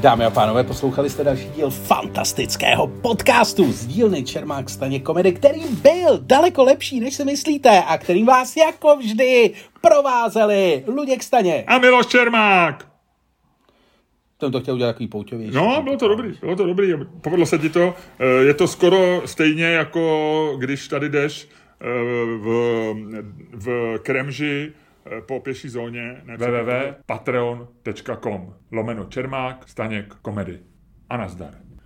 Dámy 0.00 0.24
a 0.24 0.30
pánové, 0.30 0.64
poslouchali 0.64 1.10
jste 1.10 1.24
další 1.24 1.48
díl 1.48 1.70
fantastického 1.70 2.86
podcastu 2.86 3.72
z 3.72 3.86
dílny 3.86 4.22
Čermák 4.24 4.70
Staně 4.70 5.00
komedy, 5.00 5.32
který 5.32 5.60
byl 5.82 6.18
daleko 6.22 6.64
lepší, 6.64 7.00
než 7.00 7.14
si 7.14 7.24
myslíte 7.24 7.82
a 7.82 7.98
kterým 7.98 8.26
vás 8.26 8.56
jako 8.56 8.96
vždy 8.96 9.52
provázeli 9.80 10.84
Luděk 10.86 11.22
Staně. 11.22 11.64
A 11.66 11.78
Miloš 11.78 12.06
Čermák. 12.06 12.88
Jsem 14.40 14.52
to 14.52 14.60
chtěl 14.60 14.74
udělat 14.74 14.92
takový 14.92 15.08
pouťovější. 15.08 15.54
No, 15.54 15.82
bylo 15.82 15.96
to 15.96 16.08
dobrý, 16.08 16.38
bylo 16.40 16.56
to 16.56 16.66
dobrý. 16.66 16.92
Povedlo 17.20 17.46
se 17.46 17.58
ti 17.58 17.68
to. 17.68 17.94
Eh, 18.18 18.26
je 18.26 18.54
to 18.54 18.68
skoro 18.68 19.22
stejně, 19.24 19.64
jako 19.64 20.54
když 20.58 20.88
tady 20.88 21.08
jdeš 21.08 21.48
eh, 21.80 21.86
v, 22.38 22.48
v 23.52 23.98
Kremži 24.02 24.72
po 25.26 25.40
pěší 25.40 25.68
zóně 25.68 26.22
www.patreon.com 26.36 28.54
lomeno 28.72 29.04
Čermák, 29.04 29.68
Staněk, 29.68 30.14
komedy. 30.14 30.60
A 31.10 31.16
nazdar. 31.16 31.67